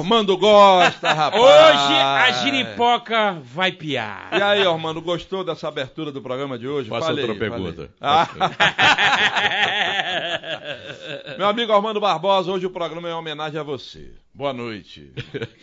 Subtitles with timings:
[0.00, 1.42] Ormando gosta, rapaz.
[1.42, 4.30] Hoje a giripoca vai piar.
[4.32, 6.88] E aí, Ormando, gostou dessa abertura do programa de hoje?
[6.88, 7.90] Faça outra pergunta.
[8.00, 8.26] Ah.
[11.36, 14.10] Meu amigo Ormando Barbosa, hoje o programa é em homenagem a você.
[14.32, 15.12] Boa noite.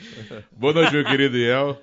[0.56, 1.82] Boa noite, meu querido Iel.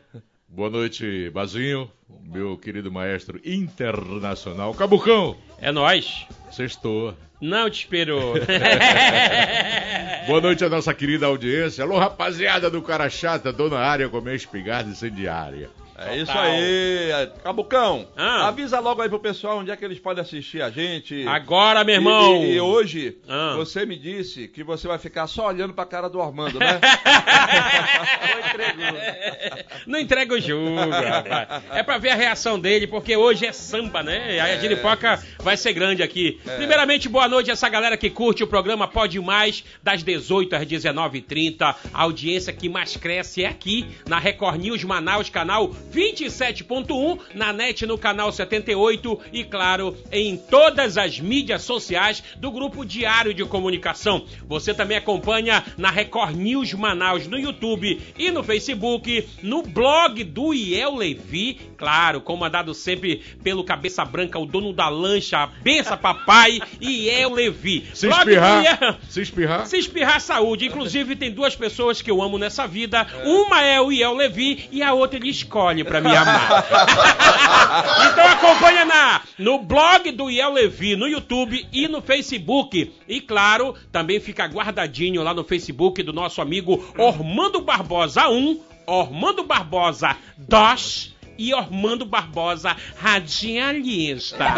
[0.54, 1.90] Boa noite, Bazinho,
[2.22, 4.72] meu querido maestro internacional.
[4.72, 6.26] Cabucão, É nóis.
[6.52, 7.12] sextou.
[7.40, 8.34] Não te esperou.
[10.28, 11.82] Boa noite à nossa querida audiência.
[11.82, 15.68] Alô, rapaziada do Cara Chata, dona área com minha espingarda incendiária.
[16.06, 17.30] É isso aí.
[17.42, 18.48] Cabucão, Ah.
[18.48, 21.26] avisa logo aí pro pessoal onde é que eles podem assistir a gente.
[21.26, 22.44] Agora, meu irmão.
[22.44, 23.54] E, e hoje, Ah.
[23.56, 26.80] você me disse que você vai ficar só olhando pra cara do Ormando, né?
[29.86, 31.62] Não entrega o jogo, rapaz.
[31.72, 34.40] É pra ver a reação dele, porque hoje é samba, né?
[34.40, 36.40] Aí a giripoca vai ser grande aqui.
[36.56, 40.66] Primeiramente, boa noite a essa galera que curte o programa Pode Mais, das 18 às
[40.66, 41.74] 19h30.
[41.92, 47.86] A audiência que mais cresce é aqui, na Record News Manaus, canal 27.1, na net
[47.86, 54.24] no canal 78 e, claro, em todas as mídias sociais do Grupo Diário de Comunicação.
[54.46, 60.52] Você também acompanha na Record News Manaus no YouTube e no Facebook, no blog do
[60.52, 66.60] Iel Levi, claro, comandado sempre pelo Cabeça Branca, o dono da lancha, a benção papai,
[66.80, 67.84] Iel Levi.
[67.94, 70.66] Se Blog espirrar, Iel- se espirrar, se espirrar saúde.
[70.66, 73.06] Inclusive, tem duas pessoas que eu amo nessa vida.
[73.24, 76.66] Uma é o Iel Levi e a outra ele escolhe pra me amar.
[78.12, 82.94] então acompanha na, no blog do Iel Levi, no YouTube e no Facebook.
[83.08, 89.42] E claro, também fica guardadinho lá no Facebook do nosso amigo Ormando Barbosa 1, Ormando
[89.44, 94.44] Barbosa 2 e Ormando Barbosa Radialista.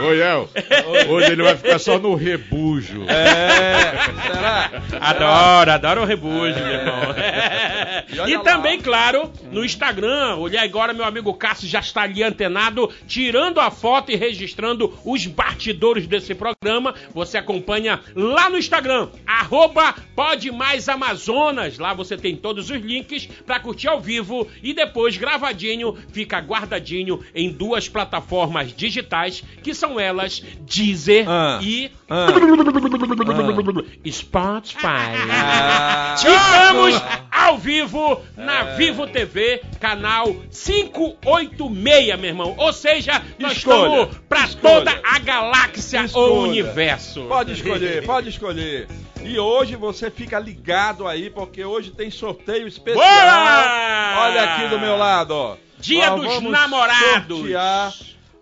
[0.00, 0.48] Ô, Iel,
[1.08, 3.04] hoje ele vai ficar só no rebujo.
[3.08, 4.70] É, será?
[5.00, 7.14] Adoro, adoro o rebujo, meu irmão.
[8.10, 8.42] E E lá.
[8.42, 10.36] também, claro, no Instagram.
[10.38, 15.26] Olha agora, meu amigo Cássio já está ali antenado, tirando a foto e registrando os
[15.26, 16.94] bastidores desse programa.
[17.14, 21.78] Você acompanha lá no Instagram, arroba Pode Mais Amazonas.
[21.78, 27.20] Lá você tem todos os links para curtir ao vivo e depois gravadinho, fica guardadinho
[27.34, 31.58] em duas plataformas digitais, que são elas Deezer Ah.
[31.62, 32.26] e Ah.
[34.10, 34.86] Spotify.
[35.30, 36.14] Ah.
[36.16, 36.94] Estamos
[37.38, 42.54] ao vivo na Vivo TV, canal 586, meu irmão.
[42.58, 44.74] Ou seja, nós Escolha, estamos escolha.
[44.74, 46.32] toda a galáxia Escolha.
[46.32, 47.24] ou universo.
[47.28, 48.88] Pode escolher, pode escolher.
[49.22, 53.04] E hoje você fica ligado aí, porque hoje tem sorteio especial.
[53.04, 54.20] Boa!
[54.24, 55.56] Olha aqui do meu lado, ó.
[55.78, 57.38] Dia Nós dos vamos namorados.
[57.38, 57.92] sortear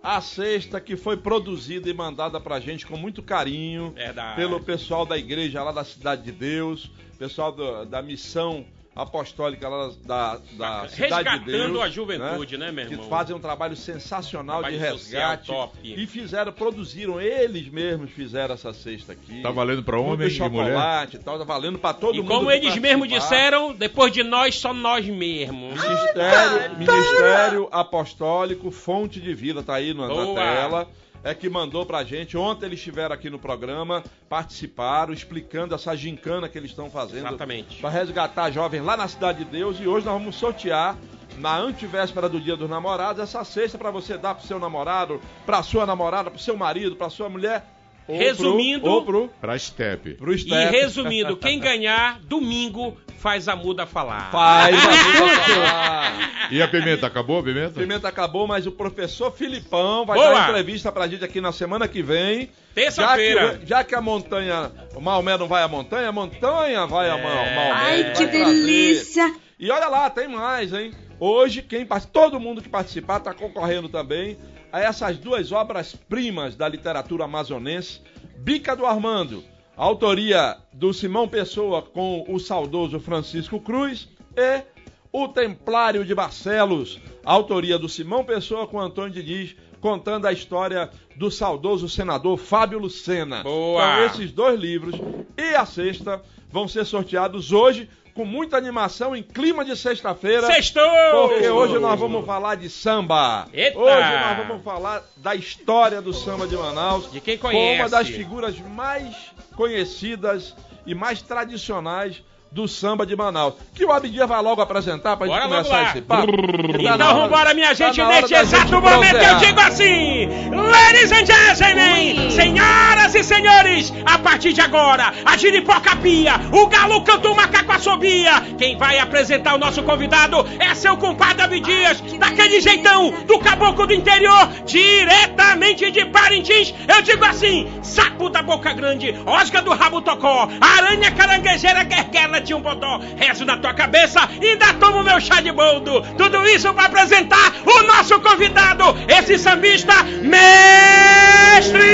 [0.01, 4.35] a cesta que foi produzida e mandada pra gente com muito carinho Verdade.
[4.35, 6.89] pelo pessoal da igreja lá da Cidade de Deus,
[7.19, 8.65] pessoal do- da missão
[9.01, 11.61] apostólica lá da, da Cidade de Deus.
[11.61, 13.03] Resgatando a juventude, né, meu irmão?
[13.03, 15.47] Que fazem um trabalho sensacional Trabalho de resgate.
[15.47, 15.77] top.
[15.83, 19.41] E fizeram, produziram, eles mesmos fizeram essa cesta aqui.
[19.41, 20.29] Tá valendo pra homem e mulher?
[20.31, 22.27] chocolate e tal, tá valendo pra todo E mundo.
[22.27, 25.73] como que eles mesmos disseram, depois de nós, só nós mesmos.
[25.81, 30.35] Ministério, Ministério Apostólico Fonte de Vida, tá aí na, na Boa.
[30.35, 30.87] tela.
[31.23, 32.37] É que mandou pra gente.
[32.37, 37.27] Ontem eles estiveram aqui no programa, participaram, explicando essa gincana que eles estão fazendo.
[37.27, 37.81] Exatamente.
[37.81, 39.77] Para resgatar jovens lá na Cidade de Deus.
[39.79, 40.97] E hoje nós vamos sortear,
[41.37, 45.61] na antivéspera do Dia dos Namorados, essa cesta para você dar pro seu namorado, pra
[45.61, 47.65] sua namorada, pro seu marido, pra sua mulher.
[48.07, 50.13] Ou pro- Resumindo- ou pro, Pra Step.
[50.15, 50.71] pro E Step.
[50.71, 54.31] resumindo, quem ganhar, domingo, faz a muda falar.
[54.31, 56.47] Faz a vida falar.
[56.51, 57.79] E a pimenta, acabou a pimenta?
[57.79, 60.29] Pimenta acabou, mas o professor Filipão vai Boa.
[60.29, 62.49] dar uma entrevista pra gente aqui na semana que vem.
[62.73, 63.41] Terça-feira.
[63.53, 67.09] Já que, já que a montanha, o Maomé não vai à montanha, a montanha vai
[67.09, 67.21] a É.
[67.23, 67.71] Maomé.
[67.71, 68.45] Ai, que trazer.
[68.45, 69.35] delícia!
[69.59, 70.91] E olha lá, tem mais, hein?
[71.19, 74.37] Hoje, quem todo mundo que participar está concorrendo também
[74.71, 78.01] a essas duas obras-primas da literatura amazonense,
[78.37, 79.43] Bica do Armando,
[79.75, 84.63] autoria do Simão Pessoa com o saudoso Francisco Cruz, e
[85.11, 91.29] O Templário de Barcelos, autoria do Simão Pessoa com Antônio Diniz, contando a história do
[91.31, 93.43] saudoso senador Fábio Lucena.
[93.43, 93.83] Boa!
[93.83, 94.95] Então, esses dois livros
[95.37, 96.21] e a sexta
[96.51, 100.47] vão ser sorteados hoje com muita animação em clima de sexta-feira.
[100.47, 100.83] Sextou!
[101.29, 103.47] Porque hoje nós vamos falar de samba.
[103.53, 103.77] Eita!
[103.77, 107.11] Hoje nós vamos falar da história do samba de Manaus.
[107.11, 107.79] De quem Com conhece.
[107.79, 109.15] uma das figuras mais
[109.55, 113.53] conhecidas e mais tradicionais do samba de Manaus.
[113.73, 115.89] Que o Abdias vai logo apresentar pra gente Bora, vamos começar lá.
[115.91, 116.27] esse papo.
[116.27, 120.27] Tá Então vambora, minha gente, tá na hora neste exato gente momento eu digo assim:
[120.49, 122.31] Ladies and gentlemen, Ui.
[122.31, 127.71] senhoras e senhores, a partir de agora, a giripoca pia, o galo canta o macaco
[127.71, 128.41] assobia.
[128.57, 133.93] Quem vai apresentar o nosso convidado é seu compadre Abdias, daquele jeitão do caboclo do
[133.93, 136.73] interior, diretamente de Parintins.
[136.87, 142.57] Eu digo assim: sapo da boca grande, osga do rabo tocó, aranha caranguejeira, guerguela tinha
[142.57, 146.01] um bodó, rezo na tua cabeça e ainda tomo meu chá de boldo.
[146.17, 151.87] Tudo isso para apresentar o nosso convidado, esse sambista, mestre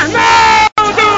[0.00, 1.10] Arnaldo!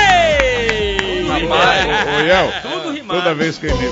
[0.00, 1.26] Ei!
[1.28, 3.20] Rapaz, Ô, Iel, Tudo rimado.
[3.20, 3.90] toda vez que ele...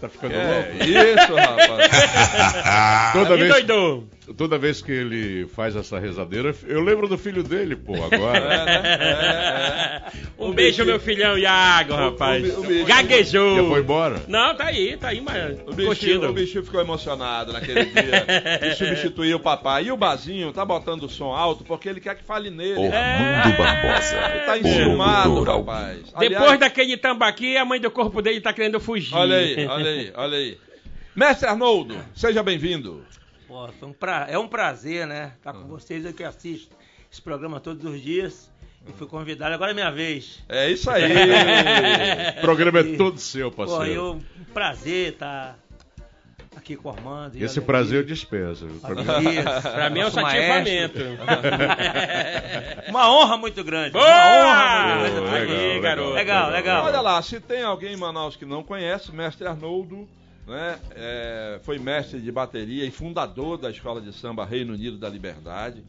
[0.00, 0.84] Tá ficando É, louco?
[0.84, 3.12] isso, rapaz.
[3.12, 4.04] Toda Me vez, doidou.
[4.36, 8.40] Toda vez que ele faz essa rezadeira, eu lembro do filho dele, pô, agora.
[8.50, 8.82] É, né?
[8.84, 10.20] É, é.
[10.38, 12.58] Um O beijo, meu filhão Iago, rapaz.
[12.58, 13.56] o bicho- Gaguejou.
[13.56, 14.22] Já foi embora?
[14.28, 18.24] Não, tá aí, tá aí, mas O bichinho, o bichinho ficou emocionado naquele dia
[18.60, 19.84] de substituir o papai.
[19.84, 22.78] E o Bazinho tá botando o som alto porque ele quer que fale nele.
[22.78, 24.16] Orlando Barbosa.
[24.30, 25.98] Ele tá enciumado, rapaz.
[26.18, 29.14] Depois Aliás, daquele tambaqui, a mãe do corpo dele tá querendo fugir.
[29.14, 30.58] Olha aí, olha aí, olha aí.
[31.14, 33.04] Mestre Arnoldo, seja bem-vindo.
[33.50, 34.26] Pô, foi um pra...
[34.30, 35.32] É um prazer, né?
[35.36, 36.76] Estar com vocês eu que assisto
[37.12, 38.48] esse programa todos os dias.
[38.88, 40.40] E fui convidado, agora é minha vez.
[40.48, 41.02] É isso aí.
[42.38, 43.92] O programa é todo seu, Pô, parceiro.
[43.92, 45.58] eu, um prazer estar
[46.56, 47.36] aqui com o Armando.
[47.36, 48.68] e Esse prazer eu dispenso.
[48.80, 50.98] Pra mim é um satisfamento.
[52.88, 53.90] Uma honra muito grande.
[53.90, 54.04] Boa!
[54.06, 55.52] Uma honra muito grande.
[55.52, 55.80] Legal, Aí, legal.
[55.82, 56.10] garoto.
[56.14, 56.84] Legal, legal.
[56.86, 60.08] Olha lá, se tem alguém em Manaus que não conhece, mestre Arnoldo,
[60.50, 65.08] né, é, foi mestre de bateria e fundador da escola de samba Reino Unido da
[65.08, 65.84] Liberdade.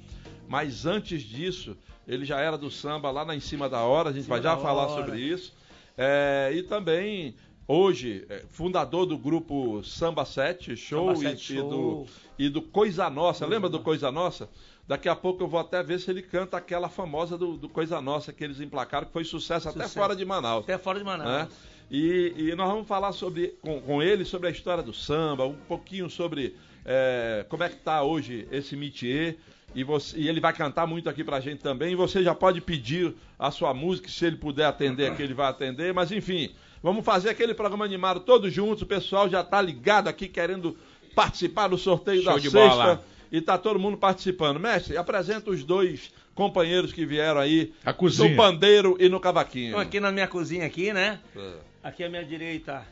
[0.48, 1.76] Mas antes disso,
[2.08, 4.56] ele já era do samba lá na em cima da hora, a gente vai já
[4.58, 5.02] falar hora.
[5.02, 5.52] sobre isso.
[5.98, 7.34] É, e também,
[7.68, 12.08] hoje, é, fundador do grupo Samba 7 Show, Samba e, Sete e do, Show.
[12.38, 13.46] e do Coisa Nossa.
[13.48, 14.48] Lembra do Coisa Nossa?
[14.88, 18.02] Daqui a pouco eu vou até ver se ele canta aquela famosa do, do Coisa
[18.02, 19.94] Nossa que eles emplacaram, que foi sucesso, até Sucesso.
[20.00, 20.64] fora de Manaus.
[20.64, 21.12] Até fora de né?
[21.18, 21.54] Manaus.
[21.90, 25.54] E, e nós vamos falar sobre, com, com ele sobre a história do samba, um
[25.56, 29.38] pouquinho sobre é, como é que tá hoje esse métier.
[29.74, 31.94] E, você- e ele vai cantar muito aqui pra gente também.
[31.94, 35.48] E você já pode pedir a sua música, se ele puder atender aqui, ele vai
[35.50, 35.94] atender.
[35.94, 36.50] Mas enfim,
[36.84, 38.82] vamos fazer aquele programa animado todos juntos.
[38.82, 40.76] O pessoal já tá ligado aqui querendo
[41.16, 42.70] participar do sorteio Show da de sexta.
[42.70, 43.04] bola.
[43.32, 44.60] E tá todo mundo participando.
[44.60, 48.30] Mestre, apresenta os dois companheiros que vieram aí A cozinha.
[48.30, 49.68] no pandeiro e no cavaquinho.
[49.70, 51.20] Estou aqui na minha cozinha aqui, né?
[51.36, 52.86] É, Aqui à minha direita,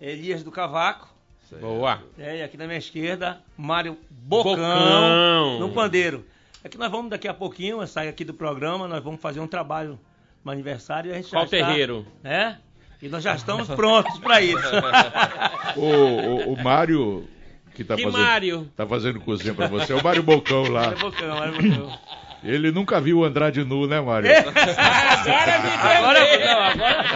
[0.00, 1.08] Elias do Cavaco.
[1.52, 1.58] aí.
[1.60, 2.02] Boa.
[2.18, 5.58] É, e aqui na minha esquerda, Mário Bocão, Bocão.
[5.60, 6.24] no pandeiro.
[6.64, 9.98] Aqui nós vamos daqui a pouquinho, sair aqui do programa, nós vamos fazer um trabalho
[10.44, 12.06] no aniversário e a gente Qual já está, terreiro?
[12.22, 12.58] né?
[13.00, 14.58] E nós já estamos prontos para isso.
[15.76, 17.26] O, o, o Mário,
[17.74, 18.68] que tá Que fazendo, Mário?
[18.76, 20.82] tá fazendo cozinha pra você, é o Mário Bocão lá.
[20.92, 21.98] Mário Bocão, Mário Bocão.
[22.44, 24.28] Ele nunca viu o Andrade nu, né, Mário?
[24.28, 27.06] Agora me Agora, não, agora,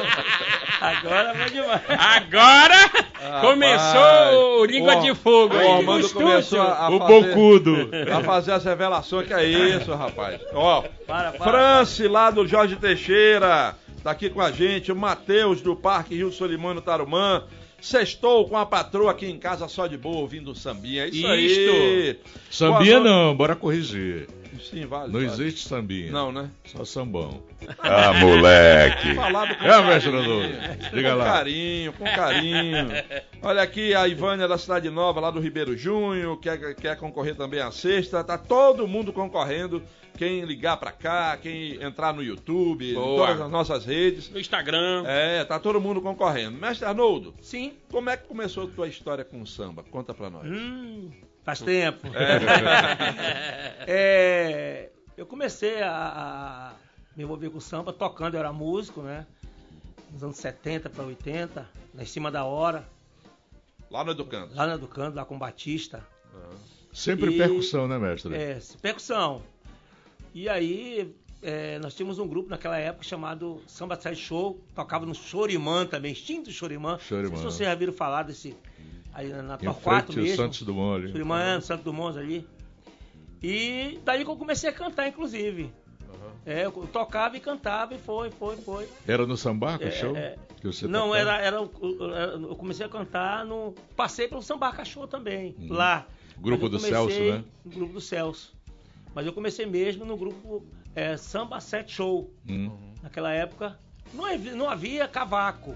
[0.80, 1.80] agora vai demais.
[1.88, 5.66] Agora começou o Língua de Fogo O aí.
[5.78, 7.90] Armando começou a, a o fazer, Bocudo.
[8.16, 9.26] a fazer as revelações.
[9.26, 10.40] Que é isso, rapaz?
[10.52, 11.50] Ó, Para, para.
[11.50, 14.92] France, lá do Jorge Teixeira, tá aqui com a gente.
[14.92, 17.42] O Matheus, do Parque Rio Solimano Tarumã.
[17.86, 21.04] Sextou com a patroa aqui em casa só de boa, ouvindo um sambinha.
[21.04, 22.18] É isso aí.
[22.50, 24.26] Sambinha Boa não, bora corrigir.
[24.60, 25.12] Sim, vale.
[25.12, 25.26] Não vale.
[25.26, 26.10] existe sambinha.
[26.12, 26.50] Não, né?
[26.64, 27.42] Só sambão.
[27.78, 29.14] Ah, moleque.
[29.14, 30.90] Falado com É, mestre carinho.
[30.92, 31.24] Diga com lá.
[31.24, 32.88] carinho, com carinho.
[33.42, 37.60] Olha aqui a Ivânia da Cidade Nova, lá do Ribeiro Junho, quer, quer concorrer também
[37.60, 38.22] à sexta.
[38.24, 39.82] Tá todo mundo concorrendo.
[40.16, 44.30] Quem ligar pra cá, quem entrar no YouTube, em todas as nossas redes.
[44.30, 45.04] No Instagram.
[45.06, 46.56] É, tá todo mundo concorrendo.
[46.58, 47.74] Mestre Arnoldo, Sim.
[47.90, 49.84] como é que começou a tua história com o samba?
[49.90, 50.46] Conta pra nós.
[50.46, 51.10] Hum,
[51.46, 52.06] faz tempo.
[53.88, 56.72] É, eu comecei a, a
[57.16, 59.24] me envolver com samba tocando, eu era músico, né?
[60.12, 62.84] Nos anos 70 para 80, lá em cima da hora,
[63.88, 64.52] Lá no Educando.
[64.56, 66.04] lá na Educando, lá com o Batista.
[66.92, 68.34] Sempre E- percussão, né, mestre?
[68.34, 69.42] É, percussão.
[70.34, 75.14] E aí, é, nós tínhamos um grupo naquela época chamado Samba Side Show, tocava no
[75.14, 76.92] Chorimã também, extinto Chorimã.
[76.92, 77.36] Não sei Chorimã.
[77.36, 78.56] se vocês já viram falar desse,
[79.16, 80.36] aí na, na Torquato mesmo.
[80.36, 81.12] Santos Dumont ali.
[81.12, 82.46] Chorimã, é, no Santo Dumont ali.
[83.42, 85.72] E daí que eu comecei a cantar, inclusive.
[86.44, 88.88] É, eu tocava e cantava e foi, foi, foi.
[89.06, 90.16] Era no Sambaca, É, show?
[90.16, 90.36] é.
[90.88, 91.18] Não, tocava?
[91.18, 92.04] era, era, o- o-
[92.50, 93.72] Eu comecei a cantar no.
[93.96, 95.68] Passei pelo Samba Cachorro também, Hum.
[95.70, 96.06] lá.
[96.38, 97.44] Grupo do Celso, né?
[97.64, 98.54] No grupo do Celso.
[99.14, 102.30] Mas eu comecei mesmo no grupo é, Samba Set Show.
[102.48, 102.70] Hum.
[103.02, 103.78] Naquela época
[104.12, 105.74] não havia, não havia cavaco.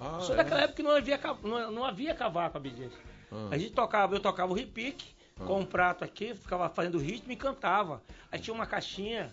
[0.00, 0.36] Ah, Só é?
[0.36, 2.92] daquela época que não havia, não, não havia cavaco, Abdias.
[3.30, 3.48] Ah.
[3.50, 7.36] A gente tocava, eu tocava o repique, com um prato aqui, ficava fazendo ritmo e
[7.36, 8.02] cantava.
[8.30, 9.30] Aí tinha uma caixinha,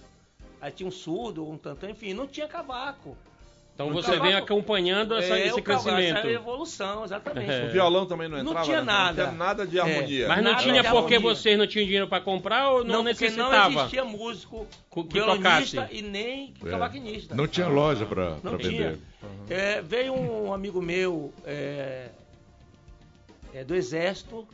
[0.60, 3.16] aí tinha um surdo, um tantã, enfim, não tinha cavaco.
[3.90, 6.18] Então você cavaco- vem acompanhando essa- É, esse crescimento.
[6.20, 7.52] Essa evolução, exatamente.
[7.52, 7.66] É.
[7.66, 8.66] O violão também não Não entrava?
[8.66, 8.84] tinha né?
[8.84, 9.24] nada.
[9.24, 9.82] Não tinha nada de É.
[9.82, 10.28] harmonia.
[10.28, 11.36] Mas não Nada tinha porque harmonia.
[11.36, 13.70] vocês não tinham dinheiro pra comprar ou não, Não, necessitava?
[13.70, 15.96] não existia músico, Co- que violonista tocasse.
[15.98, 16.70] e nem É.
[16.70, 17.36] cavaquinista.
[17.36, 18.08] Não tinha loja
[18.44, 18.92] Não tinha.
[18.92, 19.00] vender.
[19.50, 22.10] É, veio um amigo meu é,
[23.54, 24.48] é, do Exército,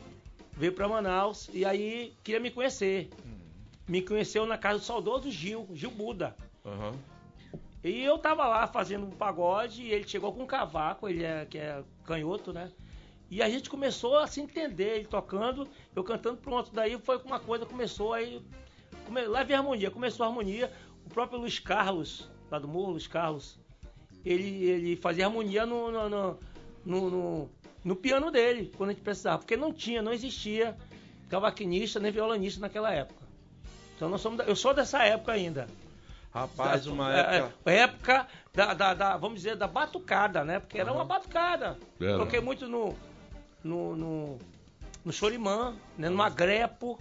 [0.56, 3.08] veio para Manaus e aí queria me conhecer.
[3.86, 6.34] Me conheceu na casa do saudoso Gil, Gil Buda.
[6.66, 6.92] Aham.
[7.84, 11.46] E eu tava lá fazendo um pagode e ele chegou com um cavaco, ele é,
[11.46, 12.70] que é canhoto, né?
[13.30, 16.70] E a gente começou a se entender, ele tocando, eu cantando, pronto.
[16.72, 18.42] Daí foi uma coisa, começou aí.
[19.04, 20.72] Come, lá harmonia, começou a harmonia.
[21.06, 23.58] O próprio Luiz Carlos, lá do Morro, Luiz Carlos,
[24.24, 26.38] ele, ele fazia harmonia no, no, no,
[26.84, 27.50] no, no-
[27.84, 29.38] no piano dele, quando a gente precisava.
[29.38, 30.76] Porque não tinha, não existia
[31.28, 33.22] cavaquinista nem violonista naquela época.
[33.94, 35.68] Então nós somos, eu sou dessa época ainda.
[36.40, 37.54] Rapaz, uma É, época.
[37.70, 40.60] é, época da, da- da- vamos dizer, da batucada, né?
[40.60, 41.76] Porque era uma batucada.
[42.00, 42.18] Era.
[42.18, 42.94] Toquei muito no,
[43.62, 44.38] no, no,
[45.04, 46.08] no chorimã, né?
[46.08, 46.98] no magrepo,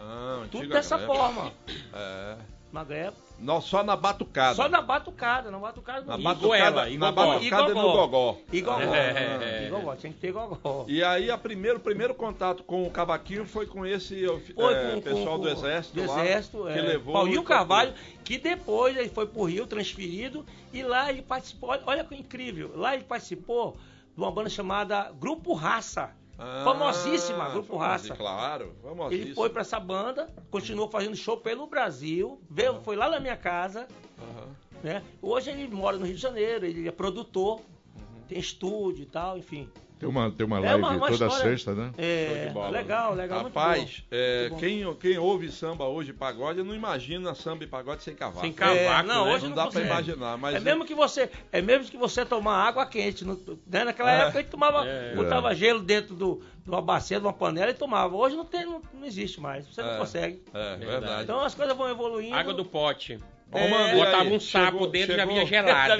[0.00, 1.12] Ah, tudo dessa época.
[1.14, 1.52] forma.
[1.92, 2.36] É.
[2.72, 3.16] Magrepo.
[3.40, 4.56] Não, só na batucada.
[4.56, 8.38] Só na batucada, na batucada Na do batucada, Iguela, na batucada e no gogó.
[8.52, 8.80] E gogó.
[8.80, 9.66] É.
[9.66, 10.84] E gogó, tinha que ter gogó.
[10.88, 14.92] E aí, a primeiro, o primeiro contato com o cavaquinho foi com esse Foi é,
[14.94, 15.94] com, pessoal com- do Exército.
[16.00, 17.12] do lá, Exército, que é, levou.
[17.12, 22.16] Paulinho Carvalho, que depois ele foi pro Rio, transferido, e lá ele participou, olha que
[22.16, 23.76] incrível, lá ele participou
[24.16, 26.10] de uma banda chamada Grupo Raça.
[26.38, 28.14] Ah, famosíssima, Grupo Raça.
[28.14, 29.26] Claro, famosíssima.
[29.26, 33.36] Ele foi pra essa banda, continuou fazendo show pelo Brasil, veio, foi lá na minha
[33.36, 34.48] casa, Aham.
[34.82, 35.02] né?
[35.20, 37.60] Hoje ele mora no Rio de Janeiro, ele é produtor,
[37.96, 38.22] Uhum.
[38.28, 39.68] tem estúdio e tal, enfim.
[39.98, 41.90] Tem uma, tem uma É live uma- uma toda história- sexta, né?
[41.98, 42.68] É, bola.
[42.70, 43.42] legal, legal.
[43.42, 48.14] muito Rapaz, é, quem, quem ouve samba hoje, pagode, não imagina samba e pagode sem
[48.14, 48.40] cavalo.
[48.40, 49.32] Sem cavaco, É, não, né?
[49.32, 49.86] hoje não não, dá pra consegue.
[49.88, 53.84] imaginar, mas é mesmo que você, é mesmo que você tomar água quente, no- né?
[53.84, 54.20] Naquela É.
[54.22, 55.14] época a gente tomava, É.
[55.16, 58.14] botava gelo dentro do, de uma bacia, de uma panela e tomava.
[58.16, 59.66] Hoje não tem, não, não existe mais.
[59.66, 59.98] Você não É.
[59.98, 60.42] consegue.
[60.54, 60.86] É, Verdade.
[60.86, 61.22] verdade.
[61.24, 62.36] Então as coisas vão evoluindo.
[62.36, 63.18] Água do pote.
[63.50, 64.32] Ô, É, Mano, Botava aí?
[64.32, 65.96] um sapo Chegou- dentro e já vinha gelada.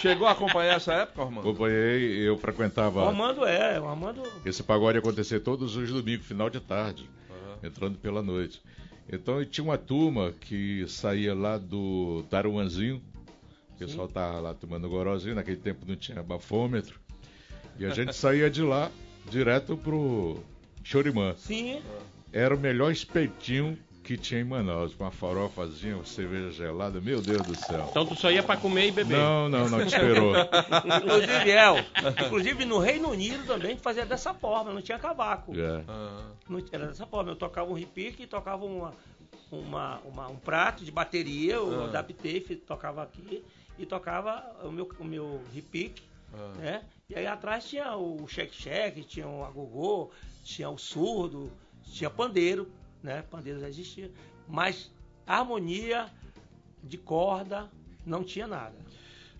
[0.00, 1.48] Chegou a acompanhar essa época, Armando?
[1.48, 3.04] Acompanhei, eu frequentava.
[3.04, 4.22] O Armando é, o Armando.
[4.44, 7.08] Esse pagode ia acontecer todos os domingos, final de tarde,
[7.62, 8.62] entrando pela noite.
[9.10, 13.02] Então tinha uma turma que saía lá do Taruanzinho,
[13.74, 17.00] o pessoal tava lá tomando gorozinho, naquele tempo não tinha bafômetro,
[17.78, 18.90] e a gente saía de lá
[19.30, 20.42] direto pro
[20.84, 21.34] Chorimã.
[21.36, 21.80] Sim.
[22.32, 23.78] Era o melhor espetinho
[24.08, 27.86] que tinha em Manaus, com uma farofazinha, uma cerveja gelada, meu Deus do céu.
[27.90, 29.18] Então tu só ia pra comer e beber.
[29.18, 30.32] Não, não, não, te esperou.
[30.96, 31.76] Inclusive, El,
[32.24, 35.52] inclusive no Reino Unido também fazia dessa forma, não tinha cavaco.
[35.54, 35.84] É.
[35.86, 37.32] Ah, Não- era dessa forma.
[37.32, 38.94] Eu tocava um repique e tocava uma,
[39.52, 41.84] uma, uma- um prato de bateria, eu Ah.
[41.84, 43.44] adaptei, tocava aqui
[43.78, 46.52] e tocava o meu, o meu repique, ah.
[46.56, 46.82] né?
[47.10, 50.10] E aí atrás tinha o cheque-cheque, tinha o agogô,
[50.44, 51.52] tinha o surdo,
[51.92, 52.70] tinha pandeiro,
[53.02, 53.22] né?
[53.30, 54.10] Pandeiro já existia.
[54.48, 54.90] Mas
[55.26, 56.06] harmonia
[56.82, 57.68] de corda
[58.04, 58.74] não tinha nada.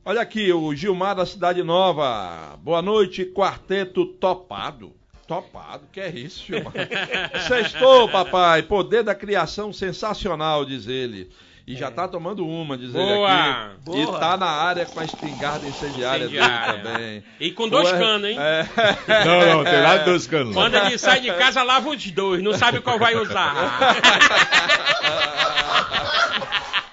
[0.04, 2.56] Olha aqui, o Gilmar da Cidade Nova.
[2.62, 4.92] Boa noite, quarteto topado.
[5.26, 6.72] Topado, que é isso, Gilmar?
[7.46, 8.62] Sextou, papai.
[8.62, 11.30] Poder da criação sensacional, diz ele.
[11.68, 13.30] E já tá tomando uma, diz ele Boa.
[13.30, 14.00] aqui.
[14.00, 14.18] E Boa.
[14.18, 16.78] tá na área com a espingarda incendiária, Incendiária.
[16.78, 17.24] dele também.
[17.38, 18.38] E com dois Ué, canos, hein?
[18.40, 18.66] É.
[19.26, 20.54] Não, não, tem nada de dois canos.
[20.54, 23.54] Quando ele sai de casa, lava os dois, não sabe qual vai usar.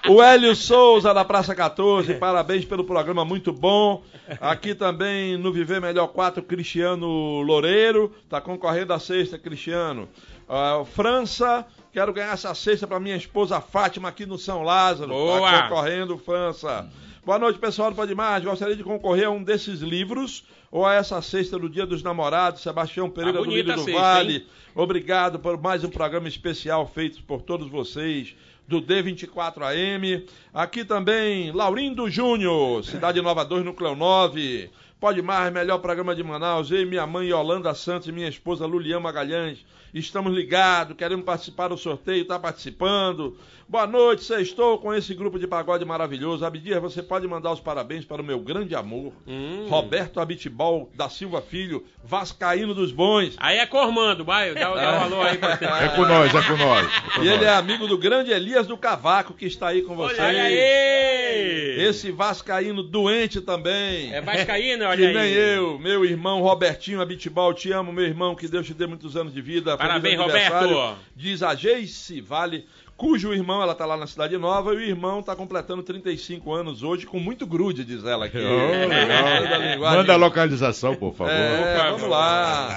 [0.08, 4.04] O Hélio Souza da Praça 14, parabéns pelo programa muito bom.
[4.40, 10.08] Aqui também no Viver Melhor 4, Cristiano Loureiro, tá concorrendo a sexta, Cristiano.
[10.48, 15.08] Ah, França, quero ganhar essa sexta para minha esposa Fátima aqui no São Lázaro.
[15.08, 15.50] Boa.
[15.50, 16.86] Tá concorrendo, França.
[17.24, 18.44] Boa noite, pessoal do Pode Mais.
[18.44, 22.60] Gostaria de concorrer a um desses livros ou a essa sexta do Dia dos Namorados,
[22.60, 24.34] Sebastião Pereira Tá do Lírio a do sexta, Vale.
[24.34, 24.46] hein?
[24.74, 28.36] Obrigado por mais um programa especial feito por todos vocês
[28.68, 30.28] do D24AM.
[30.52, 34.68] Aqui também, Laurindo Júnior, Cidade Nova 2, Núcleo 9.
[35.00, 36.70] Pode mais, melhor programa de Manaus.
[36.70, 39.64] Eu e minha mãe Yolanda Santos e minha esposa Lulian Magalhães.
[39.98, 43.34] Estamos ligados, queremos participar do sorteio, está participando.
[43.68, 46.44] Boa noite, sextou com esse grupo de pagode maravilhoso.
[46.46, 49.66] Abdias, você pode mandar os parabéns para o meu grande amor, Hum.
[49.68, 53.34] Roberto Abitibol da Silva Filho, Vascaíno dos Bons.
[53.38, 56.56] Aí é Cormando, vai, dá, dá um alô aí pra É com nós, é com
[56.56, 56.86] nós.
[56.86, 57.46] é com E ele nós.
[57.46, 60.20] é amigo do grande Elias do Cavaco, que está aí com vocês.
[60.20, 61.76] Olha aí!
[61.88, 64.14] Esse Vascaíno doente também.
[64.14, 65.12] É Vascaíno, olha que aí.
[65.14, 69.16] nem eu, meu irmão Robertinho Abitibal, te amo, meu irmão, que Deus te dê muitos
[69.16, 69.76] anos de vida.
[69.76, 70.68] Parabéns, aniversário.
[70.72, 70.98] Roberto.
[71.16, 72.64] Diz a Geice Vale,
[72.96, 76.82] cujo irmão, ela tá lá na Cidade Nova, e o irmão tá completando 35 anos
[76.82, 78.38] hoje, com muito grude, diz ela aqui.
[78.46, 79.98] Oh, linguagem.
[79.98, 81.32] Manda a localização, por favor.
[81.32, 81.98] É, Por favor.
[81.98, 82.68] vamos lá.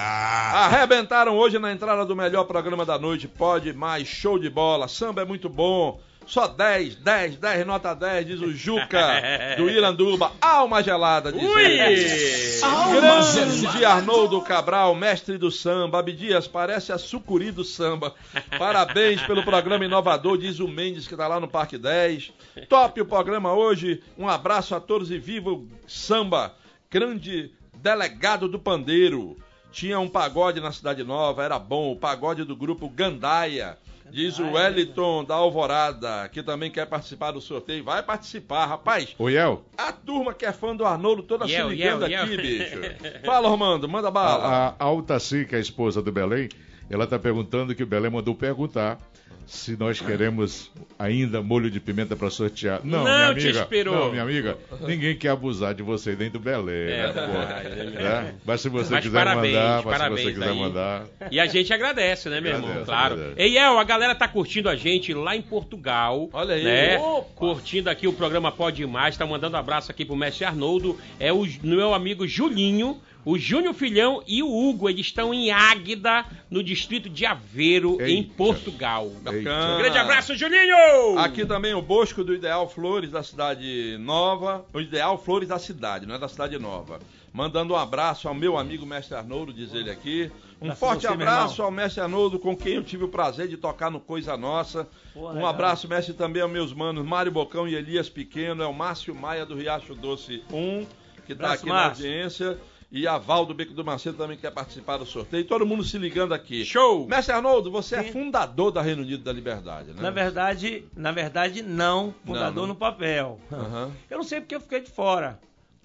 [0.66, 3.26] Arrebentaram hoje na entrada do melhor programa da noite.
[3.28, 4.88] Pode mais, show de bola.
[4.88, 6.00] Samba é muito bom.
[6.26, 10.32] Só 10, 10, 10, nota 10, diz o Juca do Iranduba.
[10.40, 11.82] Alma gelada, diz ele.
[11.82, 13.00] Ui!
[13.00, 15.98] Grande Arnoldo Cabral, mestre do samba.
[15.98, 18.14] Abdias, parece a sucuri do samba.
[18.58, 22.32] Parabéns pelo programa inovador, diz o Mendes, que tá lá no Parque 10.
[22.68, 24.00] Top o programa hoje.
[24.16, 26.54] Um abraço a todos e viva o samba.
[26.88, 29.36] Grande delegado do pandeiro.
[29.72, 31.92] Tinha um pagode na Cidade Nova, era bom.
[31.92, 33.78] O pagode do grupo Gandaia.
[34.10, 37.84] Diz o Wellington da Alvorada, que também quer participar do sorteio.
[37.84, 39.14] Vai participar, rapaz.
[39.18, 42.32] Ô, Iel, A turma que é fã do Arnoldo toda Yel, se ligando yel, aqui,
[42.32, 42.42] yel.
[42.42, 42.80] bicho.
[43.24, 44.44] Fala, Romando, manda bala.
[44.44, 46.48] a, a Altaci, que é a esposa do Belém,
[46.90, 48.98] ela está perguntando que o Belém mandou perguntar
[49.46, 52.80] se nós queremos ainda molho de pimenta para sortear.
[52.84, 53.60] Não, Não, minha te amiga.
[53.62, 53.94] esperou.
[53.96, 54.56] Não, minha amiga.
[54.82, 57.90] Ninguém quer abusar de você nem do Belém, É né, é mesmo.
[57.98, 58.34] Né?
[58.44, 60.58] Mas se você Mas quiser parabéns, mandar, mas se você parabéns quiser aí.
[60.58, 61.04] mandar.
[61.32, 62.68] E a gente agradece, né, meu irmão?
[62.68, 63.14] Agradece, Claro.
[63.14, 63.42] agradece.
[63.42, 66.28] Eiel, a galera tá curtindo a gente lá em Portugal.
[66.32, 66.62] Olha aí.
[66.62, 66.98] Né?
[67.34, 69.16] Curtindo aqui o programa Pode Mais.
[69.16, 70.96] Tá mandando abraço aqui pro mestre Arnoldo.
[71.18, 73.00] É o meu amigo Julinho.
[73.24, 78.18] O Júnior Filhão e o Hugo, eles estão em Águeda, no distrito de Aveiro, em
[78.18, 78.34] Eita.
[78.34, 79.10] Portugal.
[79.22, 79.74] Bacana.
[79.74, 81.18] Um grande abraço, Julinho!
[81.18, 84.64] Aqui também o Bosco do Ideal Flores da Cidade Nova.
[84.72, 86.98] O Ideal Flores da cidade, não é da Cidade Nova.
[87.32, 90.30] Mandando um abraço ao meu amigo Mestre Arnoldo, diz ele aqui.
[90.60, 93.90] Um forte você, abraço ao Mestre Arnoldo, com quem eu tive o prazer de tocar
[93.90, 94.88] no Coisa Nossa.
[95.14, 98.62] Um abraço, Mestre, também aos meus manos Mário Bocão e Elias Pequeno.
[98.62, 100.86] É o Márcio Maia do Riacho Doce 1,
[101.26, 102.58] que está aqui na audiência.
[102.92, 105.44] E a Val do Beco do Macedo também quer participar do sorteio.
[105.44, 106.64] Todo mundo se ligando aqui.
[106.64, 107.06] Show!
[107.06, 108.10] Mestre Arnoldo, você é Sim.
[108.12, 110.02] fundador da Reino Unido da Liberdade, né?
[110.02, 112.12] Na verdade, na verdade, não.
[112.26, 112.66] Fundador Não, não.
[112.68, 113.38] no papel.
[113.52, 113.92] Aham.
[114.10, 115.38] Eu não sei porque eu fiquei de fora.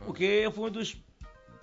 [0.04, 0.98] Porque eu fui um dos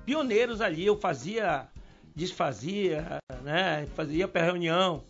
[0.06, 0.86] pioneiros ali.
[0.86, 1.66] Eu fazia,
[2.14, 3.88] desfazia, né?
[3.96, 5.02] Fazia para reunião.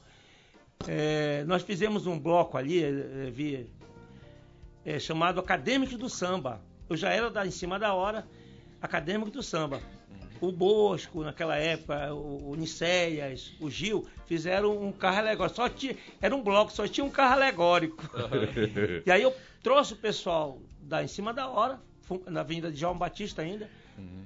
[0.89, 3.71] É, nós fizemos um bloco ali, eh, vi,
[4.85, 6.61] eh, chamado Acadêmicos do Samba.
[6.89, 8.27] Eu já era da, em cima da hora,
[8.81, 9.81] Acadêmico do Samba.
[10.43, 15.55] O Bosco, naquela época, o, o Nicéias, o Gil, fizeram um carro alegórico.
[15.55, 18.03] Só tinha, era um bloco, só tinha um carro alegórico.
[19.07, 21.81] E aí eu trouxe o pessoal da em cima da hora,
[22.27, 23.71] na Avenida de João Batista ainda,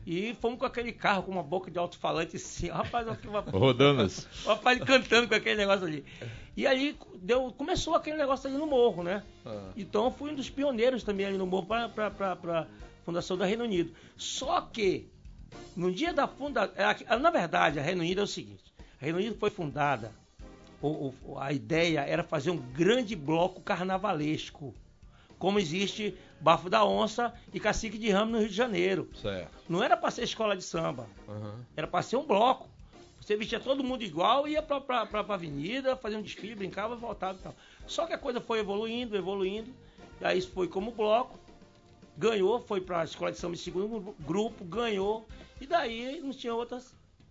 [0.07, 4.27] e fomos com aquele carro com uma boca de alto-falante assim, rapaz, uma, Rodanas.
[4.47, 6.03] o rapaz cantando com aquele negócio ali.
[6.57, 9.23] E aí deu, começou aquele negócio ali no morro, né?
[9.45, 9.71] Ah.
[9.77, 12.67] Então eu fui um dos pioneiros também ali no morro para a
[13.05, 13.93] fundação da Reino Unido.
[14.17, 15.11] Só que
[15.77, 16.75] no dia da fundação,
[17.21, 18.65] na verdade, a Reino Unido é o seguinte:
[19.01, 20.13] a Reino Unido foi fundada,
[21.39, 24.75] a ideia era fazer um grande bloco carnavalesco,
[25.39, 29.09] como existe Bafo da Onça e Cacique de Ramos no Rio de Janeiro.
[29.21, 29.51] Certo.
[29.69, 31.65] Não era para ser escola de samba, Aham.
[31.77, 32.69] era para ser um bloco.
[33.21, 37.37] Você vestia todo mundo igual, ia pra, pra, pra avenida, fazia um desfile, brincava, voltava
[37.39, 37.55] e tal.
[37.87, 39.71] Só que a coisa foi evoluindo, evoluindo.
[40.21, 41.37] E aí foi como bloco,
[42.17, 45.27] ganhou, foi pra escola de samba em segundo gru- grupo, ganhou.
[45.61, 46.83] E daí não tinha outra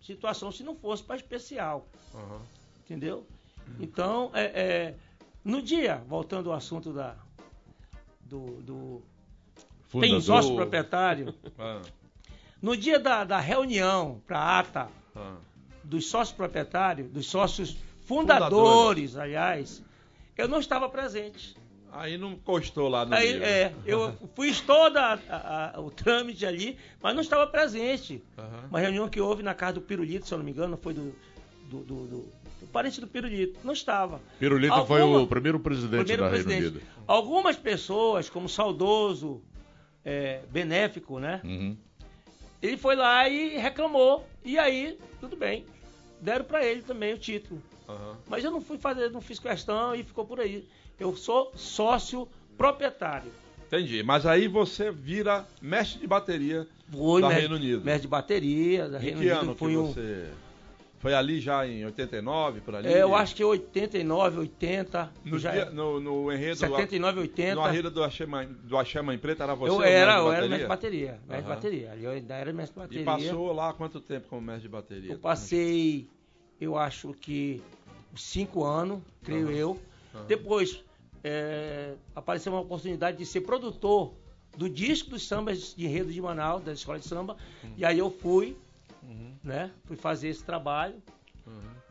[0.01, 1.87] situação se não fosse para especial.
[2.13, 2.41] Aham.
[2.85, 3.25] Entendeu?
[3.79, 4.95] Então, é, é,
[5.43, 7.15] no dia, voltando ao assunto da,
[8.21, 9.01] do, do
[9.87, 10.21] Fundador.
[10.21, 11.81] sócio proprietário, Ah,
[12.61, 15.35] no dia da, da reunião para ata ah.
[15.83, 19.81] dos sócios proprietários, dos sócios fundadores, aliás,
[20.37, 21.55] eu não estava presente.
[21.97, 23.47] Aí não encostou lá no Aí, livro.
[23.47, 28.21] é, eu fiz todo a- a- a- o trâmite ali, mas não estava presente.
[28.38, 28.67] Aham.
[28.69, 31.15] Uma reunião que houve na casa do Pirulito, se eu não me engano, foi do,
[31.69, 32.29] do, do- do-
[32.62, 33.60] do parente do Pirulito.
[33.63, 34.19] Não estava.
[34.39, 36.71] Pirulito foi Alguma- o primeiro presidente primeiro da Reino presidente.
[36.77, 36.88] Unido.
[37.08, 39.41] Algumas pessoas, como saudoso,
[40.03, 41.39] é, benéfico, né?
[41.43, 41.77] Uhum.
[42.62, 44.27] Ele foi lá e reclamou.
[44.43, 45.65] E aí, tudo bem.
[46.21, 47.62] Deram para ele também o título.
[47.88, 48.17] Aham.
[48.27, 50.67] Mas eu não fui fazer, não fiz questão e ficou por aí.
[50.99, 52.27] Eu sou sócio
[52.58, 53.31] proprietário.
[53.67, 54.03] Entendi.
[54.03, 57.84] Mas aí você vira mestre de bateria Fui da mestre- Reino Unido.
[57.84, 59.39] Mestre de bateria, da Em Reino que Unido.
[59.41, 60.29] ano que fui um- você...
[60.97, 62.88] Foi ali já em 89, por ali?
[62.88, 65.12] É, eu acho que 89, 80.
[65.23, 66.55] No, já dia, no, no enredo...
[66.55, 67.53] 79, 80.
[67.55, 69.71] No enredo do Axé Mãe, do Axé Mãe Preta era você?
[69.71, 71.19] eu era, eu era mestre de bateria?
[71.27, 71.91] Mestre de bateria.
[71.91, 73.01] Ali eu ainda era mestre de bateria.
[73.01, 75.12] E passou lá quanto tempo como mestre de bateria?
[75.12, 76.08] Eu passei,
[76.60, 77.62] eu acho que
[78.15, 79.79] cinco anos, creio eu.
[80.27, 80.81] Depois
[81.27, 84.13] é, apareceu uma oportunidade de ser produtor
[84.55, 87.35] do disco dos sambas de enredo de Manaus, da escola de samba.
[87.75, 88.55] E aí eu fui,
[89.43, 89.71] né?
[89.85, 91.01] Fui fazer esse trabalho.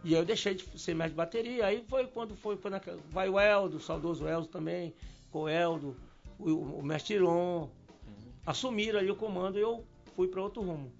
[0.04, 1.66] E aí eu deixei de ser mestre de bateria.
[1.66, 4.94] Aí foi quando foi, foi naquela, vai o Eldo, o saudoso Eldo também,
[5.32, 5.96] com o Eldo,
[6.38, 7.68] o, o mestre Iron.
[8.46, 10.92] Assumiram ali o comando e eu fui para outro rumo.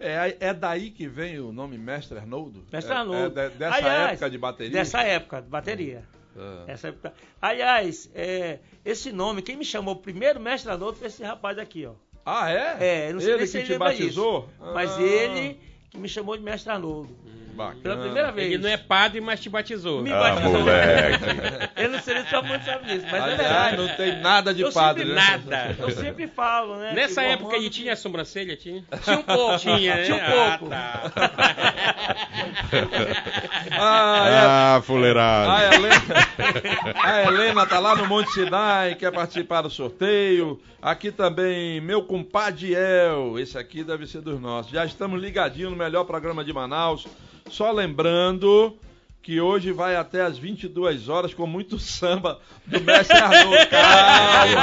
[0.00, 2.64] É, é daí que vem o nome Mestre Arnoldo?
[2.72, 3.38] Mestre É- Arnoldo.
[3.38, 4.72] É, de- dessa Aliás, época de bateria?
[4.72, 6.04] Dessa época, de bateria.
[6.36, 6.64] Ah.
[6.66, 7.12] Essa época.
[7.40, 11.92] Aliás, é, esse nome, quem me chamou primeiro mestre Arnoldo foi esse rapaz aqui, ó.
[12.24, 13.08] Ah, é?
[13.08, 14.42] É, não sei Ele nem se ele te batizou?
[14.42, 14.72] disso.
[14.74, 15.58] Mas Ah, ele
[15.90, 17.08] que me chamou de mestre Arnoldo.
[17.58, 17.80] Bacana.
[17.82, 18.52] Pela primeira vez.
[18.52, 20.00] Ele não é padre, mas te batizou.
[20.00, 20.52] Me Ah, batizou.
[20.60, 21.24] moleque.
[21.76, 23.76] Eu não sei nem se todo mundo sabe disso, mas é Aliás, verdade.
[23.76, 25.40] não tem nada de Eu padre, sempre né?
[25.44, 25.76] Nada.
[25.82, 26.92] Eu sempre falo, né?
[26.94, 28.56] Nessa que época ele tinha sobrancelha?
[28.56, 28.84] Tinha?
[29.02, 29.58] Tinha um pouco.
[29.58, 30.02] Tinha, né?
[30.04, 30.68] Tinha um Ah, pouco.
[30.70, 31.12] tá.
[33.72, 34.38] Ah, é.
[34.76, 35.50] Ah, fuleirado.
[35.50, 36.02] A Helena,
[37.02, 40.60] a Helena tá lá no Monte Sinai, quer participar do sorteio.
[40.80, 44.70] Aqui também, meu compadre El, esse aqui deve ser dos nossos.
[44.70, 47.06] Já estamos ligadinhos no melhor programa de Manaus.
[47.50, 48.78] Só lembrando
[49.22, 53.56] que hoje vai até às 22 horas com muito samba do Mestre Arnoldo.
[53.68, 54.62] Calma!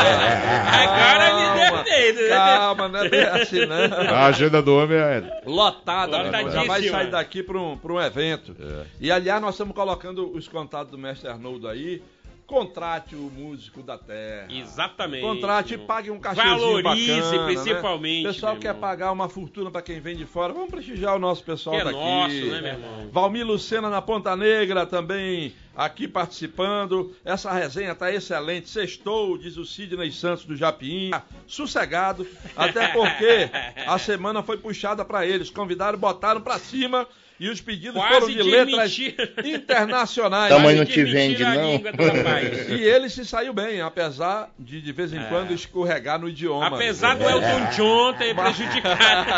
[0.74, 2.28] Agora ido, né?
[2.30, 4.16] Calma, não é bem assim não.
[4.16, 5.42] A agenda do homem é.
[5.46, 8.56] Lotada, já vai sair daqui para um, pra um evento.
[8.60, 8.86] É.
[9.00, 12.02] E aliás, nós estamos colocando os contatos do mestre Arnoldo aí.
[12.48, 14.48] Contrate o músico da terra.
[14.52, 15.22] Exatamente.
[15.24, 18.30] Contrate e pague um cachezinho Valorize, bacana, principalmente, Né?
[18.30, 18.82] O pessoal quer irmão.
[18.82, 20.54] pagar uma fortuna para quem vem de fora.
[20.54, 21.98] Vamos prestigiar o nosso pessoal Que é daqui.
[21.98, 23.10] nosso, né, meu irmão?
[23.12, 27.16] Valmir Lucena na Ponta Negra também aqui participando.
[27.26, 28.70] Essa resenha tá excelente.
[28.70, 31.10] Sextou, diz o Sidney Santos do Japim.
[31.48, 33.50] Sossegado, até porque
[33.88, 35.50] a semana foi puxada para eles.
[35.50, 37.08] Convidaram, botaram para cima
[37.40, 39.34] e os pedidos Quase foram de, de letras mentira.
[39.44, 40.50] internacionais.
[40.50, 41.72] Tamanho não te vende, a não.
[41.72, 42.70] língua do rapaz.
[42.70, 46.68] E ele se saiu bem, apesar de de vez em quando escorregar no idioma.
[46.68, 49.32] Apesar do Elton John ter prejudicado.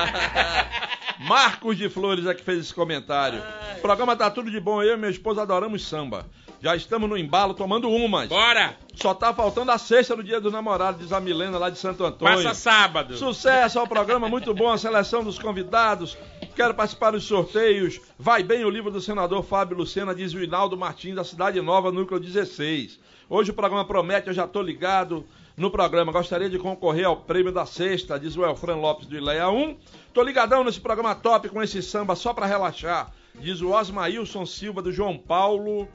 [1.20, 3.42] Marcos de Flores é que fez esse comentário.
[3.78, 4.82] O programa tá tudo de bom.
[4.84, 6.26] Eu e minha esposa adoramos samba.
[6.62, 8.30] Já estamos no embalo tomando umas.
[8.30, 8.76] Bora!
[8.96, 12.04] Só tá faltando a sexta do dia do namorado, diz a Milena lá de Santo
[12.04, 12.44] Antônio.
[12.44, 13.16] Passa sábado.
[13.16, 16.18] Sucesso ao programa, muito bom a seleção dos convidados.
[16.58, 18.02] Quero participar dos sorteios.
[18.18, 21.92] Vai bem o livro do senador Fábio Lucena, diz o Hinaldo Martins, da Cidade Nova,
[21.92, 23.00] núcleo 16.
[23.30, 25.24] Hoje o programa promete, eu já tô ligado
[25.56, 26.12] no programa.
[26.12, 29.78] Gostaria de concorrer ao prêmio da sexta, diz o Elfran Lopes do Ileia 1.
[30.12, 34.82] Tô ligadão nesse programa top com esse samba só pra relaxar, diz o Osmailson Silva
[34.82, 35.88] do João Paulo.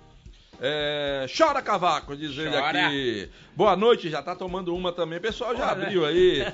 [0.65, 2.87] É, chora cavaco, diz ele Chora.
[2.87, 3.29] aqui.
[3.57, 5.19] Boa noite, já tá tomando uma também.
[5.21, 6.47] Pessoal, já abriu aí.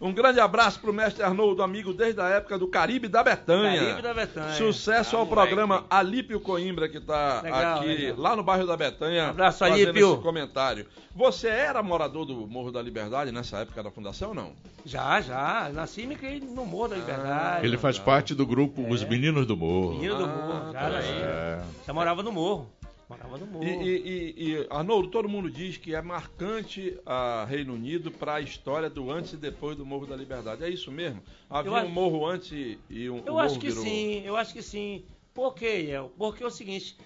[0.00, 3.80] Um grande abraço pro mestre Arnoldo, amigo desde a época do Caribe da Betanha.
[3.80, 4.52] Caribe da Betanha.
[4.54, 5.46] Sucesso Ah, ao moleque.
[5.46, 8.16] programa Alípio Coimbra, que tá Legal, aqui, legal.
[8.18, 9.28] lá no bairro da Betanha.
[9.28, 10.12] Abraço, fazendo Alípio.
[10.14, 10.86] esse comentário.
[11.14, 14.52] Você era morador do Morro da Liberdade nessa época da fundação ou não?
[14.84, 15.70] Já, já.
[15.72, 17.64] Nasci e me criei no Morro da Liberdade.
[17.64, 19.92] Ele faz parte do grupo Os Meninos do Morro.
[19.92, 20.72] Menino do Ah, Morro.
[20.72, 21.08] Já, tá nasci.
[21.12, 21.60] É.
[21.86, 22.68] já morava no Morro.
[23.12, 23.64] Morava no Morro.
[23.64, 28.40] E, e, e, Arnoldo, todo mundo diz que é marcante a Reino Unido para a
[28.40, 30.64] história do antes e depois do Morro da Liberdade.
[30.64, 31.22] É isso mesmo?
[31.50, 32.50] Havia acho- um morro antes
[32.88, 33.84] e- um Eu o acho que virou...
[33.84, 35.04] sim, eu acho que sim.
[35.34, 36.10] Por quê, El?
[36.16, 36.96] Porque é o seguinte,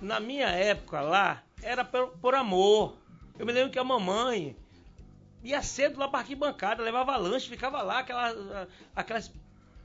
[0.00, 2.96] na minha época lá, era por, por amor.
[3.38, 4.56] Eu me lembro que a mamãe
[5.42, 9.32] ia cedo lá pra arquibancada, levava lanche, ficava lá, aquela, aquelas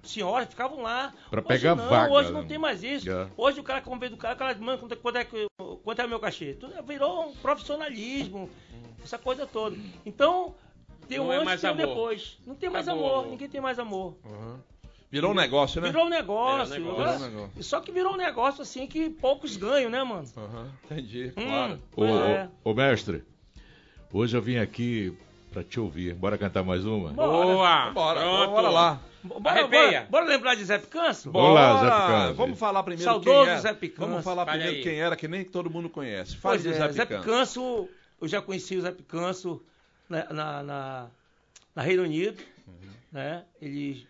[0.03, 1.13] senhoras ficavam lá.
[1.29, 2.47] Pra Hoje pegar não, vaga, Hoje não né?
[2.47, 3.09] tem mais isso.
[3.09, 3.27] É.
[3.37, 5.47] Hoje o cara convida o cara, o cara manda quanto, quanto é, que-
[5.83, 6.53] quanto é o meu cachê.
[6.53, 8.49] Tudo virou um profissionalismo,
[9.03, 9.75] essa coisa toda.
[10.05, 10.55] Então,
[11.07, 11.87] tem Não um é antes e um amor.
[11.87, 12.37] depois.
[12.45, 13.31] Não tem mais Acabou amor, amor.
[13.31, 14.15] ninguém tem mais amor.
[14.25, 14.59] Uhum.
[15.11, 15.89] Virou um negócio, né?
[15.89, 16.73] Virou um negócio.
[16.75, 17.19] Virou um negócio.
[17.19, 17.63] Virou negócio.
[17.63, 20.25] Só que virou um negócio assim que poucos ganham, né, mano?
[20.37, 21.81] Uhum, Entendi, Hum, claro.
[21.97, 22.49] Ô, é.
[22.63, 23.23] ô, ô, mestre,
[24.13, 25.17] hoje eu vim aqui
[25.51, 26.15] pra te ouvir.
[26.15, 27.11] Bora cantar mais uma?
[27.11, 27.45] Bora.
[27.45, 27.91] Boa!
[27.91, 28.51] Bora, Pronto.
[28.51, 29.01] bora lá.
[29.23, 32.01] Bora, bora, bora lembrar de Zé lá, Zé Bora!
[32.07, 32.37] Picante.
[32.37, 33.59] Vamos falar primeiro Saudoso quem era.
[33.61, 33.99] Zé Picante.
[34.09, 34.83] Vamos falar Fale primeiro aí.
[34.83, 36.35] quem era, que nem todo mundo conhece.
[36.37, 37.25] Fale Pois de é, Zé Zé Picante.
[37.25, 39.61] Picanço, eu já conheci o Zé Picanço
[40.09, 41.07] na, na, na,
[41.75, 42.73] na Reino Unido, Uhum.
[43.11, 43.43] né?
[43.61, 44.07] Ele,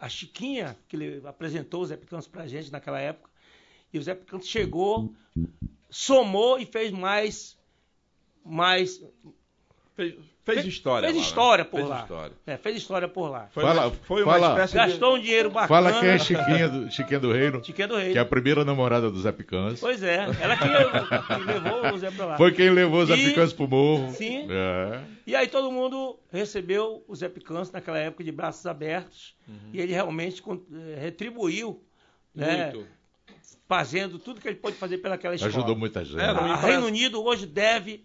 [0.00, 3.28] a Chiquinha, que ele apresentou o Zé Picanço pra gente naquela época,
[3.92, 5.12] e o Zé Picanço chegou,
[5.88, 7.56] somou e fez mais,
[8.44, 9.00] mais
[9.94, 10.14] Fez,
[10.54, 11.28] fez história Fez lá, né?
[11.28, 12.00] história por Fez lá.
[12.02, 12.32] história.
[12.46, 13.48] É, fez história por lá.
[13.52, 15.68] Foi, Fala- uma, foi uma fala- espécie Gastou um dinheiro bacana.
[15.68, 18.12] Fala quem é Chiquinha do, Chiquinha do Reino, Chiquinha do Rei.
[18.12, 19.78] que é a primeira namorada do Zé Picância.
[19.80, 22.36] Pois é, ela que, que levou o Zé pra lá.
[22.36, 24.12] Foi quem levou o Zé E- Picância pro morro.
[24.12, 24.46] Sim.
[24.50, 25.00] É.
[25.26, 29.34] E aí todo mundo recebeu o Zé Picanço naquela época de braços abertos.
[29.72, 31.82] E ele realmente eh, retribuiu,
[32.34, 32.86] né, Muito.
[33.68, 35.52] fazendo tudo que ele pôde fazer pelaquela escola.
[35.52, 36.14] Ajudou muita gente.
[36.22, 38.04] Empresa- Reino Unido hoje deve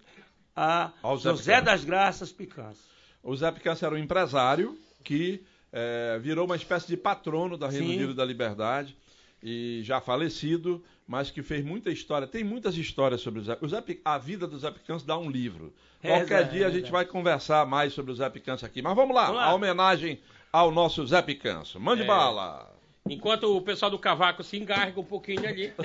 [0.55, 2.81] a José das Graças Picanço.
[3.23, 7.87] O Zé Picância era um empresário que eh, virou uma espécie de patrono da Reino
[7.87, 7.95] Sim.
[7.97, 8.95] Unido da Liberdade
[9.41, 12.27] e já falecido, mas que fez muita história.
[12.27, 15.29] Tem muitas histórias sobre o Zé, o Zé A vida do Zé Picância dá um
[15.29, 15.73] livro.
[16.01, 18.81] É, Qualquer Zé, dia a é, gente vai conversar mais sobre o Zé Picância aqui.
[18.81, 19.45] Mas vamos lá, Vamos lá.
[19.47, 20.19] a homenagem
[20.51, 21.79] ao nosso Zé Picância.
[21.79, 22.05] Mande É.
[22.05, 22.71] bala.
[23.09, 25.73] Enquanto o pessoal do cavaco se engarga um pouquinho ali.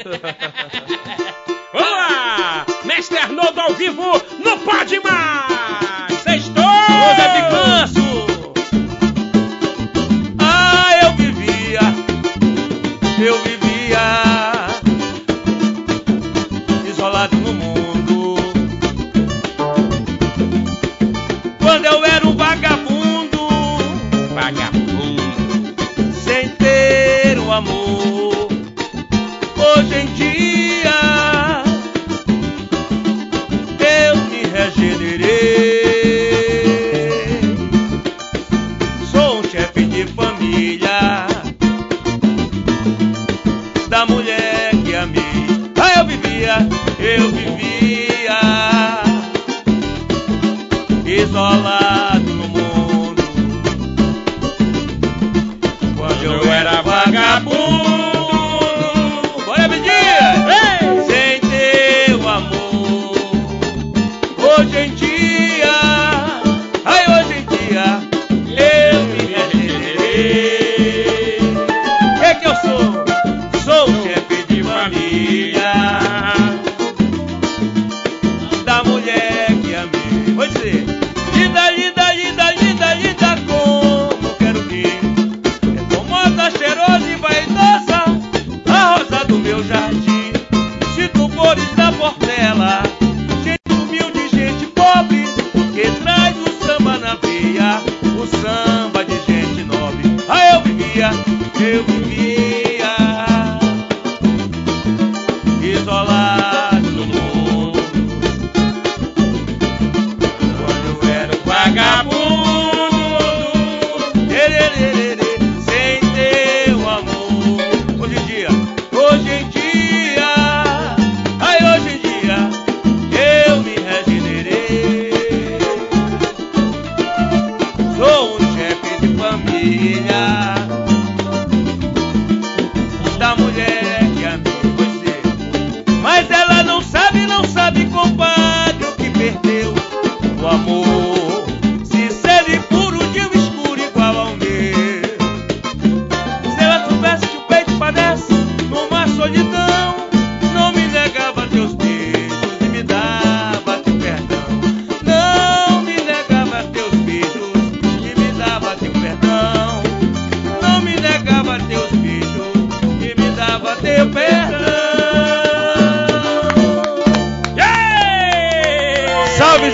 [1.73, 2.65] Vamos lá!
[2.85, 4.03] Mestre Arnoldo ao vivo
[4.43, 4.48] no
[4.89, 5.18] Pode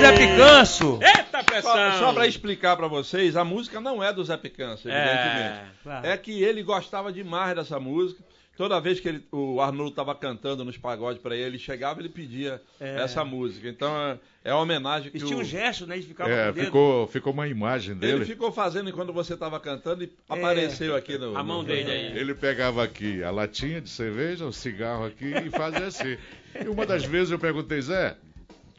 [0.05, 0.99] Zé Picanço!
[1.03, 1.73] Eita pressão!
[1.73, 5.59] Só, só para explicar para vocês, a música não é do Zé Picança, evidentemente.
[5.59, 6.07] É, claro.
[6.07, 8.23] É que ele gostava demais dessa música.
[8.57, 12.09] Toda vez que ele- o Arnoldo estava cantando nos pagodes para ele, ele chegava ele
[12.09, 13.03] pedia É.
[13.03, 13.67] essa música.
[13.69, 16.01] Então é, é a homenagem que Eles tinham o, um gesto, né?
[16.01, 18.25] Ficar com É, ficou, ficou uma imagem ele dele.
[18.25, 21.37] ficou fazendo enquanto você estava cantando e apareceu aqui no.
[21.37, 22.17] A mão no- dele aí.
[22.17, 26.17] Ele pegava aqui a latinha de cerveja, o cigarro aqui e fazia assim.
[26.65, 28.17] E uma das vezes eu perguntei, Zé,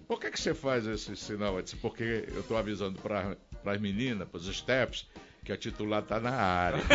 [0.07, 1.61] por que, que você faz esse sinal?
[1.61, 5.07] Disse, porque eu estou avisando para as meninas, para os steps,
[5.43, 6.81] que a titular está na área.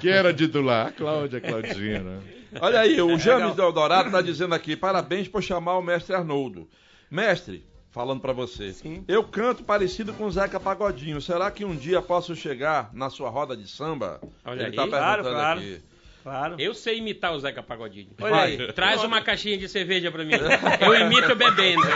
[0.00, 0.88] que era titular?
[0.88, 2.20] A Cláudia, Claudinha, né?
[2.60, 6.68] Olha aí, o James Eldorado está dizendo aqui: parabéns por chamar o mestre Arnoldo.
[7.10, 9.04] Mestre, falando para você, Sim.
[9.08, 11.20] eu canto parecido com o Zeca Pagodinho.
[11.20, 14.20] Será que um dia posso chegar na sua roda de samba?
[14.44, 14.76] Olha Ele aí.
[14.76, 15.60] tá Claro, perguntando claro.
[15.60, 15.82] aqui.
[16.22, 16.56] Claro.
[16.58, 18.08] Eu sei imitar o Zeca Pagodinho.
[18.20, 18.72] Olha aí.
[18.72, 20.34] Traz uma caixinha de cerveja pra mim.
[20.80, 21.82] Eu imito bebendo.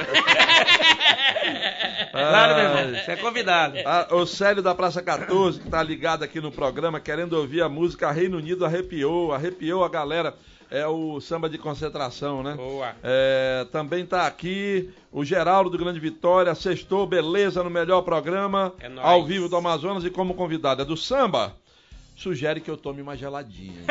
[2.12, 3.00] Claro, meu irmão.
[3.04, 3.78] Você é convidado.
[3.86, 7.68] Ah, o Célio da Praça 14, que tá ligado aqui no programa, querendo ouvir a
[7.68, 10.34] música Reino Unido Arrepiou, arrepiou a galera.
[10.70, 12.54] É o samba de concentração, né?
[12.54, 12.94] Boa.
[13.02, 18.88] É, também tá aqui o Geraldo do Grande Vitória, sextou, beleza, no melhor programa, É
[18.88, 19.06] nóis.
[19.06, 20.80] ao vivo do Amazonas e como convidado.
[20.80, 21.54] É do samba?
[22.14, 23.82] Sugere que eu tome uma geladinha.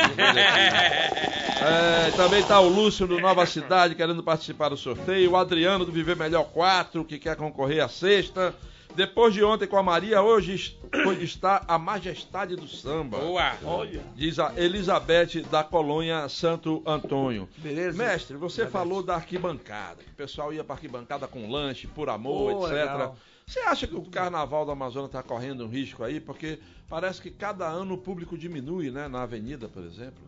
[1.62, 5.32] É, também tá o Lúcio do Nova Cidade querendo participar do sorteio.
[5.32, 8.54] O Adriano do Viver Melhor 4, que quer concorrer à sexta.
[8.96, 10.76] Depois de ontem com a Maria, hoje est-
[11.22, 13.20] está a majestade do samba.
[13.20, 13.54] Boa.
[13.64, 14.02] Olha.
[14.16, 17.48] Diz a Elizabeth da colônia Santo Antônio.
[17.58, 17.98] Beleza.
[17.98, 22.52] Mestre, você falou da arquibancada, que o pessoal ia para arquibancada com lanche, por amor,
[22.54, 22.74] Pô, etc.
[22.80, 23.16] legal.
[23.52, 26.22] Você acha que o carnaval do Amazonas está correndo um risco aí?
[26.22, 29.10] Porque parece que cada ano o público diminui, né?
[29.10, 30.24] Na avenida, por exemplo.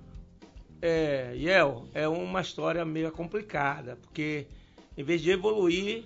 [0.82, 4.46] É, Yel, é uma história meio complicada, porque
[4.98, 6.04] em vez de evoluir,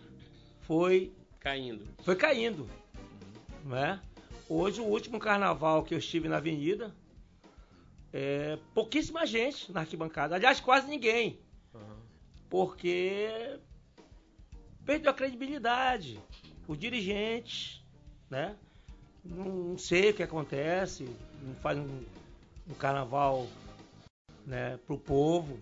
[0.61, 1.87] foi, Caindo.
[2.03, 2.69] foi caindo.
[3.65, 3.99] Né?
[4.47, 6.95] Hoje, o último carnaval que eu estive na avenida,
[8.13, 10.35] é, pouquíssima gente na arquibancada.
[10.35, 11.39] Aliás, quase ninguém.
[12.47, 13.57] Porque
[14.85, 16.21] perdeu a credibilidade.
[16.67, 17.81] Os dirigentes,
[18.29, 18.55] né?
[19.23, 21.03] Não sei o que acontece,
[21.41, 22.03] não faz um,
[22.69, 23.47] um carnaval
[24.45, 25.59] né, pro povo.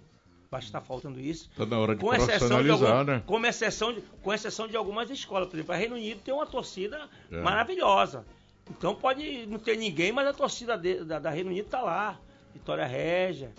[0.52, 1.50] Acho que está faltando isso.
[1.58, 2.38] Tá na hora de Com exceção de,
[2.70, 3.24] profissionalizar, algum- né?
[3.26, 5.50] com, exceção de, com exceção de algumas escolas.
[5.50, 7.42] Por exemplo, a Reino Unido tem uma torcida É.
[7.42, 8.26] maravilhosa.
[8.70, 12.18] Então pode não ter ninguém, mas a torcida de- da, da Reino Unido está lá.
[12.54, 13.52] Vitória Régia,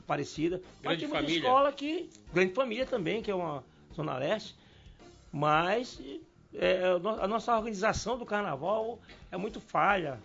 [0.00, 0.60] Aparecida.
[0.82, 1.38] mas Grande tem muita família.
[1.40, 2.10] escola que.
[2.34, 3.64] Grande família também, que é uma
[3.94, 4.54] Zona Leste.
[5.32, 5.98] Mas
[6.54, 6.82] é,
[7.20, 8.98] a nossa organização do carnaval
[9.30, 10.20] é muito falha.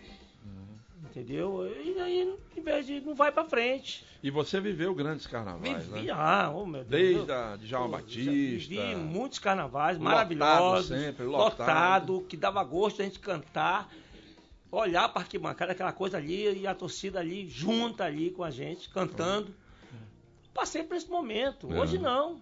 [1.04, 1.66] Entendeu?
[1.66, 3.00] E aí, em vez de.
[3.00, 4.04] não vai pra frente.
[4.22, 6.12] E você viveu grandes carnavais, Vivi, né?
[6.12, 6.88] ah, oh, meu Deus.
[6.88, 8.30] Desde a Djalma Pô, Batista.
[8.30, 10.88] Vivi muitos carnavais Lotado maravilhosos.
[10.88, 11.60] sempre, lotado.
[11.60, 13.88] lotado, que dava gosto a gente cantar,
[14.70, 18.88] olhar para arquibancada, aquela coisa ali, e a torcida ali, junta ali com a gente,
[18.90, 19.54] cantando.
[20.52, 21.72] Passei por esse momento.
[21.72, 21.80] É.
[21.80, 22.40] Hoje não.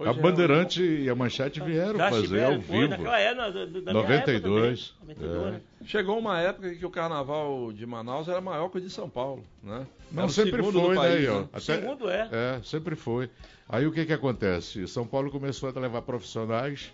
[0.00, 2.88] Hoje a é Bandeirante e a Manchete vieram Já fazer estiveram, ao foi, vivo.
[2.88, 5.16] Naquela época, da, da minha 92, época também.
[5.28, 5.50] 92, é.
[5.50, 5.60] né?
[5.84, 9.44] Chegou uma época que o carnaval de Manaus era maior que o de São Paulo,
[9.62, 9.86] né?
[10.10, 11.40] Não, Era sempre foi, país, né, ó.
[11.40, 11.48] né?
[11.52, 12.28] Até- Segundo é.
[12.32, 13.28] É, sempre foi.
[13.68, 14.88] Aí o que que acontece?
[14.88, 16.90] São Paulo começou a levar profissionais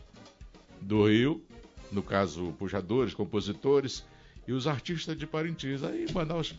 [0.80, 1.40] do Rio,
[1.92, 4.04] no caso, puxadores, compositores,
[4.48, 5.84] e os artistas de Parintins.
[5.84, 6.56] Aí Manaus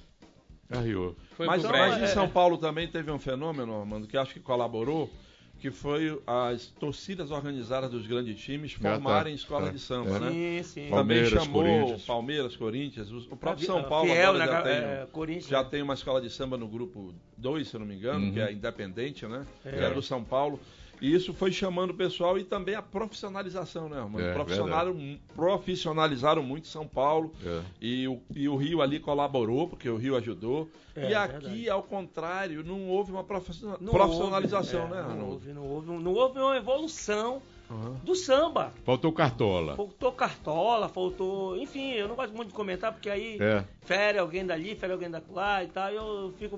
[0.71, 1.13] arriou.
[1.35, 4.39] Foi Mas, pro mas em São Paulo também teve um fenômeno, Armando, que acho que
[4.39, 5.11] colaborou.
[5.59, 8.91] Que foi as torcidas organizadas dos grandes times Ah, tá.
[8.93, 9.71] formarem escola É.
[9.71, 10.19] de samba, É.
[10.19, 10.29] né?
[10.31, 10.89] Sim, sim.
[10.89, 12.05] Palmeiras, Também chamou Corinthians.
[12.05, 15.47] Palmeiras, Corinthians, o próprio A- São Paulo Fiel, agora já, tem, é, Corinthians.
[15.47, 18.33] já tem uma escola de samba no grupo 2, se eu não me engano, Uhum.
[18.33, 19.45] que é independente, né?
[19.65, 19.69] É.
[19.71, 20.59] Que é do São Paulo.
[21.01, 24.23] E isso foi chamando o pessoal e também a profissionalização, né, Armando?
[24.25, 27.31] É, Profissionaram, profissionalizaram muito São Paulo.
[27.45, 27.61] É.
[27.81, 30.69] E o, e o Rio ali colaborou, porque o Rio ajudou.
[30.95, 31.69] É, e aqui, verdade.
[31.69, 35.31] ao contrário, não houve uma profissional- Não profissionalização, houve, né, é, não Arnaldo?
[35.33, 37.95] houve, não houve, não houve uma evolução Uhum.
[38.03, 38.71] do samba.
[38.85, 39.75] Faltou cartola.
[39.75, 41.57] Faltou cartola, faltou.
[41.57, 43.63] Enfim, eu não gosto muito de comentar, porque aí É.
[43.81, 46.57] fere alguém dali, fere alguém da lá e tal, e eu fico.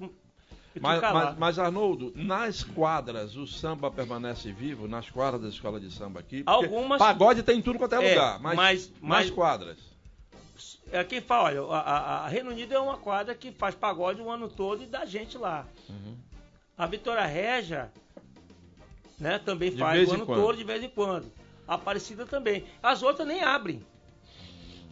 [0.82, 5.92] Mas, mas, mas, Arnoldo, nas quadras o samba permanece vivo, nas quadras da escola de
[5.92, 6.44] samba aqui?
[6.46, 9.78] Algumas- Pagode tem em tudo quanto é, É, lugar, mas, mas- nas quadras.
[10.92, 14.22] É quem fala, olha, a, a- a Reino Unido é uma quadra que faz pagode
[14.22, 15.66] o ano todo e dá gente lá.
[15.88, 16.16] Uhum.
[16.78, 17.92] A Vitória Régia,
[19.20, 21.32] né, também De faz o ano todo, de vez em quando.
[21.68, 22.66] A Aparecida também.
[22.82, 23.86] As outras nem abrem.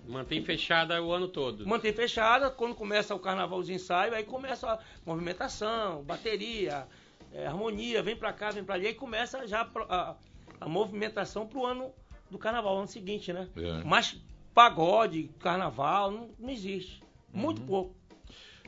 [0.08, 1.68] Mantém fechada o ano todo.
[1.68, 6.88] Mantém fechada, quando começa o carnaval os ensaios, aí começa a movimentação, bateria,
[7.34, 10.16] é, harmonia, vem pra cá, vem pra ali, aí começa já a,
[10.62, 11.92] a movimentação pro ano
[12.32, 13.48] do carnaval, ano seguinte, né?
[13.56, 13.84] É.
[13.84, 14.18] Mas
[14.54, 17.02] pagode, carnaval, não, não existe.
[17.34, 17.42] Uhum.
[17.42, 17.96] Muito pouco.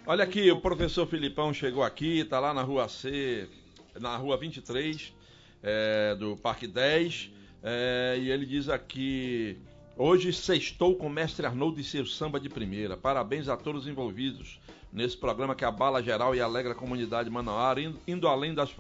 [0.06, 3.48] Olha aqui, o professor Filipão chegou aqui, tá lá na rua C,
[4.00, 5.14] na rua 23,
[5.62, 7.32] é, do Parque 10,
[7.62, 9.58] é, e ele diz aqui:
[10.02, 12.96] Hoje sextou com o mestre Arnoldo e seu samba de primeira.
[12.96, 14.58] Parabéns a todos os envolvidos
[14.94, 18.74] nesse programa que abala geral e alegra a comunidade manauara, indo, indo além das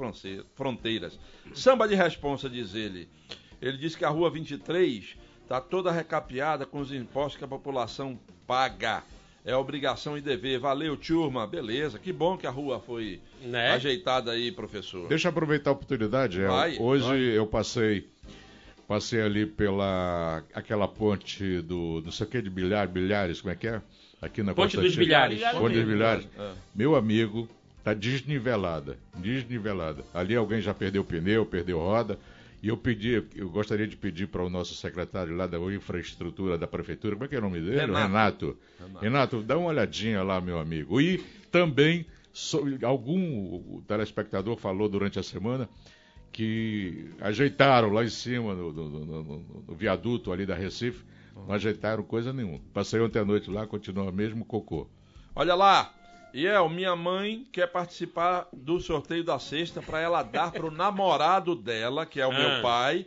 [0.55, 1.19] fronteiras.
[1.53, 3.09] Samba de responsa, diz ele.
[3.61, 8.17] Ele diz que a rua 23 está toda recapeada com os impostos que a população
[8.47, 9.03] paga.
[9.43, 10.57] É obrigação e dever.
[10.57, 11.45] Valeu, turma.
[11.45, 11.99] Beleza.
[11.99, 13.71] Que bom que a rua foi Né?
[13.71, 15.09] ajeitada aí, professor.
[15.09, 16.41] Deixa eu aproveitar a oportunidade.
[16.43, 17.19] Vai, Hoje vai.
[17.19, 18.07] eu passei
[18.89, 23.55] passei ali pela aquela ponte do não sei o que de bilhar, bilhares, como é
[23.55, 23.79] que é?
[24.19, 24.95] Aqui na Ponte dos.
[24.95, 25.39] Bilhares.
[25.59, 26.27] Ponte dos bilhares.
[26.37, 26.51] É.
[26.75, 27.47] Meu amigo,
[27.83, 30.03] tá desnivelada, desnivelada.
[30.11, 32.19] Ali alguém já perdeu pneu, perdeu roda.
[32.61, 36.67] E eu pedi, eu gostaria de pedir para o nosso secretário lá da infraestrutura da
[36.67, 37.77] prefeitura, como é que é o nome dele?
[37.79, 38.01] Renato.
[38.01, 38.57] Renato.
[39.01, 40.99] Renato, dá uma olhadinha lá, meu amigo.
[40.99, 41.19] E
[41.49, 45.69] também, so- algum telespectador falou durante a semana
[46.31, 51.03] que ajeitaram lá em cima, no, no- no- no- no viaduto ali da Recife,
[51.35, 52.59] não ajeitaram coisa nenhuma.
[52.73, 54.87] Passei ontem à noite lá, continua mesmo cocô.
[55.35, 55.93] Olha lá.
[56.33, 62.05] Iel, minha mãe quer participar do sorteio da sexta para ela dar pro namorado dela,
[62.05, 62.37] que é o Ah.
[62.37, 63.05] meu pai.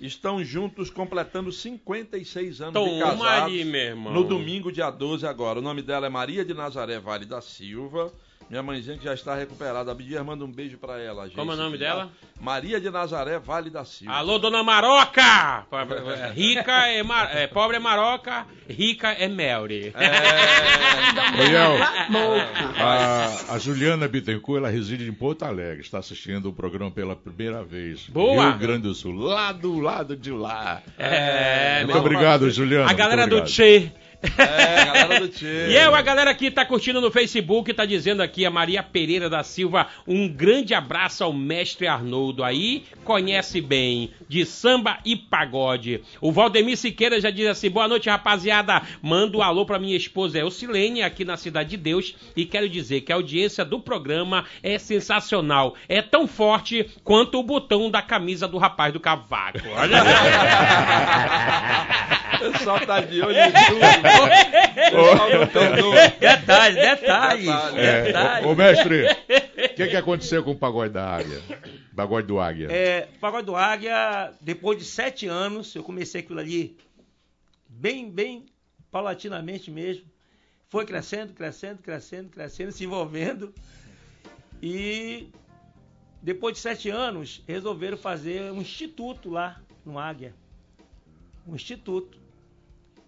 [0.00, 3.44] Estão juntos completando 56 anos de Toma casados.
[3.44, 4.12] ali, meu irmão.
[4.12, 5.58] No domingo, dia 12 agora.
[5.58, 8.12] O nome dela é Maria de Nazaré Vale da Silva.
[8.48, 9.90] Minha mãezinha que já está recuperada.
[9.90, 11.24] A Bidia manda um beijo para ela.
[11.24, 11.36] gente.
[11.36, 12.10] Como é o nome dela?
[12.40, 14.14] Maria de Nazaré Vale da Silva.
[14.14, 15.66] Alô, dona Maroca!
[16.34, 17.30] Rica é, Mar...
[17.34, 19.92] é, pobre é Maroca, rica é Melry.
[19.94, 21.76] É, Oiel,
[22.78, 27.62] a, a Juliana Bittencourt, ela reside em Porto Alegre, está assistindo o programa pela primeira
[27.62, 28.08] vez.
[28.08, 28.50] Boa.
[28.50, 30.82] Rio Grande do Sul, lá do lado de lá.
[30.98, 32.90] É, Muito obrigado, Juliana.
[32.90, 33.42] A galera do.
[33.42, 33.92] Tchê.
[34.38, 35.68] É, galera do Tchê.
[35.68, 39.28] E eu, a galera que tá curtindo no Facebook, tá dizendo aqui, a Maria Pereira
[39.28, 46.02] da Silva, um grande abraço ao mestre Arnoldo aí, conhece bem, de samba e pagode.
[46.20, 50.38] O Valdemir Siqueira já diz assim, boa noite rapaziada, manda um alô pra minha esposa
[50.38, 54.78] Elcilene, aqui na Cidade de Deus, e quero dizer que a audiência do programa é
[54.78, 59.58] sensacional, é tão forte quanto o botão da camisa do rapaz do cavaco.
[59.76, 60.06] Olha O
[62.50, 63.80] pessoal tá de olho em tudo.
[65.52, 66.08] Perdoa.
[66.18, 67.42] Detalhe, detalhe.
[67.42, 67.78] Detalhe.
[67.78, 68.46] É, detalhe.
[68.46, 71.40] ô, ô, mestre, o que, que aconteceu com o pagode da águia?
[71.94, 72.68] Pagode do águia.
[72.70, 76.76] É, Pagode do Águia, depois de sete anos, eu comecei aquilo ali
[77.68, 78.46] bem, bem
[78.90, 80.04] paulatinamente mesmo.
[80.68, 83.52] Foi crescendo, crescendo, crescendo, crescendo, se envolvendo.
[84.62, 85.30] E
[86.22, 90.34] depois de sete anos, resolveram fazer um instituto lá no Águia.
[91.46, 92.21] Um instituto.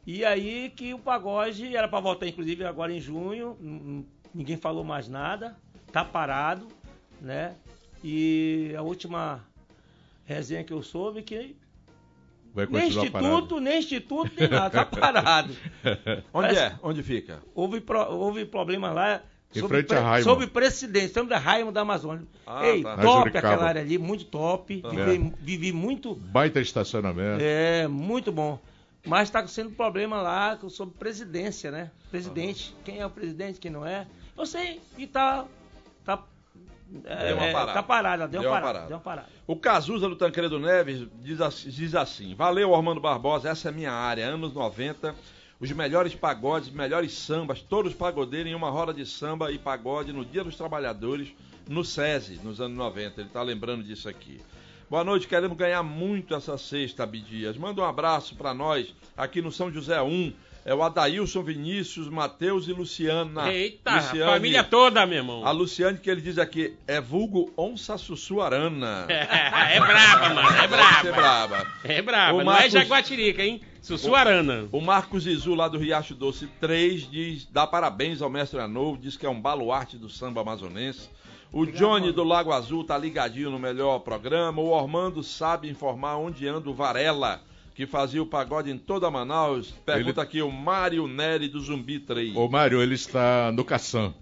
[0.06, 4.04] E aí que o pagode era para voltar, inclusive, agora em junho.
[4.34, 5.56] Ninguém falou mais nada.
[5.92, 6.68] Tá parado,
[7.20, 7.54] né?
[8.02, 9.42] E a última
[10.26, 11.56] resenha que eu soube que
[12.52, 13.60] Vai nem instituto, parado.
[13.60, 15.54] nem instituto, nem nada, tá parado.
[16.32, 16.74] Onde Parece- é?
[16.82, 17.42] Onde fica?
[17.54, 19.22] Houve, pro- houve problema lá
[19.54, 22.26] Em sobre, frente a pre- sobre presidente, sobre da Raimon da Amazônia.
[22.46, 22.96] Ah, Ei, tá.
[22.98, 24.82] Top aquela área ali, muito top.
[24.88, 27.42] Vivi, vivi muito, Baita estacionamento.
[27.42, 28.58] é, muito bom.
[29.06, 31.90] Mas está sendo problema lá sobre presidência, né?
[32.10, 34.06] Presidente, quem é o presidente, quem não é.
[34.36, 35.44] Eu sei, e tá,
[36.04, 36.22] tá
[37.04, 37.72] É, Deu uma é, parada.
[37.72, 38.88] Tá parada, deu, Deu uma parada, parada.
[38.88, 39.28] deu uma parada.
[39.46, 43.92] O Cazuza do Tancredo Neves diz, assim- diz assim: Valeu, Armando Barbosa, essa é minha
[43.92, 45.14] área, anos 90.
[45.60, 49.58] Os melhores pagodes, os melhores sambas, todos os pagodeiros em uma roda de samba e
[49.58, 51.32] pagode no Dia dos Trabalhadores,
[51.68, 53.20] no SESI, nos anos 90.
[53.20, 54.40] Ele está lembrando disso aqui.
[54.88, 57.56] Boa noite, queremos ganhar muito essa sexta, Abidias.
[57.56, 60.32] Manda um abraço para nós aqui no São José 1.
[60.66, 63.30] É o Adailson, Vinícius, Matheus e Luciano.
[63.32, 65.44] na- Eita, Luciane- família toda, meu irmão.
[65.46, 69.04] A Luciane que ele diz aqui é vulgo onça sussuarana.
[69.10, 71.46] é braba, mano, é Deve ser braba.
[71.58, 71.66] braba.
[71.84, 73.60] É braba, O não Marcos- é Jaguatirica, hein?
[73.82, 74.66] Sussuarana.
[74.72, 79.16] O Marcos Izu, lá do Riacho Doce 3, diz, dá parabéns ao mestre Anou, diz
[79.18, 81.10] que é um baluarte do samba amazonense.
[81.56, 84.60] O Johnny do Lago Azul tá ligadinho no melhor programa.
[84.60, 87.40] O Ormando sabe informar onde anda o Varela,
[87.76, 89.70] que fazia o pagode em toda Manaus.
[89.86, 92.34] Pergunta aqui o Mário Nery do Zumbi 3.
[92.34, 94.12] Ô Mário, ele está no Caçã,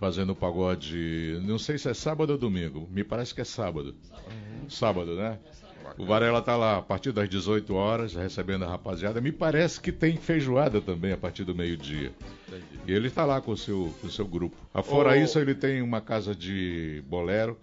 [0.00, 1.38] fazendo o pagode.
[1.44, 2.88] Não sei se é sábado ou domingo.
[2.90, 3.94] Me parece que é sábado.
[4.68, 5.38] Sábado, né?
[5.98, 9.20] O Varela tá lá a partir das 18 horas, recebendo a rapaziada.
[9.20, 12.12] Me parece que tem feijoada também a partir do meio-dia.
[12.86, 14.56] E ele tá lá com o seu, com o seu grupo.
[14.72, 17.58] Afora Ô- isso, ele tem uma casa de bolero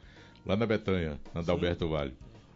[0.45, 2.13] lá na Betanha, na Dalberto Vale.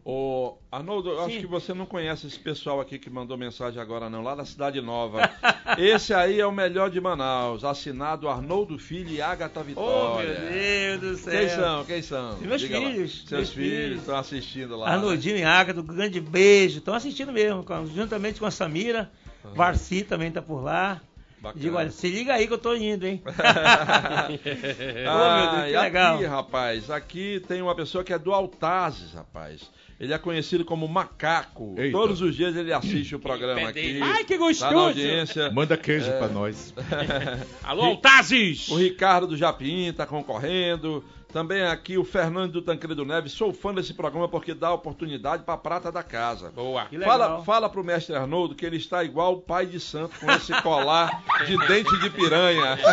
[0.07, 4.07] Ô, Arnoldo, eu acho que você não conhece esse pessoal aqui que mandou mensagem agora
[4.07, 5.27] não, lá da Cidade Nova.
[5.79, 10.39] esse aí é o melhor de Manaus, assinado Arnoldo Filho e Agatha Oh, Vitória.
[10.41, 11.39] meu Deus do céu.
[11.39, 11.85] Quem são?
[11.85, 12.37] Quem são?
[12.37, 12.85] Meus Diga lá.
[12.85, 14.89] filhos, Seus meus filhos estão assistindo lá.
[14.89, 14.93] né?
[14.93, 16.77] Arnoldinho e Agatha, um grande beijo.
[16.77, 19.09] Estão assistindo mesmo, juntamente com a Samira.
[19.55, 21.01] Varci também tá por lá.
[21.41, 21.61] Bacana.
[21.63, 23.23] Digo, olha, se liga aí que eu tô indo, hein?
[23.25, 26.15] Ah, Ô, meu Deus, que legal.
[26.15, 29.69] aqui, rapaz, aqui tem uma pessoa que é do Altazes, rapaz.
[29.99, 31.73] Ele é conhecido como Macaco.
[31.77, 31.97] Eita.
[31.97, 33.99] Todos os dias ele assiste o programa aqui.
[34.01, 34.75] Ai, que Tá gostoso.
[34.77, 35.49] audiência.
[35.51, 36.73] Manda queijo pra nós.
[37.63, 38.67] Alô, Altazes!
[38.69, 41.03] O Ricardo do Japim tá concorrendo.
[41.35, 43.33] Também aqui o Fernando do Tancredo Neves.
[43.33, 46.49] Sou fã desse programa porque dá oportunidade pra prata da casa.
[46.55, 46.85] Boa.
[46.85, 47.17] Que legal.
[47.19, 50.53] Fala, fala pro mestre Arnoldo que ele está igual o pai de santo com esse
[50.61, 52.77] colar de dente de piranha.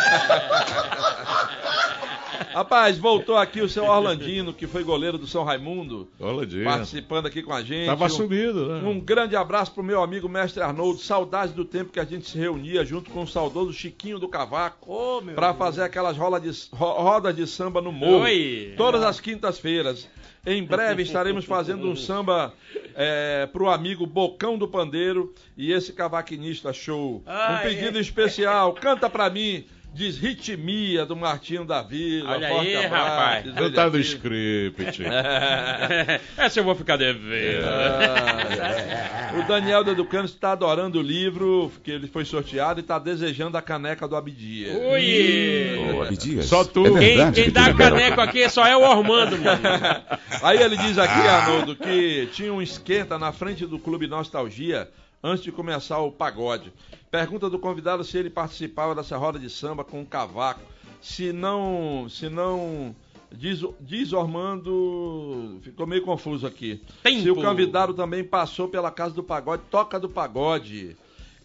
[2.52, 6.64] Rapaz, voltou aqui o seu Orlandino, que foi goleiro do São Raimundo, Olha, Dino.
[6.64, 7.86] participando aqui com a gente.
[7.86, 8.86] Tava Um- sumido, né?
[8.88, 10.98] Um grande abraço pro meu amigo mestre Arnoldo.
[10.98, 14.92] Saudades do tempo que a gente se reunia junto com o saudoso Chiquinho do Cavaco
[14.92, 15.58] Ô, meu para Deus.
[15.58, 18.24] fazer aquelas rola de, ro- rodas de samba no morro.
[18.32, 18.72] Oi.
[18.78, 20.08] Todas as quintas-feiras.
[20.44, 22.52] Em breve estaremos fazendo um samba
[22.96, 27.22] é, pro amigo Bocão do Pandeiro e esse cavaquinista show.
[27.26, 28.00] Um pedido é.
[28.00, 28.72] especial.
[28.72, 29.66] Canta pra mim.
[29.94, 32.30] Diz Ritmia do Martinho da Vila.
[32.30, 33.46] Olha aí, abraço, rapaz.
[33.46, 35.02] ele tá no script.
[36.38, 37.66] Essa eu vou ficar devendo.
[37.66, 42.98] Ah, o Daniel do Educano está adorando o livro, que ele foi sorteado e está
[42.98, 44.74] desejando a caneca do Abdias.
[44.74, 45.94] Ui!
[45.94, 46.86] Ô, Abdias, Só tu.
[46.86, 49.60] É Quem, verdade quem que dá caneco aqui só é o Ormando, mano.
[50.42, 54.88] Aí ele diz aqui, Arnoldo, que tinha um esquenta na frente do Clube Nostalgia
[55.22, 56.72] antes de começar o pagode.
[57.12, 60.62] Pergunta do convidado se ele participava dessa roda de samba com o cavaco.
[60.98, 62.06] Se não.
[62.08, 62.96] Se não.
[63.30, 65.58] Diz, diz Ormando.
[65.60, 66.80] Ficou meio confuso aqui.
[67.02, 67.20] Tempo.
[67.20, 70.96] Se o convidado também passou pela casa do pagode, toca do pagode.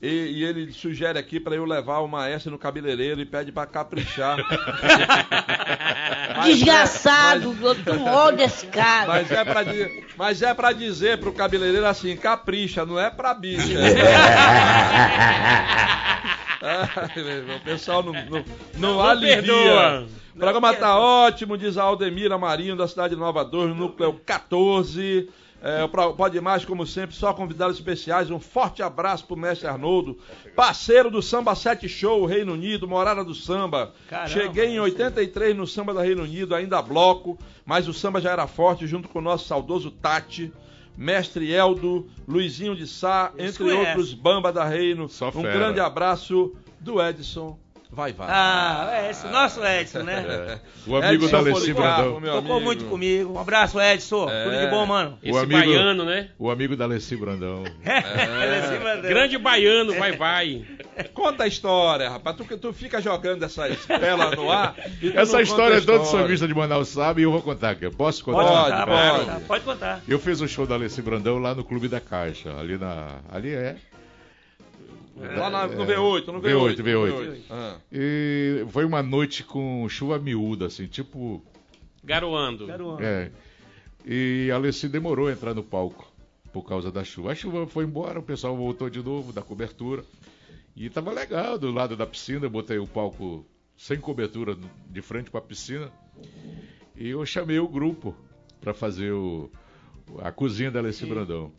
[0.02, 3.66] E, e ele sugere aqui para eu levar o maestro no cabeleireiro e pede para
[3.66, 4.38] caprichar.
[6.38, 9.08] Mas é- Desgraçado, eu tenho ódio desse cara.
[9.08, 13.34] mas é pra, di- mas é pra dizer pro cabeleireiro assim, capricha, não é pra
[13.34, 13.74] bicha.
[16.62, 18.46] Ai, irmão, o pessoal não, não, não,
[18.96, 19.36] Não alivia.
[19.42, 20.08] perdoa.
[20.36, 24.20] O programa tá ótimo, diz a Aldemira Marinho, da cidade de Nova 2, no núcleo
[24.26, 25.30] 14.
[25.62, 28.30] É, Pode Mais, como sempre, só convidados especiais.
[28.30, 30.18] Um forte abraço pro mestre Arnoldo,
[30.56, 33.94] parceiro do Samba 7 Show, Reino Unido, Morada do Samba.
[34.08, 38.32] Caramba, Cheguei em 83 no Samba da Reino Unido, ainda bloco, mas o samba já
[38.32, 40.54] era forte, junto com o nosso saudoso Tati,
[40.96, 43.88] Mestre Eldo, Luizinho de Sá, Eles entre conhecem.
[43.88, 45.08] outros Bamba da Reino.
[45.10, 45.54] Só um fera.
[45.54, 47.58] grande abraço do Edson.
[47.90, 48.28] Vai, vai.
[48.30, 50.26] Ah, Edson, nosso Edson, né?
[50.28, 50.60] É.
[50.90, 52.14] O amigo Edson da Alessi Brandão.
[52.22, 52.60] Tocou amigo.
[52.62, 53.34] muito comigo.
[53.34, 54.30] Um abraço, Edson.
[54.30, 54.44] É.
[54.44, 55.18] Tudo de bom, mano.
[55.24, 56.30] Esse amigo- baiano, né?
[56.38, 57.64] O amigo da Alessi Brandão.
[57.86, 59.10] Alessi Brandão.
[59.10, 60.66] Grande baiano, vai, vai.
[61.14, 62.36] Conta a história, rapaz.
[62.36, 64.76] Tu, tu fica jogando essas pelas no ar.
[65.02, 66.24] e Essa história todo história.
[66.26, 67.90] sambista de Manaus sabe e eu vou contar aqui.
[67.90, 68.38] Posso contar?
[68.44, 69.16] Pode, Pode, contar, pode.
[69.18, 69.48] pode contar.
[69.48, 70.02] Pode contar.
[70.08, 73.18] Eu fiz um show da Alessi Brandão lá no Clube da Caixa, ali na.
[73.32, 73.76] Ali é.
[75.20, 76.76] Lá na- no V8, no V8.
[76.76, 77.42] V8, V8.
[77.50, 77.78] Ah.
[77.92, 81.44] E foi uma noite com chuva miúda, assim, tipo.
[82.04, 82.66] Garoando.
[83.02, 83.32] É.
[84.06, 86.12] E a Alessi demorou a entrar no palco
[86.54, 87.32] por causa da chuva.
[87.32, 90.04] A chuva foi embora, o pessoal voltou de novo da cobertura.
[90.76, 93.46] E tava legal do lado da piscina, eu botei o palco
[93.76, 94.56] sem cobertura
[94.90, 95.92] de frente para a piscina.
[96.96, 98.16] E eu chamei o grupo
[98.62, 99.50] para fazer o,
[100.20, 101.52] a cozinha da Alessi Brandão.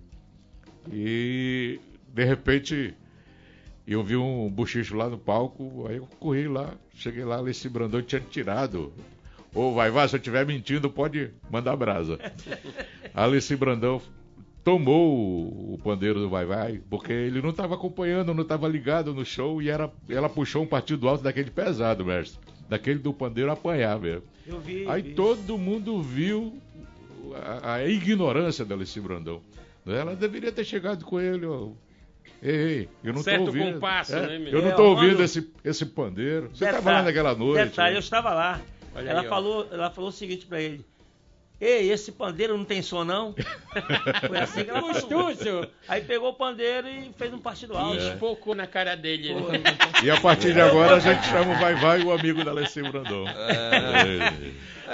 [0.92, 2.94] E de repente
[3.92, 8.02] eu vi um bochicho lá no palco, aí eu corri lá, cheguei lá, Alessi Brandão
[8.02, 8.92] tinha tirado.
[9.54, 12.18] Ô, vai, vai, se eu estiver mentindo, pode mandar brasa.
[13.14, 14.02] Alessi Brandão
[14.62, 19.14] tomou o, o pandeiro do Vai Vai, porque ele não estava acompanhando, não estava ligado
[19.14, 22.38] no show e era, ela puxou um partido alto daquele pesado, mestre.
[22.68, 24.24] Daquele do pandeiro apanhar mesmo.
[24.46, 24.86] Eu vi.
[24.86, 25.14] Aí vi.
[25.14, 26.58] todo mundo viu
[27.34, 29.40] a, a ignorância da Alessi Brandão.
[29.86, 31.70] Ela deveria ter chegado com ele, ó.
[32.42, 33.74] Ei, ei, eu não Certo tô ouvindo.
[33.74, 34.58] compasso, É, né, menino?
[34.58, 36.48] eu não É, tô ouvindo quando- esse, esse pandeiro.
[36.52, 37.64] Você Detalhe- estava lá naquela noite.
[37.64, 37.96] Detalhe, né?
[37.96, 38.60] eu estava lá.
[38.94, 39.28] Olha ela, aí, ó.
[39.30, 40.84] falou, ela falou o seguinte pra ele.
[41.60, 43.34] Ei, esse pandeiro não tem som, não?
[44.28, 45.66] Foi assim que ela falou.
[45.88, 47.96] Aí pegou o pandeiro e fez um partido alto.
[48.00, 49.34] E espocou na cara dele.
[49.34, 49.40] né?
[50.04, 52.80] E a partir de agora a gente chama o Vai Vai o amigo da Alessi
[52.82, 53.24] Brandão.
[53.26, 54.32] É.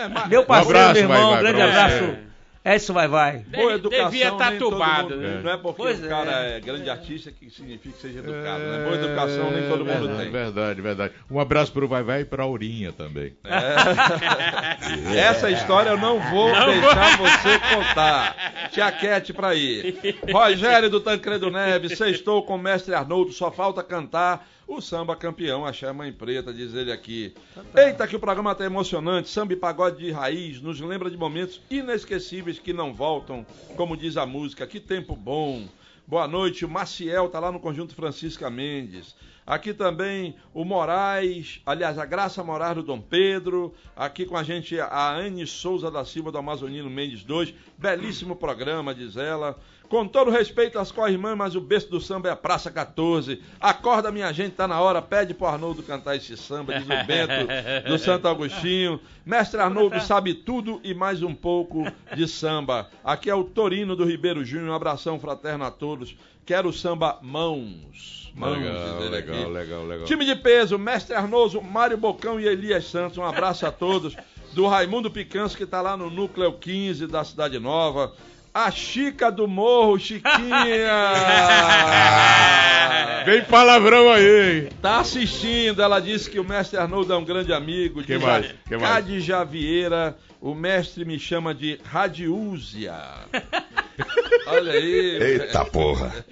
[0.05, 1.95] É, mas- Meu parceiro, abraço, meu irmão, vai, vai, grande pra você.
[1.97, 2.19] abraço.
[2.67, 3.41] É isso, vai, vai.
[3.41, 5.41] Boa educação, devia estar nem todo tubado, mundo- né?
[5.45, 6.09] Não é porque Pois o é.
[6.09, 8.85] cara é grande artista que significa que seja educado, né?
[8.85, 10.31] Boa educação nem todo mundo verdade, tem.
[10.31, 11.15] Verdade, verdade.
[11.31, 13.35] Um abraço pro Vai Vai e pra Aurinha também.
[15.15, 18.69] Essa história eu não vou deixar você contar.
[18.73, 20.17] Tiaquete pra ir.
[20.33, 25.65] Rogério do Tancredo Neves, sextou com o mestre Arnoldo, só falta cantar o samba campeão,
[25.67, 27.35] a Mãe Preta, diz ele aqui.
[27.77, 31.61] Eita, que o programa tá emocionante, samba e pagode de raiz, nos lembra de momentos
[31.71, 33.47] inesquecíveis que não voltam,
[33.77, 35.69] como diz a música, que tempo bom.
[36.07, 39.15] Boa noite, o Maciel tá lá no Conjunto Francisca Mendes.
[39.47, 43.75] Aqui também o Moraes, aliás, a Graça Moraes do Dom Pedro.
[43.95, 47.53] Aqui com a gente a Anne Souza da Silva do Amazonino Mendes 2.
[47.77, 49.59] Belíssimo programa, diz ela.
[49.89, 53.43] Com todo respeito às co-irmãs, mas o berço do samba é a Praça 14.
[53.61, 55.03] Acorda, minha gente, tá na hora.
[55.03, 58.99] Pede pro Arnoldo cantar esse samba, diz o Bento do Santo Agostinho.
[59.27, 61.85] Mestre Arnoldo sabe tudo e mais um pouco
[62.17, 62.89] de samba.
[63.05, 64.71] Aqui é o Torino do Ribeiro Júnior.
[64.71, 66.17] Um abração fraterno a todos.
[66.47, 68.33] Quero samba mãos.
[68.35, 69.51] Mãos, Legal, legal, aqui.
[69.51, 70.07] legal, legal.
[70.07, 73.17] Time de peso, Mestre Arnoso, Mário Bocão e Elias Santos.
[73.17, 74.17] Um abraço a todos.
[74.53, 78.13] Do Raimundo Picanço, que está lá no Núcleo 15 da Cidade Nova.
[78.53, 80.35] A Chica do Morro, Chiquinha.
[83.25, 84.69] Vem palavrão aí?
[84.83, 88.01] Tá assistindo, ela disse que o mestre Arnoldo é um grande amigo.
[88.03, 88.55] Que Diz mais?
[88.69, 88.95] Que mais?
[88.95, 92.95] Cade Javieira, o mestre me chama de Radiúzia.
[94.47, 95.23] Olha aí.
[95.23, 96.25] Eita porra.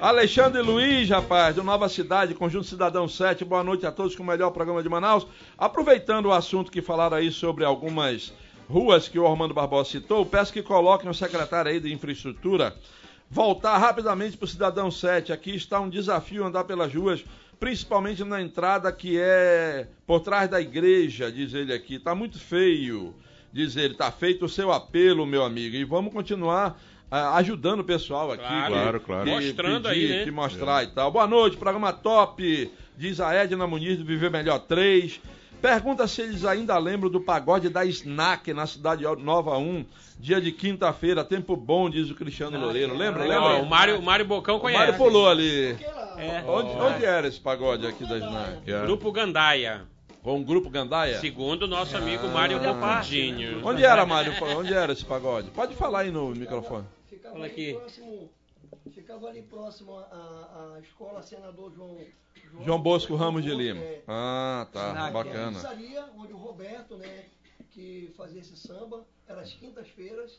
[0.00, 3.44] Alexandre Luiz, rapaz, do Nova Cidade, Conjunto Cidadão 7.
[3.44, 5.26] Boa noite a todos com o melhor programa de Manaus.
[5.56, 8.32] Aproveitando o assunto que falaram aí sobre algumas
[8.68, 12.76] ruas que o Armando Barbosa citou, peço que coloquem o secretário aí de infraestrutura
[13.30, 15.32] voltar rapidamente para o Cidadão 7.
[15.32, 17.24] Aqui está um desafio andar pelas ruas,
[17.58, 21.96] principalmente na entrada que é por trás da igreja, diz ele aqui.
[21.96, 23.14] Está muito feio,
[23.52, 23.92] diz ele.
[23.92, 25.76] Está feito o seu apelo, meu amigo.
[25.76, 26.80] E vamos continuar
[27.10, 28.44] ajudando o pessoal aqui.
[28.44, 29.24] Claro, claro, claro.
[29.24, 30.30] que Mostrando pedir, aí, né?
[30.30, 31.10] Mostrar e tal.
[31.10, 35.20] Boa noite, programa top, diz a Edna Muniz do Viver Melhor 3.
[35.60, 39.84] Pergunta se eles ainda lembram do pagode da Snack na Cidade Nova 1,
[40.20, 42.96] dia de quinta-feira, tempo bom, diz o Cristiano Loureiro.
[42.96, 43.24] Lembra?
[43.24, 43.62] Legal, Lembra?
[43.62, 44.78] o Mário, o Mário Bocão O conhece.
[44.78, 45.76] Mário pulou ali.
[46.16, 46.44] É.
[46.46, 48.70] Onde, onde era esse pagode aqui da Snack?
[48.70, 48.82] É.
[48.82, 49.82] Grupo Gandaia.
[50.22, 51.18] Com o grupo Gandaia?
[51.18, 53.66] Segundo o nosso amigo Mário Fazia parte, Bocudinho.
[53.66, 54.34] Onde era, Mário?
[54.56, 55.50] Onde era esse pagode?
[55.50, 56.84] Pode falar aí no microfone.
[57.28, 57.72] Ficava ali aqui.
[57.74, 58.30] próximo,
[58.92, 61.98] ficava ali próximo à, à escola senador João
[62.64, 63.80] João Bosco Ramos de Lima.
[63.80, 64.88] É, Ah, tá.
[64.88, 65.52] Snack, Bacana.
[65.52, 67.26] pizzaria onde o Roberto, né,
[67.72, 70.38] que fazia esse samba, era às quintas-feiras.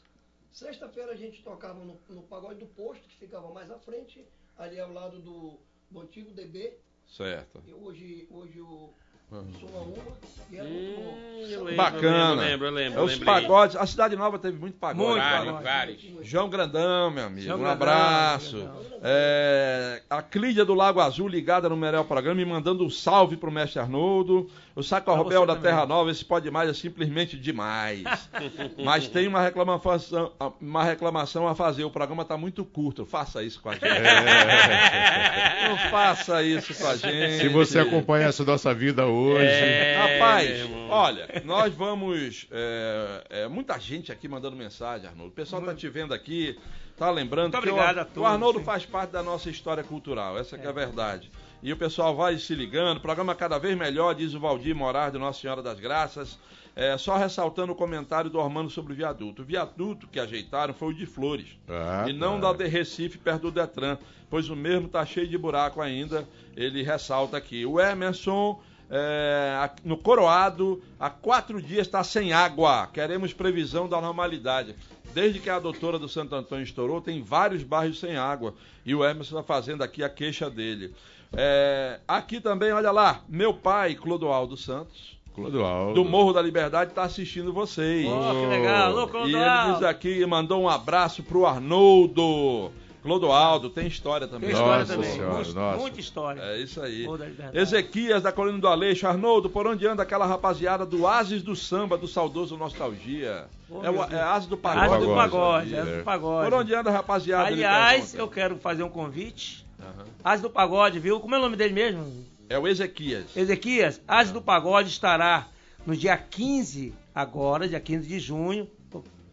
[0.52, 4.26] Sexta-feira a gente tocava no, no pagode do posto, que ficava mais à frente,
[4.58, 5.60] ali ao lado do,
[5.92, 6.78] do antigo DB.
[7.08, 7.62] Certo.
[7.68, 8.92] E hoje, hoje o.
[9.30, 11.20] Soma Uma, e era muito bom.
[11.40, 12.42] Hum, eu lembro, Bacana.
[12.42, 13.76] Eu lembro, eu lembro, eu Os pagodes.
[13.76, 15.08] A Cidade Nova teve muito pagode.
[15.08, 15.22] Muito.
[15.22, 16.28] Vários, vários.
[16.28, 17.46] João Grandão, meu amigo.
[17.46, 18.58] João um Grandão, abraço.
[18.58, 19.00] Grandão.
[19.04, 23.52] É, a Clídia do Lago Azul ligada no Merel Programa e mandando um salve pro
[23.52, 24.50] mestre Arnoldo.
[24.76, 25.72] O Sacorbel você da também.
[25.72, 28.04] Terra Nova, esse pode mais é simplesmente demais.
[28.84, 31.84] Mas tem uma reclamação, uma reclamação a fazer.
[31.84, 33.06] O programa tá muito curto.
[33.06, 33.86] Faça isso com a gente.
[35.70, 37.42] Não faça isso com a gente.
[37.42, 39.19] Se você acompanhasse nossa vida hoje.
[39.38, 42.48] É, Rapaz, olha, nós vamos.
[42.52, 45.32] é, é, muita gente aqui mandando mensagem, Arnoldo.
[45.32, 46.58] O pessoal tá te vendo aqui,
[46.98, 48.66] tá lembrando Muito que obrigado o, a todos, o Arnoldo sim.
[48.66, 51.30] faz parte da nossa história cultural, essa que é a verdade.
[51.62, 55.20] E o pessoal vai se ligando, programa cada vez melhor, diz o Valdir Moraes do
[55.20, 56.40] Nossa Senhora das Graças.
[56.76, 59.42] É, só ressaltando o comentário do Armando sobre o viaduto.
[59.42, 61.60] O viaduto que ajeitaram foi o de Flores.
[61.68, 62.54] Ah, e não tá.
[62.54, 63.98] da de Recife, perto do Detran,
[64.30, 66.26] pois o mesmo está cheio de buraco ainda.
[66.56, 67.66] Ele ressalta aqui.
[67.66, 72.88] O Emerson é, no Coroado, há quatro dias está sem água.
[72.92, 74.76] Queremos previsão da normalidade.
[75.14, 78.54] Desde que a doutora do Santo Antônio estourou, tem vários bairros sem água.
[78.86, 80.94] E o Emerson está fazendo aqui a queixa dele.
[81.34, 85.94] É, aqui também, olha lá, meu pai, Clodoaldo Santos, Clodoaldo.
[85.94, 88.08] do Morro da Liberdade, está assistindo vocês.
[88.08, 88.88] Oh, que legal.
[88.98, 89.88] Alô, E ele diz Clodoaldo.
[89.88, 92.72] aqui, mandou um abraço pro Arnoldo.
[93.02, 94.50] Clodoaldo, tem história também.
[94.50, 95.12] Tem história Nossa também.
[95.12, 95.78] Senhora, Muita- nossa.
[95.78, 96.41] Muita história.
[96.41, 97.08] É isso aí.
[97.54, 101.97] Ezequias da Colina do Aleixo, Arnoldo, por onde anda aquela rapaziada do Ases do Samba,
[101.97, 103.45] do saudoso Nostalgia?
[103.70, 104.22] Oh, é, o, é.
[104.22, 104.86] Ases do Pagode.
[104.86, 105.80] Asa do Pagode, pagode, é.
[105.80, 106.50] asa do pagode.
[106.50, 107.47] Por onde anda a rapaziada?
[107.47, 109.66] Aliás, eu quero fazer um convite.
[109.80, 110.06] Aham.
[110.24, 111.20] Asa do Pagode, viu?
[111.20, 112.26] Como é o nome dele mesmo?
[112.50, 113.26] É o Ezequias.
[113.38, 115.47] Ezequias, Asa do Pagode estará
[115.86, 118.68] no dia 15, agora, dia 15 de junho,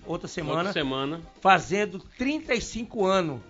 [0.07, 1.21] outra semana, Outra semana.
[1.41, 3.41] fazendo 35 anos.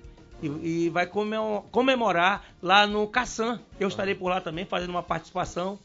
[0.43, 0.47] E,
[0.87, 3.61] e vai comemo- comemorar lá no Caçã.
[3.81, 5.79] Eu estarei por lá também fazendo uma participação,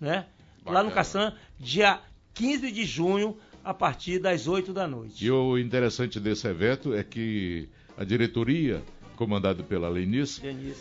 [0.00, 0.26] né?
[0.64, 0.90] Lá no Bacana.
[0.92, 2.00] Caçã, dia
[2.34, 5.24] 15 de junho, a partir das 8 da noite.
[5.24, 8.82] E o interessante desse evento é que a diretoria,
[9.16, 10.40] comandada pela Lenice,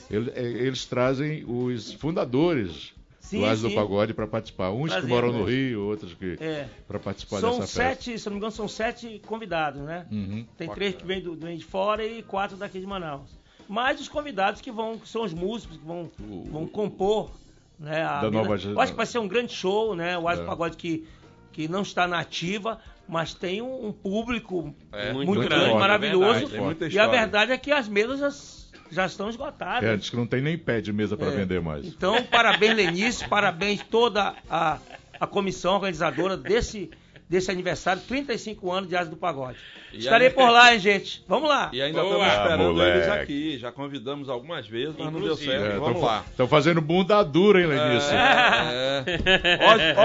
[0.09, 2.92] ele- é, eles trazem os fundadores
[3.23, 3.75] Sim, do Asa do sim.
[3.75, 4.69] Pagode para participar.
[4.71, 5.45] Uns Trazendo, que moram no?
[5.45, 6.67] Rio, outros que É.
[6.87, 8.03] para participar São dessa festa.
[8.03, 10.05] sete, se eu não me engano, são sete convidados, né?
[10.11, 10.45] Uhum.
[10.57, 10.75] Tem Bacana.
[10.75, 13.29] três que vêm do, vêm de fora e quatro daqui de Manaus.
[13.67, 17.31] Mais os convidados que vão, que são os músicos que vão, O- vão compor,
[17.79, 18.03] né?
[18.03, 18.43] a Da vida.
[18.43, 20.17] nova Eu acho que vai ser um grande show, né?
[20.17, 20.45] O Asa É.
[20.45, 21.07] Pagode que,
[21.53, 25.79] que não está na ativa, mas tem um, um público É, muito, muito grande, forte,
[25.79, 26.47] maravilhoso.
[26.47, 28.62] verdade, e a verdade é que as mesas
[28.93, 29.83] já, estão esgotadas.
[29.89, 31.31] É, diz que não tem nem pé de mesa para É.
[31.35, 31.85] vender mais.
[31.85, 34.77] Então, parabéns, Lenice, parabéns toda a,
[35.19, 36.89] a comissão organizadora desse,
[37.33, 39.57] desse aniversário, 35 anos de Asa do Pagode.
[39.91, 41.23] E Estarei aí- por lá, hein, gente?
[41.27, 41.69] Vamos lá.
[41.73, 42.97] E ainda Boa, estamos esperando moleque.
[42.97, 43.57] eles aqui.
[43.59, 45.51] Já convidamos algumas vezes, mas não deu Inclusive.
[45.51, 45.65] certo.
[45.75, 46.23] É, Vamos lá.
[46.29, 48.09] Estão fazendo bunda dura, hein, Lenice?
[48.13, 49.03] É.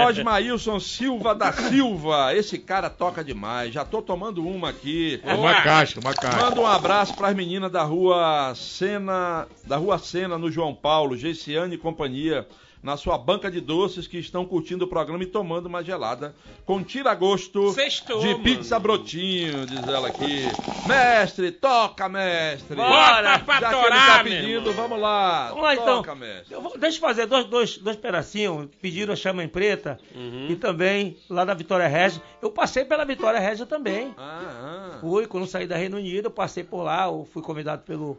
[0.01, 2.35] Os- Osmailson Silva da Silva.
[2.35, 3.73] Esse cara toca demais.
[3.73, 5.19] Já tô tomando uma aqui.
[5.23, 6.37] Uma caixa, uma caixa.
[6.37, 11.15] Manda um abraço para as meninas da rua Sena, da rua Sena no João Paulo,
[11.17, 12.45] Geiciane e companhia,
[12.81, 16.33] na sua banca de doces que estão curtindo o programa e tomando uma gelada
[16.65, 18.39] com tira-gosto de mano.
[18.43, 20.43] pizza brotinho, diz ela aqui.
[20.87, 22.75] Mestre, toca, mestre.
[22.75, 25.49] Bora pra Já que ele tá pedindo, vamos lá.
[25.49, 25.97] Vamos lá, então.
[25.97, 26.53] Toca, mestre.
[26.53, 28.69] Eu vou- deixa eu fazer dois, dois, dois pedacinhos.
[28.81, 30.47] Pediram a Chama em Preta Uhum.
[30.49, 32.21] e também lá da Vitória Régia.
[32.41, 34.13] Eu passei pela Vitória Régia também.
[34.17, 34.97] Ah, ah.
[35.01, 37.05] Fui, quando saí da Reino Unido, eu passei por lá.
[37.07, 38.17] Eu fui convidado pelo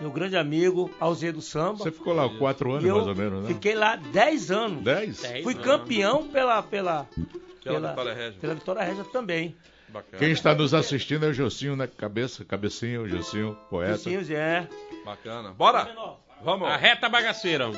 [0.00, 1.78] meu grande amigo Alzê do Samba.
[1.78, 3.48] Você ficou lá quatro anos, eu mais ou menos, né?
[3.48, 4.84] fiquei lá 10 anos.
[4.84, 5.20] Dez?
[5.22, 5.42] Dez.
[5.42, 5.66] Fui anos.
[5.66, 7.06] campeão pela, pela,
[7.62, 8.40] Pela Vitória Régia.
[8.40, 9.56] pela Vitória Régia também.
[9.88, 10.18] Bacana.
[10.18, 11.86] Quem está nos assistindo é o Jocinho, né?
[11.86, 13.98] Cabeça, cabecinho, o Jocinho, poeta.
[13.98, 14.66] Sim, é.
[15.04, 15.52] Bacana.
[15.52, 15.88] Bora.
[16.42, 16.68] Vamos.
[16.68, 17.70] A reta bagaceira.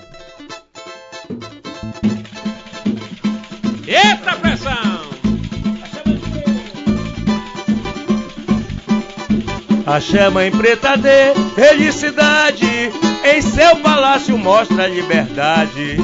[3.87, 4.98] Eita pressão!
[9.89, 12.93] A mãe preta de felicidade,
[13.25, 15.97] em seu palácio mostra a liberdade.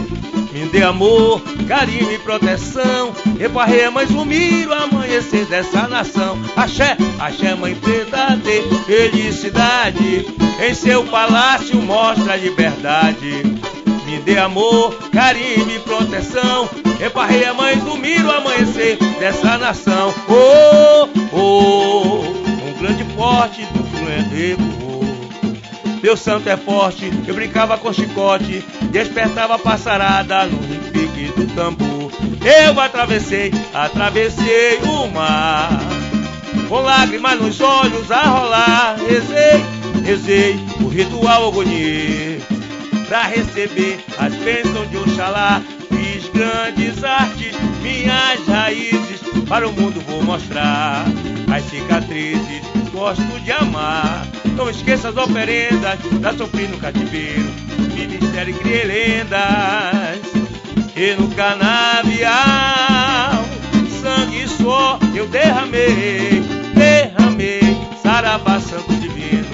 [0.54, 6.38] Me dê amor, carinho e proteção, reparrei mãe sumir o amanhecer dessa nação.
[6.56, 10.28] Axé, axé mãe preta de felicidade,
[10.66, 13.42] em seu palácio mostra a liberdade.
[14.06, 20.14] Me dê amor, carinho e proteção, reparrei a mãe sumir o amanhecer dessa nação.
[20.26, 22.43] Oh, oh, um
[22.84, 24.56] grande porte do fluente
[26.02, 32.12] meu santo é forte, eu brincava com chicote, despertava passarada no repique do tambor.
[32.44, 35.70] Eu atravessei, atravessei o mar,
[36.68, 38.96] com lágrimas nos olhos a rolar.
[38.98, 39.64] Rezei,
[40.04, 42.38] rezei o ritual agonia,
[43.08, 45.62] pra receber as bênçãos de Oxalá.
[45.88, 51.04] Fiz grandes artes, minhas raízes, para o mundo vou mostrar.
[51.52, 52.62] As cicatrizes,
[52.92, 54.26] gosto de amar.
[54.56, 57.52] Não esqueça as oferendas, já sofri no cativeiro,
[57.94, 60.44] ministério e criei lendas.
[60.96, 62.32] E no canavial,
[64.00, 66.40] sangue e suor eu derramei,
[66.74, 67.60] derramei,
[68.00, 69.48] saravá santo divino.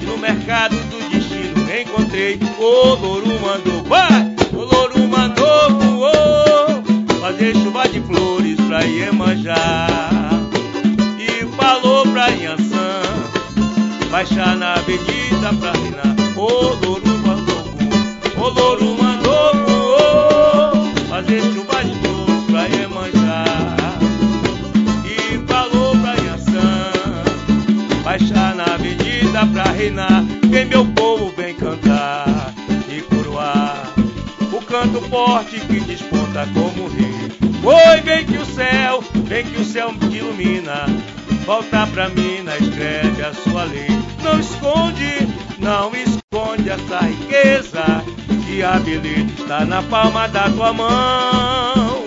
[0.00, 4.34] E no mercado do destino encontrei o louro mandou, vai!
[4.52, 6.73] O louro mandou voou,
[7.24, 9.86] fazer chuva de flores pra Iemanjá.
[11.18, 13.00] E falou pra Yansan,
[14.10, 16.14] baixar na avenida pra reinar.
[16.36, 16.46] O
[16.84, 17.64] louro mandou
[18.36, 19.54] o louro mandou
[21.08, 23.44] fazer chuva de flores pra Iemanjá.
[25.06, 26.92] E falou pra Yansan,
[28.04, 30.22] baixar na avenida pra reinar.
[30.50, 31.43] Vem meu povo, vem
[35.14, 37.30] forte que desponta como rio.
[37.62, 40.86] Oi, vem que o céu, vem que o céu te ilumina.
[41.46, 43.86] Volta pra mina, escreve a sua lei.
[44.24, 45.28] Não esconde,
[45.60, 48.02] não esconde essa riqueza.
[48.44, 52.02] Que a beleza está na palma da tua mão.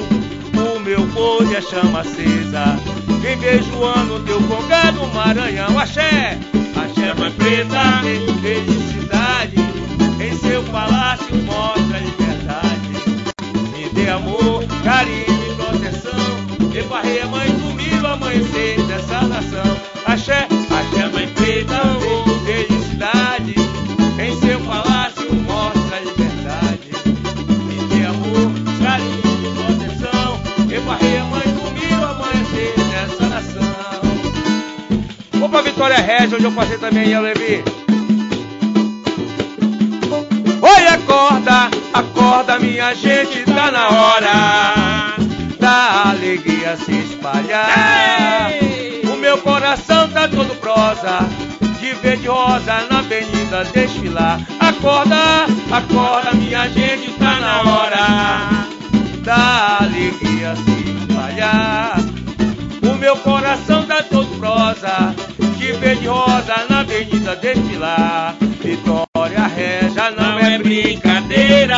[0.75, 2.77] O meu boi é chama acesa.
[3.21, 6.37] Quem vê João no teu congado Maranhão, axé,
[6.75, 8.01] axé mãe preta,
[8.41, 9.55] felicidade.
[10.19, 12.36] Em seu palácio mostra a liberdade.
[14.97, 16.73] Amor, carinho e proteção.
[16.73, 19.77] E varrei a mãe comigo amanhecer dessa nação.
[20.05, 21.79] Axé, axé mãe preta,
[22.45, 23.55] felicidade.
[24.19, 26.89] Em seu palácio mostra a liberdade.
[27.65, 30.39] Me dê amor, carinho e proteção.
[30.67, 34.01] E varrei a mãe comigo amanhecer dessa nação.
[35.33, 37.86] Vou pra Vitória Regia, onde eu passei também, eu Levi.
[40.69, 45.15] Oi, acorda, acorda, minha gente, tá na hora
[45.57, 48.51] da alegria se espalhar.
[49.05, 51.19] O meu coração tá todo prosa,
[51.79, 54.41] de verde rosa na avenida desfilar.
[54.59, 58.05] Acorda, acorda, minha gente, tá na hora
[59.23, 61.97] da alegria se espalhar.
[62.83, 65.15] O meu coração tá todo prosa,
[65.57, 68.35] de verde rosa na avenida desfilar.
[70.67, 71.77] Brincadeira.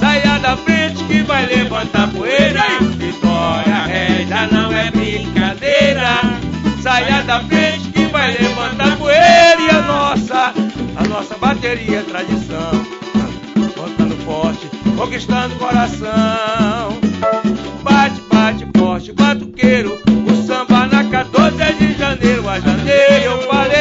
[0.00, 2.62] Saia da frente que vai levantar poeira.
[2.96, 6.20] Vitória Regia não é brincadeira.
[6.82, 9.60] Saia da frente que vai levantar poeira.
[9.60, 10.54] E a nossa,
[10.96, 12.86] a nossa bateria é tradição.
[13.74, 16.98] Contando forte, conquistando coração.
[17.82, 19.98] Bate, bate forte, batuqueiro.
[20.26, 23.24] O samba na 14 de janeiro a janeiro.
[23.24, 23.75] Eu falei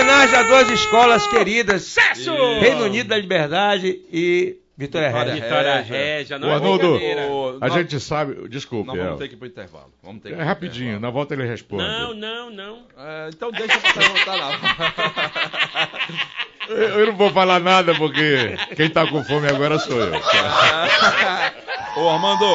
[0.00, 1.82] Homenagem a duas escolas queridas.
[1.82, 2.34] Sucesso!
[2.60, 5.44] Reino Unido da Liberdade e Vitória Vitória Regia.
[5.48, 5.96] Vitória Regia.
[5.96, 7.26] Régia, não é Arnoldo, brincadeira.
[7.30, 8.48] Ô, A nós- gente sabe.
[8.48, 9.18] Desculpe, Nós vamos El.
[9.18, 9.92] ter que ir pro intervalo.
[10.02, 11.00] Vamos ter É rapidinho, intervalo.
[11.02, 11.82] na volta ele responde.
[11.82, 12.78] Não, não, não.
[12.96, 14.50] É, então deixa pra perguntar lá.
[16.68, 20.12] Eu, eu não vou falar nada porque quem tá com fome agora sou eu.
[21.96, 22.46] Ô, Armando.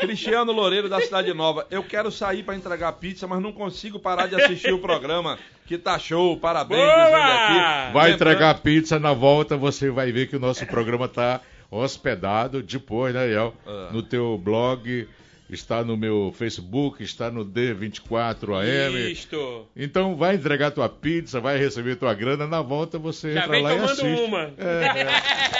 [0.00, 1.66] Cristiano Loureiro da Cidade Nova.
[1.70, 5.38] Eu quero sair pra entregar pizza, mas não consigo parar de assistir o programa.
[5.66, 6.36] Que tá show.
[6.38, 6.80] Parabéns.
[6.80, 11.40] Vai Lembrando- entregar pizza na volta, você vai ver que o nosso programa tá
[11.70, 13.54] hospedado depois, né, El?
[13.66, 13.88] Ah.
[13.92, 15.06] No teu blog,
[15.50, 19.12] está no meu Facebook, está no D24AM.
[19.12, 19.66] Isto.
[19.74, 23.62] Então vai entregar tua pizza, vai receber tua grana, na volta você Já entra vem
[23.62, 24.20] lá e tomando assiste.
[24.22, 24.52] uma.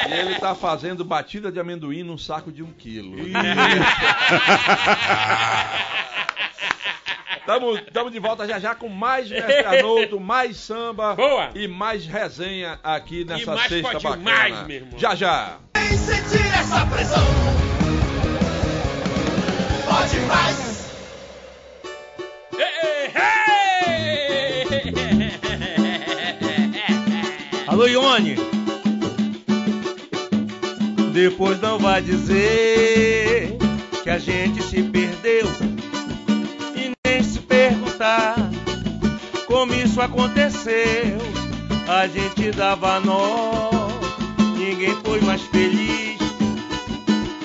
[0.08, 3.16] E ele tá fazendo batida de amendoim num saco de um quilo.
[7.46, 11.50] Tamo, tamo de volta já já com mais Mestre Arnoldo, mais samba Boa.
[11.54, 14.22] e mais resenha aqui nessa mais sexta pode bacana.
[14.22, 14.98] mais, meu irmão.
[14.98, 15.56] Já já.
[15.96, 17.87] sentir essa pressão.
[19.98, 20.86] Pode mais.
[27.66, 28.36] Alô, Ione.
[31.12, 33.58] Depois não vai dizer
[34.04, 35.48] que a gente se perdeu
[36.76, 38.36] e nem se perguntar
[39.48, 41.18] como isso aconteceu.
[41.88, 43.88] A gente dava nó,
[44.56, 46.20] ninguém foi mais feliz.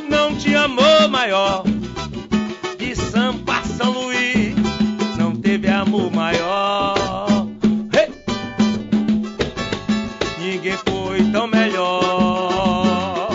[0.07, 1.63] Não te amou maior
[3.13, 4.55] Sampa São Luís.
[5.19, 7.45] Não teve amor maior.
[7.93, 8.11] Hey!
[10.39, 13.29] ninguém foi tão melhor.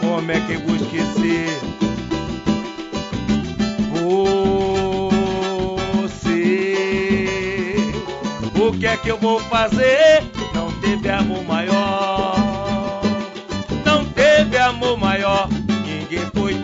[0.00, 1.58] Como é que eu vou esquecer
[5.92, 7.76] você?
[8.58, 10.22] O que é que eu vou fazer?
[10.54, 11.91] Não teve amor maior.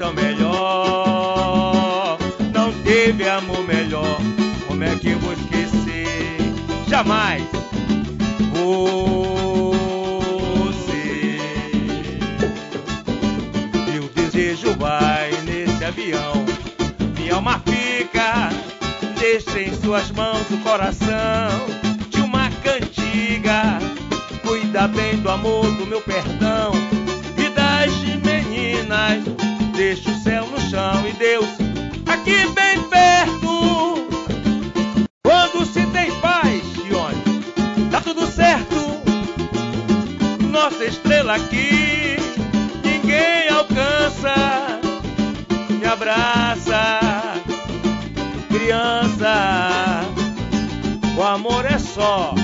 [0.08, 2.16] Tão melhor.
[2.52, 4.18] Não teve amor melhor.
[4.66, 6.38] Como é que eu vou esquecer?
[6.86, 7.42] Jamais
[8.52, 9.00] você.
[13.90, 16.46] Meu desejo vai nesse avião.
[17.18, 18.48] Minha alma fica,
[19.18, 21.66] deixa em suas mãos o coração
[22.08, 23.78] de uma cantiga.
[24.42, 26.72] Cuida bem do amor, do meu perdão
[27.36, 27.92] e das
[28.24, 29.37] meninas.
[29.78, 31.46] Deixa o céu no chão e Deus
[32.04, 34.08] aqui bem perto.
[35.22, 37.44] Quando se tem paz, Ione,
[37.88, 38.74] tá tudo certo.
[40.50, 42.16] Nossa estrela aqui,
[42.82, 44.80] ninguém alcança.
[45.70, 47.00] Me abraça,
[48.48, 50.02] criança.
[51.16, 52.34] O amor é só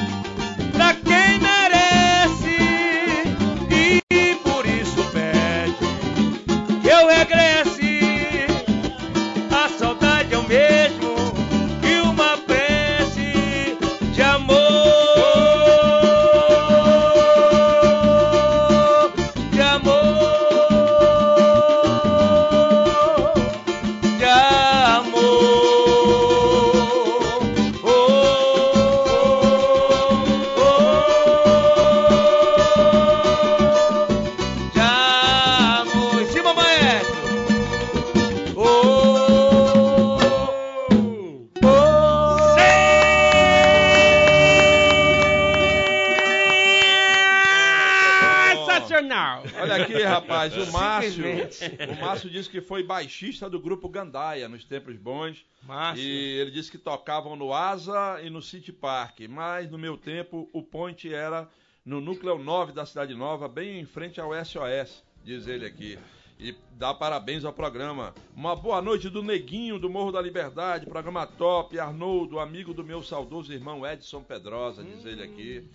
[52.14, 55.44] Márcio disse que foi baixista do grupo Gandaia nos tempos bons.
[55.62, 56.04] Márcio.
[56.04, 59.20] E ele disse que tocavam no Asa e no City Park.
[59.28, 61.48] Mas no meu tempo o point era
[61.84, 65.98] no núcleo 9 da Cidade Nova, bem em frente ao SOS, diz ele aqui.
[66.38, 68.14] E dá parabéns ao programa.
[68.34, 71.78] Uma boa noite do Neguinho do Morro da Liberdade, programa top.
[71.78, 75.68] Arnoldo, amigo do meu saudoso irmão Edson Pedrosa, diz ele aqui.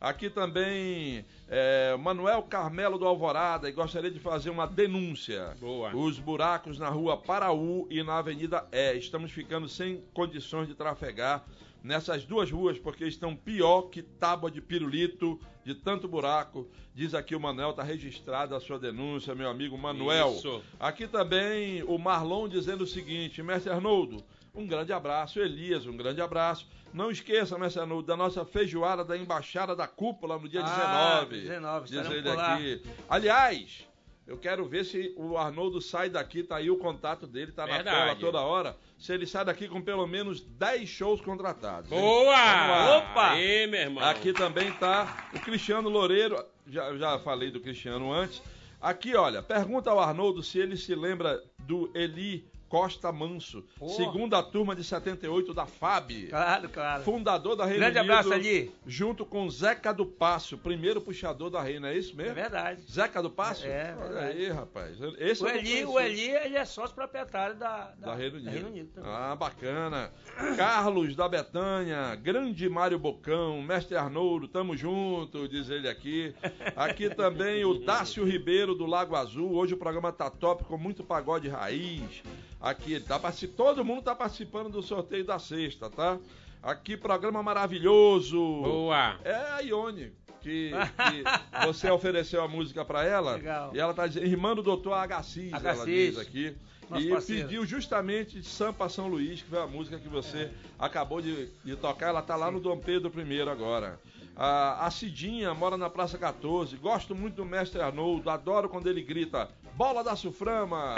[0.00, 5.56] Aqui também é, Manuel Carmelo do Alvorada e gostaria de fazer uma denúncia.
[5.58, 5.94] Boa.
[5.94, 8.94] Os buracos na rua Paraú e na Avenida É.
[8.94, 11.44] Estamos ficando sem condições de trafegar
[11.82, 16.68] nessas duas ruas porque estão pior que tábua de pirulito de tanto buraco.
[16.94, 20.34] Diz aqui o Manuel, está registrada a sua denúncia, meu amigo Manuel.
[20.36, 20.62] Isso.
[20.78, 24.22] Aqui também o Marlon dizendo o seguinte: Mestre Arnoldo,
[24.56, 25.38] um grande abraço.
[25.40, 26.66] Elias, um grande abraço.
[26.92, 31.40] Não esqueça, Mestre Arnoldo, da nossa feijoada da Embaixada da Cúpula no dia Ah, 19.
[31.42, 32.82] 19, diz ele aqui.
[33.08, 33.86] Aliás,
[34.26, 37.74] eu quero ver se o Arnoldo sai daqui, tá aí o contato dele, tá na
[37.74, 37.96] Verdade.
[37.98, 38.76] tela toda hora.
[38.98, 41.92] Se ele sai daqui com pelo menos 10 shows contratados.
[41.92, 42.00] hein?
[42.00, 42.96] Boa!
[42.98, 43.30] Opa!
[43.32, 44.02] Aí, meu irmão.
[44.04, 48.42] Aqui também tá o Cristiano Loureiro, já, já falei do Cristiano antes.
[48.80, 53.88] Aqui, olha, pergunta ao Arnoldo se ele se lembra do Eli Costa Manso, Pô.
[53.90, 56.28] segunda turma de 78 da FAB.
[56.28, 57.02] Claro, claro.
[57.04, 58.72] Fundador da Reino Grande Unido, abraço, Eli.
[58.86, 62.34] Junto com Zeca do Passo, primeiro puxador da Reina, é isso É mesmo?
[62.34, 62.82] verdade.
[62.90, 63.66] Zeca do Passo?
[63.66, 64.38] É, Olha verdade.
[64.38, 64.96] aí, rapaz.
[65.18, 68.90] Esse O Eli, o Eli, ele é sócio proprietário da, Da Reino Unido.
[68.94, 69.10] também.
[69.10, 70.10] ah, bacana.
[70.56, 76.34] Carlos da Betanha, grande Mário Bocão, mestre Arnoldo, tamo junto, diz ele aqui.
[76.74, 79.54] Aqui também o Dácio Ribeiro do Lago Azul.
[79.54, 82.22] Hoje o programa tá top com muito pagode raiz.
[82.66, 86.18] Aqui ele tá participando, todo mundo tá participando do sorteio da sexta, tá?
[86.60, 88.36] Aqui programa maravilhoso.
[88.36, 89.20] Boa!
[89.22, 90.12] É a Ione.
[90.40, 91.22] Que, que
[91.64, 93.36] você ofereceu a música pra ela.
[93.36, 93.70] Legal.
[93.72, 95.86] E ela tá dizendo, irmã do doutor Agassiz, ela Agassiz.
[95.86, 96.56] diz aqui.
[96.90, 97.42] Nosso e parceiro.
[97.42, 101.76] pediu justamente de Sampa São Luís, que foi a música que você acabou de, de
[101.76, 102.08] tocar.
[102.08, 104.00] Ela tá lá no Dom Pedro I agora.
[104.36, 106.76] A, a Cidinha mora na Praça 14.
[106.76, 108.28] Gosto muito do mestre Arnoldo.
[108.28, 110.94] Adoro quando ele grita: Bola da Suframa!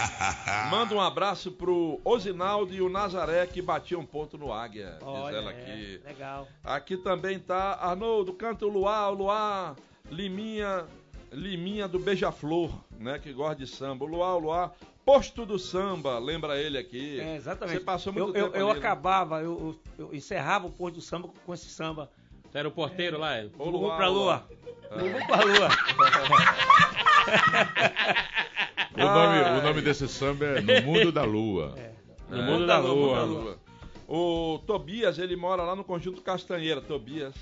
[0.70, 4.98] Manda um abraço pro Osinaldo e o Nazaré que batiam ponto no Águia.
[5.02, 6.00] Olha, diz ela é, aqui.
[6.04, 6.48] legal.
[6.64, 9.76] Aqui também tá Arnoldo, canta o Luar, o Luar,
[10.10, 10.86] Liminha,
[11.30, 13.18] Liminha do Beija-Flor, né?
[13.18, 14.06] Que gosta de samba.
[14.06, 17.20] O Luar, o Luar, Posto do Samba, lembra ele aqui.
[17.20, 17.76] É, exatamente.
[17.76, 18.86] Você passou muito eu, eu, tempo eu ali, né?
[18.86, 22.08] acabava, eu, eu, eu encerrava o pôr do samba com esse samba.
[22.54, 23.34] Você era o porteiro lá?
[23.34, 23.46] é?
[23.48, 24.48] Bumbum Luar, pra o lua.
[24.96, 25.68] Bumbum pra lua.
[28.94, 31.74] O nome, o nome desse samba é No Mundo da Lua.
[32.30, 32.94] No mundo da lua.
[32.94, 33.58] Mundo da Lua.
[34.06, 36.80] O Tobias, ele mora lá no Conjunto Castanheira.
[36.80, 37.34] Tobias.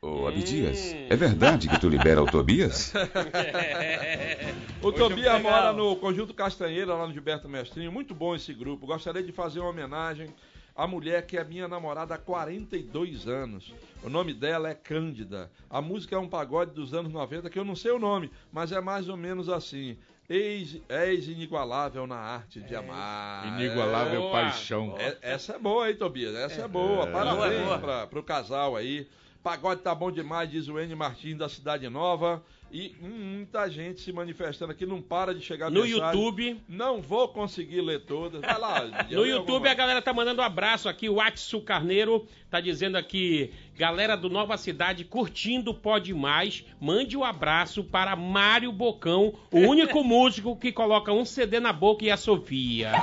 [0.00, 2.94] Ô, Abdias, é verdade que tu libera o Tobias?
[4.82, 7.92] O Hoje Tobias vou mora o- no Conjunto Castanheira, lá no Gilberto Mestrinho.
[7.92, 8.86] Muito bom esse grupo.
[8.86, 10.28] Gostaria de fazer uma homenagem
[10.76, 13.72] à mulher que é minha namorada há 42 anos.
[14.02, 15.50] O nome dela é Cândida.
[15.70, 18.72] A música é um pagode dos anos 90, que eu não sei o nome, mas
[18.72, 19.96] é mais ou menos assim.
[20.28, 23.46] Eis, és inigualável na arte de amar.
[23.60, 24.32] Inigualável Boa.
[24.32, 24.96] paixão.
[24.98, 26.34] É, essa é boa, hein, Tobias?
[26.34, 27.06] Essa é, boa.
[27.06, 27.12] É.
[27.12, 27.78] Parabéns Boa, boa.
[27.78, 29.06] pra, pro casal aí.
[29.42, 32.42] Pagode tá bom demais, diz o N Martins da Cidade Nova.
[32.74, 36.04] E muita gente se manifestando aqui, não para de chegar No mensagem.
[36.04, 36.60] YouTube.
[36.68, 38.40] Não vou conseguir ler todas.
[38.40, 38.82] Vai lá.
[39.08, 41.08] No YouTube a galera tá mandando um abraço aqui.
[41.08, 47.16] O Atsu Carneiro tá dizendo aqui, galera do Nova Cidade curtindo o Pode Mais, mande
[47.16, 52.10] um abraço para Mário Bocão, o único músico que coloca um CD na boca e
[52.10, 52.90] a Sofia.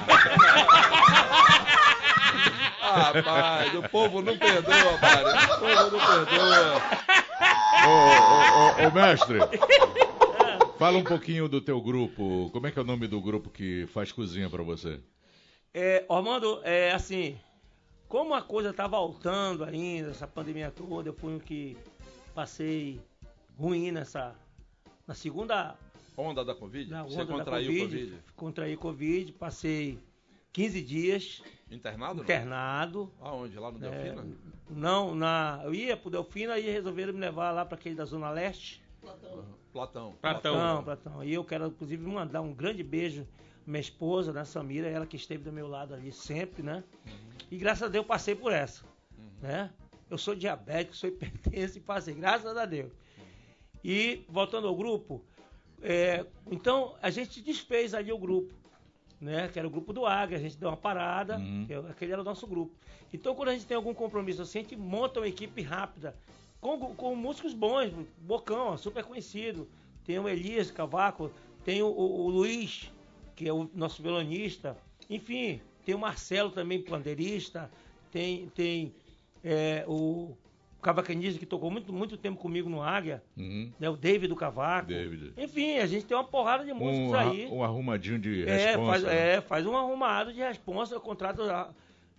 [2.82, 5.30] Rapaz, o povo não perdoa, Mário.
[5.30, 7.31] O povo não perdoa.
[7.74, 9.40] Ô, ô, ô, ô, mestre,
[10.78, 12.50] fala um pouquinho do teu grupo.
[12.52, 15.00] Como é que é o nome do grupo que faz cozinha pra você?
[15.74, 17.38] É, Ormando, é assim,
[18.08, 21.78] como a coisa tá voltando ainda, essa pandemia toda, eu fui um que
[22.36, 23.00] passei
[23.58, 24.36] ruim nessa.
[25.08, 25.76] Na segunda
[26.16, 26.92] Onda da Covid?
[26.92, 28.24] na Você onda da contraiu COVID, Covid?
[28.36, 30.00] Contraí Covid, passei
[30.54, 32.16] 15 dias Internado?
[32.16, 32.24] não?
[32.24, 33.12] internado.
[33.22, 33.58] Aonde?
[33.58, 34.28] Lá no É, Delfina?
[34.70, 38.30] não, na, eu ia pro Delfina e resolveram me levar lá para aquele da Zona
[38.30, 38.82] Leste.
[39.02, 39.46] Platão.
[39.72, 40.16] Platão.
[40.22, 41.24] Platão, Platão.
[41.24, 43.26] E eu quero, inclusive, mandar um grande beijo
[43.66, 46.84] à minha esposa, né, Samira, ela que esteve do meu lado ali sempre, né?
[47.50, 48.84] E graças a Deus eu passei por essa,
[49.42, 49.72] né?
[50.10, 52.92] Eu sou diabético, sou hipertenso e passei, graças a Deus.
[53.84, 55.24] E, voltando ao grupo,
[55.82, 58.54] é, então a gente desfez ali o grupo,
[59.22, 59.48] né?
[59.48, 61.66] Que era o grupo do Águia, a gente deu uma parada, Uhum.
[61.68, 62.74] que aquele era o nosso grupo.
[63.14, 66.16] Então, quando a gente tem algum compromisso assim, a gente monta uma equipe rápida,
[66.60, 69.68] com, com músicos bons, Bocão, ó, super conhecido.
[70.04, 71.32] Tem o Elias Cavaco,
[71.64, 72.92] tem o, o- o Luiz,
[73.36, 74.76] que é o nosso violonista.
[75.10, 77.70] Enfim, tem o Marcelo também, pandeirista.
[78.12, 78.94] Tem, tem
[79.44, 80.36] é, o
[80.82, 83.24] Cavacanista, que tocou muito, muito tempo comigo no Águia.
[83.38, 83.72] Uhum.
[83.80, 84.88] Né, o David do Cavaco.
[84.88, 85.34] David.
[85.38, 87.48] Enfim, a gente tem uma porrada de músicos Um, aí.
[87.48, 88.90] um arrumadinho de É, responsa.
[88.92, 89.34] faz, né?
[89.36, 91.44] é, faz um arrumado de responsa, contrato,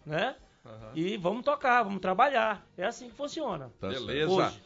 [0.06, 0.36] né?
[0.64, 0.92] Aham.
[0.94, 2.64] E vamos tocar, vamos trabalhar.
[2.76, 3.70] É assim que funciona.
[3.80, 4.06] Tá certo.
[4.06, 4.30] Beleza.
[4.32, 4.62] Hoje.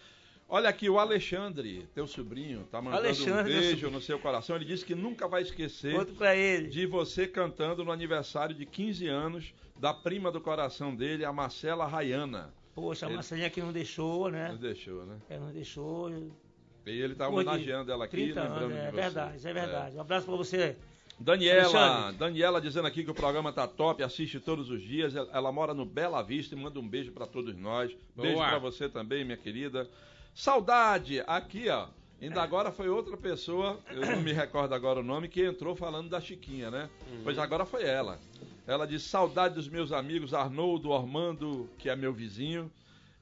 [0.48, 4.54] Olha aqui, o Alexandre, teu sobrinho, tá mandando Alexandre, um beijo no seu coração.
[4.54, 6.68] Ele disse que nunca vai esquecer Outro pra ele.
[6.68, 11.84] de você cantando no aniversário de 15 anos da prima do coração dele, a Marcela
[11.84, 12.54] Rayana.
[12.76, 14.50] Poxa, a Ele- Marcelinha aqui não deixou, né?
[14.50, 15.16] Não deixou, né?
[15.30, 16.10] É, não deixou.
[16.10, 19.52] E ele tá Pô, homenageando ela aqui, 30 lembrando anos, de é verdade, isso é
[19.52, 19.96] verdade.
[19.96, 20.76] Um abraço pra você.
[21.18, 22.18] Daniela, Alexandre.
[22.18, 25.16] Daniela dizendo aqui que o programa tá top, assiste todos os dias.
[25.16, 27.90] Ela- mora no Bela Vista e manda um beijo pra todos nós.
[28.14, 28.46] Beijo Boa.
[28.50, 29.88] pra você também, minha querida.
[30.34, 31.88] Saudade, aqui ó.
[32.20, 36.08] Ainda agora foi outra pessoa, eu não me recordo agora o nome, que entrou falando
[36.08, 36.88] da Chiquinha, né?
[37.24, 38.18] Pois agora foi ela.
[38.66, 42.70] Ela disse: saudade dos meus amigos Arnoldo, Ormando, que é meu vizinho.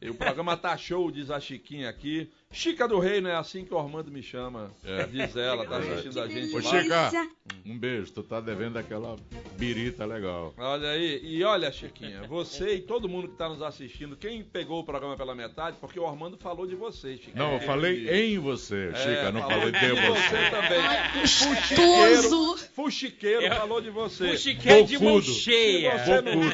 [0.05, 2.31] E o programa tá show, diz a Chiquinha aqui.
[2.53, 4.71] Chica do Reino é assim que o Ormando me chama.
[4.85, 5.07] É.
[5.07, 6.61] Diz ela, tá assistindo a gente Ô.
[6.63, 7.29] Chica,
[7.67, 8.13] um beijo.
[8.13, 9.17] Tu tá devendo aquela
[9.57, 10.55] birita legal.
[10.57, 14.81] Olha aí, e olha, Chiquinha, você e todo mundo que está nos assistindo, quem pegou
[14.81, 17.35] o programa pela metade, porque o Armando falou de você, Chiquinha.
[17.37, 19.33] Não, eu falei em você, É, Chica.
[19.33, 20.51] Não falou falei de você.
[20.51, 21.21] também.
[21.21, 22.69] Gostoso.
[22.75, 24.31] Fuxiqueiro Eu- falou de você.
[24.31, 25.99] O chiqueiro de mão cheia.
[25.99, 26.51] você não viu,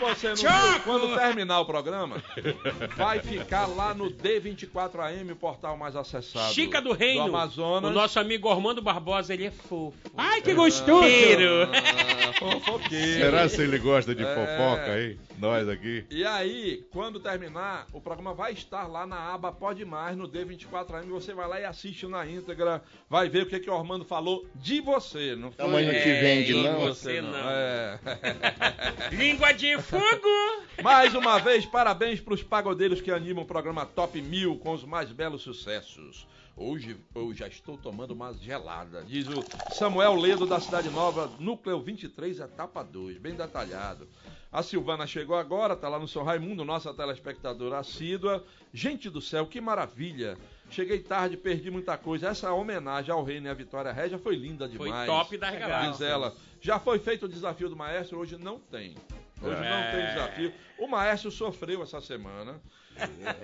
[0.00, 2.22] você não viu, quando terminar o programa,
[2.96, 7.24] vai ficar lá no D24AM, o portal mais acessado Chica do Reino.
[7.24, 7.90] Amazonas.
[7.90, 9.94] O nosso amigo Ormando Barbosa, ele é fofo.
[10.16, 11.04] Ai, que gostoso!
[11.06, 13.20] Ah, fofoqueiro.
[13.20, 14.34] Será se ele gosta de É.
[14.34, 15.18] fofoca aí?
[15.38, 16.04] Nós aqui.
[16.10, 21.06] E aí, quando terminar, o programa vai estar lá na aba Pode Mais, no D24AM.
[21.08, 22.82] Você vai lá e assiste na íntegra.
[23.08, 25.34] Vai ver o que, que o Armando falou de você.
[25.34, 26.80] Não foi Tamanho que vende, de não?
[26.80, 27.38] Você não.
[27.38, 27.98] É.
[29.12, 30.82] Língua de fogo.
[30.82, 34.84] Mais uma vez, parabéns para os pagodeiros que animam o programa Top 1000 com os
[34.84, 36.28] mais belos sucessos.
[36.56, 41.80] Hoje eu já estou tomando uma gelada, diz o Samuel Ledo da Cidade Nova, núcleo
[41.80, 44.06] 23, etapa 2, bem detalhado.
[44.52, 48.44] A Silvana chegou agora, tá lá no São Raimundo, nossa telespectadora assídua.
[48.74, 50.36] Gente do céu, que maravilha!
[50.70, 52.28] Cheguei tarde, perdi muita coisa.
[52.28, 55.06] Essa homenagem ao Reino e à Vitória Régia foi linda Foi demais.
[55.06, 55.90] top das Legal.
[55.90, 56.34] Diz ela.
[56.60, 58.96] Já foi feito o desafio do maestro, hoje não tem.
[59.42, 59.70] Hoje É.
[59.70, 60.52] não tem desafio.
[60.78, 62.60] O maestro sofreu essa semana.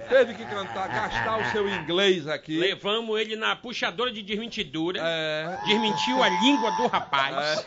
[0.09, 2.59] Teve que cantar, gastar o seu inglês aqui.
[2.59, 5.01] Levamos ele na puxadora de desmentidura.
[5.03, 7.67] É, Desmentiu a língua do rapaz.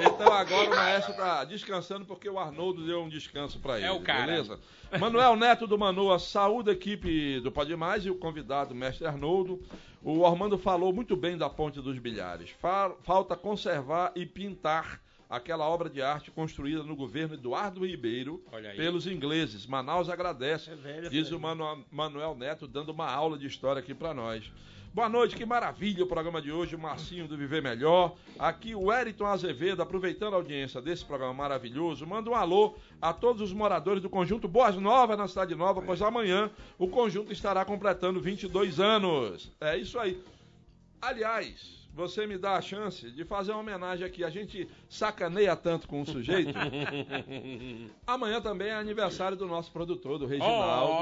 [0.00, 3.86] então agora o maestro tá descansando porque o Arnoldo deu um descanso para ele.
[3.86, 4.26] É o cara.
[4.26, 4.58] Beleza?
[4.98, 9.62] Manuel Neto do Manoa, saúde a equipe do Pode Mais e o convidado, mestre Arnoldo.
[10.02, 12.50] O Armando falou muito bem da Ponte dos Bilhares.
[12.60, 18.42] Fa- Falta conservar e pintar aquela obra de arte construída no governo Eduardo Ribeiro
[18.76, 19.66] pelos ingleses.
[19.66, 21.38] Manaus agradece, É velho, diz velho.
[21.38, 24.44] o Manu- Manuel Neto, dando uma aula de história aqui para nós.
[24.94, 28.16] Boa noite, que maravilha o programa de hoje, o Marcinho do Viver Melhor.
[28.38, 33.42] Aqui o Wellington Azevedo, aproveitando a audiência desse programa maravilhoso, manda um alô a todos
[33.42, 38.20] os moradores do conjunto Boas Novas na Cidade Nova, pois amanhã o conjunto estará completando
[38.22, 39.52] 22 anos.
[39.60, 40.18] É isso aí.
[41.02, 44.22] Aliás, você me dá a chance de fazer uma homenagem aqui.
[44.22, 46.52] A gente sacaneia tanto com o sujeito.
[48.06, 50.92] Amanhã também é aniversário do nosso produtor, do Reginaldo.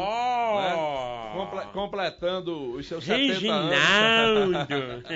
[0.61, 0.75] né?
[0.77, 1.37] Oh!
[1.37, 4.57] Comple- completando os seus 70 anos.
[4.69, 5.05] Reginaldo.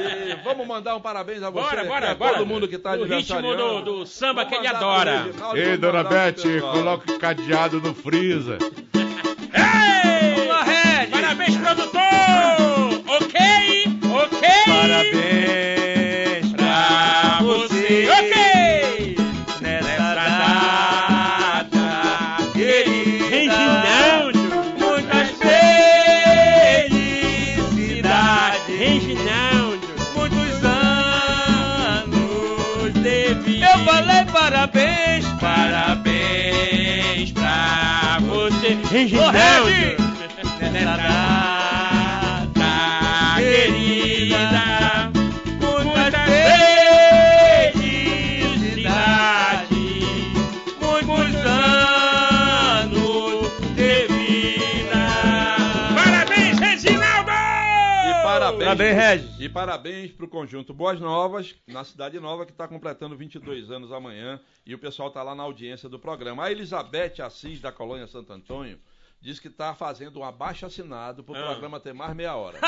[0.00, 2.32] E vamos mandar um parabéns a você Bora, e bora, a bora.
[2.34, 3.82] todo mundo que está No ritmo aniversariando.
[3.84, 5.22] do, do samba que ele Vamos adora.
[5.24, 8.58] Reginaldo, Ei, vamos dona Beth, coloca o cadeado no freezer.
[8.62, 9.99] Ei!
[14.80, 18.08] Parabéns pra você.
[18.10, 19.14] Ok!
[19.60, 20.14] Nessa
[21.60, 21.86] data
[22.54, 24.32] querida.
[24.78, 25.28] Muitas
[27.68, 28.78] felicidades.
[28.78, 29.86] Reginaldo.
[30.16, 32.24] Muitos anos
[32.94, 33.66] de vida.
[33.66, 35.26] Eu falei parabéns.
[35.38, 38.78] Parabéns pra você.
[38.90, 39.70] Reginaldo.
[40.72, 41.49] Nessa data.
[58.94, 59.20] Parabéns.
[59.20, 59.40] Parabéns, Regis.
[59.40, 64.40] E parabéns pro conjunto Boas Novas, na Cidade Nova, que está completando 22 anos amanhã.
[64.66, 66.44] E o pessoal está lá na audiência do programa.
[66.44, 68.78] A Elizabeth Assis, da Colônia Santo Antônio,
[69.20, 71.42] diz que está fazendo um abaixo assinado pro Ah.
[71.46, 72.58] programa ter mais meia hora.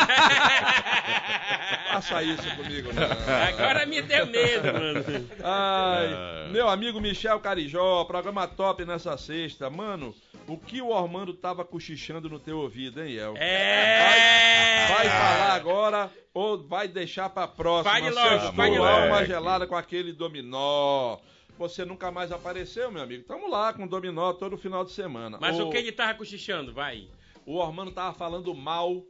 [1.92, 3.02] Faça isso comigo, não.
[3.48, 5.04] Agora me deu medo, mano.
[5.42, 9.68] Ai, meu amigo Michel Carijó, programa top nessa sexta.
[9.70, 10.14] Mano,
[10.46, 13.34] o que o Ormando tava cochichando no teu ouvido, hein, El?
[13.36, 14.86] É.
[14.88, 17.92] Vai falar agora ou vai deixar pra próxima?
[17.92, 18.88] Fale logo, fale logo.
[18.90, 21.18] alma gelada com aquele dominó.
[21.62, 23.22] Você nunca mais apareceu, meu amigo.
[23.22, 25.38] Tamo lá com dominó todo final de semana.
[25.40, 26.74] Mas o que ele tava cochichando?
[26.74, 27.06] Vai.
[27.46, 29.04] O Ormando tava falando mal,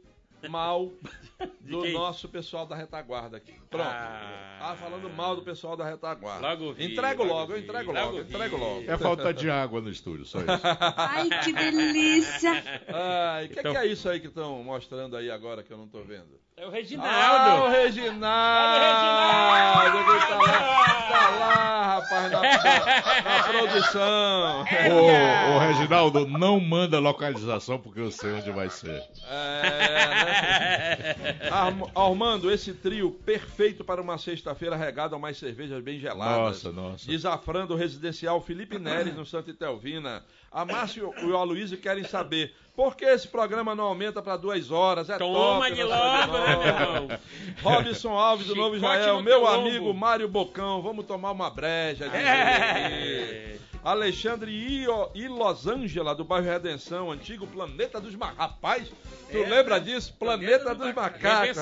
[0.47, 0.91] mal
[1.61, 1.93] do quem?
[1.93, 3.53] nosso pessoal da retaguarda aqui.
[3.71, 3.87] Pronto.
[3.89, 4.57] Ah.
[4.59, 6.47] Tava falando mal do pessoal da retaguarda.
[6.47, 8.91] Logo vi, Entrego logo logo, eu entrego logo logo, entrego logo.
[8.91, 10.47] É falta de água no estúdio, só isso.
[10.95, 12.51] Ai, que delícia.
[12.87, 15.77] Ai, o que, Então- que é isso aí que estão mostrando aí agora que eu
[15.77, 16.39] não tô vendo?
[16.55, 17.71] É o Ah, o Reginaldo.
[17.71, 18.83] Reginaldo!
[20.03, 24.65] que tá, lá, tá lá, rapaz, na, na- produção.
[24.91, 29.03] ô, ô, Reginaldo, não manda localização porque eu sei onde vai ser.
[29.29, 31.49] É, né?
[31.51, 36.63] Arm- Armando, esse trio perfeito para uma sexta-feira regada a mais cervejas bem geladas.
[36.63, 37.07] Nossa, nossa.
[37.07, 40.23] Desafrando o residencial Felipe Neres no Santa Itelvina.
[40.51, 44.71] A Márcio e o Aloysio querem saber por que esse programa não aumenta para duas
[44.71, 45.09] horas.
[45.09, 47.19] É Toma top de logo, né, meu irmão?
[47.61, 49.93] Robson Alves do Novo Israel, meu amigo.
[49.93, 52.05] Mário Bocão, vamos tomar uma breja.
[52.05, 53.57] É.
[53.83, 58.37] Alexandre Io, e Los Angeles, do bairro Redenção, antigo Planeta dos Macacos.
[58.53, 58.91] Rapaz,
[59.29, 60.13] tu É, lembra disso?
[60.17, 61.57] Planeta dos Macacos.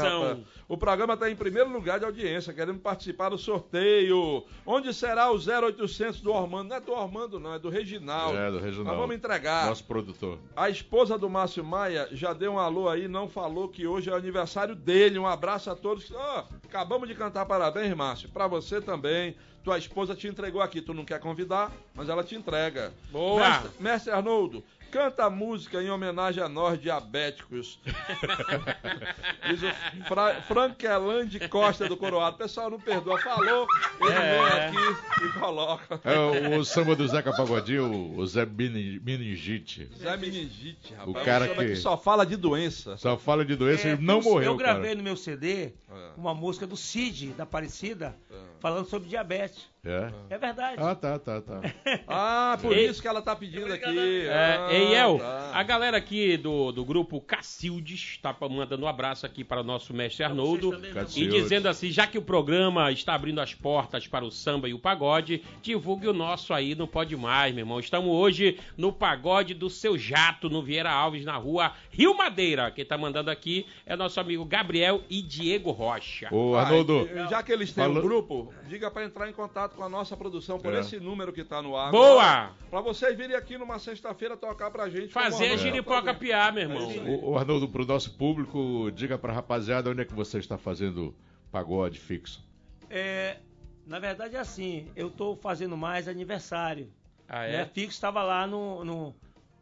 [0.67, 4.45] O programa está em primeiro lugar de audiência, querendo participar do sorteio.
[4.65, 6.69] Onde será o 0800 do Ormando?
[6.69, 8.37] Não é do Ormando, não, é do Reginaldo.
[8.37, 8.89] É, do Reginaldo.
[8.91, 9.65] Nós vamos entregar.
[9.65, 10.37] Nosso produtor.
[10.55, 14.13] A esposa do Márcio Maia já deu um alô aí, não falou que hoje é
[14.13, 15.17] o aniversário dele.
[15.19, 16.09] Um abraço a todos.
[16.11, 18.29] Ó, acabamos de cantar parabéns, Márcio.
[18.29, 19.35] Pra você também.
[19.63, 20.81] Tua esposa te entregou aqui.
[20.81, 22.93] Tu não quer convidar, mas ela te entrega.
[23.11, 23.39] Boa.
[23.39, 27.79] Mestre, Mestre Arnoldo, canta a música em homenagem a nós diabéticos.
[29.49, 32.37] Diz o Fra Franquelande Costa do Coroado.
[32.37, 33.19] Pessoal, não perdoa.
[33.21, 33.65] Falou,
[34.01, 34.69] ele É.
[34.71, 35.99] vem aqui e coloca.
[36.03, 39.89] É o, samba do Zeca Pagodinho, o Zé Meningite.
[39.97, 41.09] Zé Meningite, rapaz.
[41.09, 42.97] O cara samba que- só fala de doença.
[42.97, 44.95] Só fala de doença É, e não eu- morreu, Eu gravei cara.
[44.95, 45.71] no meu CD É.
[46.17, 48.35] uma música do Cid, da Aparecida, É.
[48.59, 49.69] falando sobre diabetes.
[49.83, 50.11] É?
[50.29, 50.75] É verdade.
[50.77, 51.59] Ah, tá, tá, tá.
[52.07, 52.87] Ah, por Ei.
[52.87, 54.27] isso que ela tá pedindo aqui.
[54.27, 55.51] É, ah, ei, El, tá.
[55.53, 59.63] a galera aqui do, do grupo Cacildes tá pa- mandando um abraço aqui para o
[59.63, 60.71] nosso mestre Arnoldo.
[61.15, 64.73] E dizendo assim, já que o programa está abrindo as portas para o samba e
[64.73, 67.79] o pagode, divulgue o nosso aí, não pode mais, meu irmão.
[67.79, 72.71] Estamos hoje no pagode do seu jato, no Vieira Alves, na rua Rio Madeira.
[72.71, 76.27] Quem tá mandando aqui é nosso amigo Gabriel e Diego Rocha.
[76.31, 79.83] Ô, Arnoldo, já que eles têm um Falou- grupo, diga pra entrar em contato com
[79.83, 80.79] a nossa produção por É.
[80.79, 81.91] esse número que tá no ar.
[81.91, 82.51] Boa!
[82.69, 85.09] Pra vocês virem aqui numa sexta-feira tocar pra gente.
[85.09, 86.87] Fazer a giripoca piar, meu irmão.
[86.87, 91.15] o, o Arnoldo, pro nosso público, diga pra rapaziada onde é que você está fazendo
[91.51, 92.43] pagode fixo.
[92.89, 93.37] É,
[93.85, 96.91] na verdade é assim, eu tô fazendo mais aniversário.
[97.27, 97.61] Ah, né?
[97.61, 97.65] é?
[97.65, 99.15] Fixo estava lá no, no,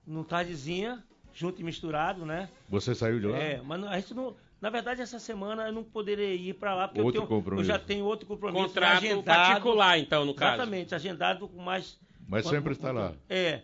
[0.05, 1.03] no Tardezinha,
[1.33, 2.49] junto e misturado, né?
[2.69, 3.37] Você saiu de lá?
[3.37, 4.35] É, mas a gente não.
[4.59, 7.63] Na verdade, essa semana eu não poderia ir para lá, porque Outro eu, tenho, eu
[7.63, 9.23] já tenho outro compromisso Contrato agendado.
[9.23, 10.55] particular, então, no caso.
[10.55, 11.97] Exatamente, agendado com mais.
[12.27, 13.13] Mas sempre está lá.
[13.29, 13.61] É.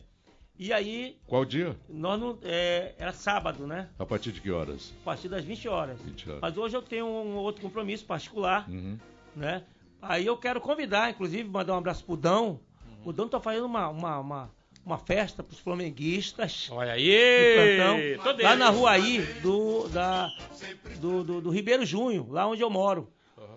[0.58, 1.76] E aí, Qual dia?
[1.90, 2.38] nós não.
[2.44, 3.90] é, era sábado, né?
[4.00, 4.94] A partir de que horas?
[5.02, 6.00] A partir das 20 horas.
[6.02, 6.42] 20 horas.
[6.42, 8.98] Mas hoje eu tenho um outro compromisso particular, Uhum.
[9.36, 9.64] né?
[10.02, 12.60] Aí eu quero convidar, inclusive, mandar um abraço pro Dão.
[13.04, 14.52] O Dão tá fazendo uma, uma, uma,
[14.86, 16.70] uma festa pros flamenguistas.
[16.72, 18.16] Olha aí!
[18.16, 20.30] plantão, lá na rua aí do, da,
[21.00, 23.12] do, do, do Ribeiro Junho, lá onde eu moro.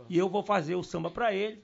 [0.09, 1.63] E eu vou fazer o samba pra ele.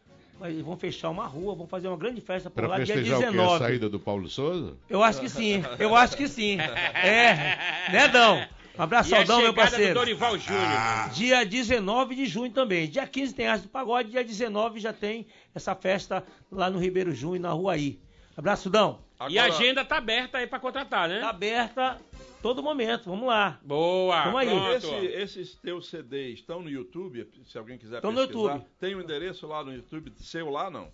[0.50, 3.16] Eles vão fechar uma rua, vão fazer uma grande festa por Pra lá dia festejar
[3.18, 3.26] o quê?
[3.26, 3.58] A 19.
[3.58, 4.74] saída do Paulo Souza?
[4.88, 6.58] Eu acho que sim, eu acho que sim.
[6.60, 8.46] É, né, Dão?
[8.76, 9.94] Um abraço, E saudão, meu chegada do parceiro.
[9.94, 10.62] Dorival Júnior.
[10.62, 11.12] mano.
[11.12, 12.88] Dia 19 de junho também.
[12.88, 17.14] Dia 15 tem Arte do Pagode, dia 19 já tem essa festa lá no Ribeiro
[17.14, 18.00] Junho, na rua aí.
[18.36, 18.98] Abraço, Dão.
[19.30, 21.20] E a Agora- agenda tá aberta aí pra contratar, né?
[21.20, 22.00] Tá aberta
[22.42, 23.58] todo momento, vamos lá.
[23.62, 24.22] Boa!
[24.24, 24.48] Tamo aí.
[24.74, 28.40] Esse- esses teus CDs estão no YouTube, se alguém quiser Estão no pesquisar.
[28.54, 28.66] YouTube.
[28.80, 30.90] Tem o endereço lá no YouTube seu lá, não?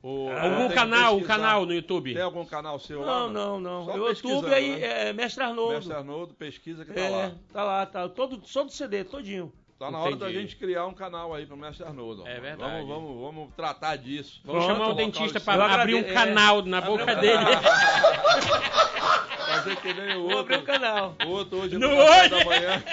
[0.00, 2.12] O- Ah, Algum canal, um canal no YouTube?
[2.14, 3.06] Tem algum canal seu lá?
[3.06, 3.86] Não, não, não.
[3.86, 5.08] O YouTube aí né?
[5.08, 5.74] é Mestre Arnoldo.
[5.74, 7.32] Mestre Arnoldo, pesquisa que tá É, lá.
[7.52, 8.08] tá lá, tá.
[8.08, 9.52] Todo, só do CD, todinho.
[9.78, 12.26] Tá na hora da gente criar um canal aí pro Mestre Arnoldo.
[12.26, 12.84] É verdade.
[12.84, 14.40] Vamos, vamos, vamos tratar disso.
[14.44, 17.44] Vamos Pronto, chamar o dentista para abrir um agrade- canal na boca dele.
[19.48, 20.58] Fazer que nem o Vou abrir outro.
[20.58, 21.14] o canal.
[21.24, 22.30] O outro hoje No no olho.
[22.30, 22.84] da manhã.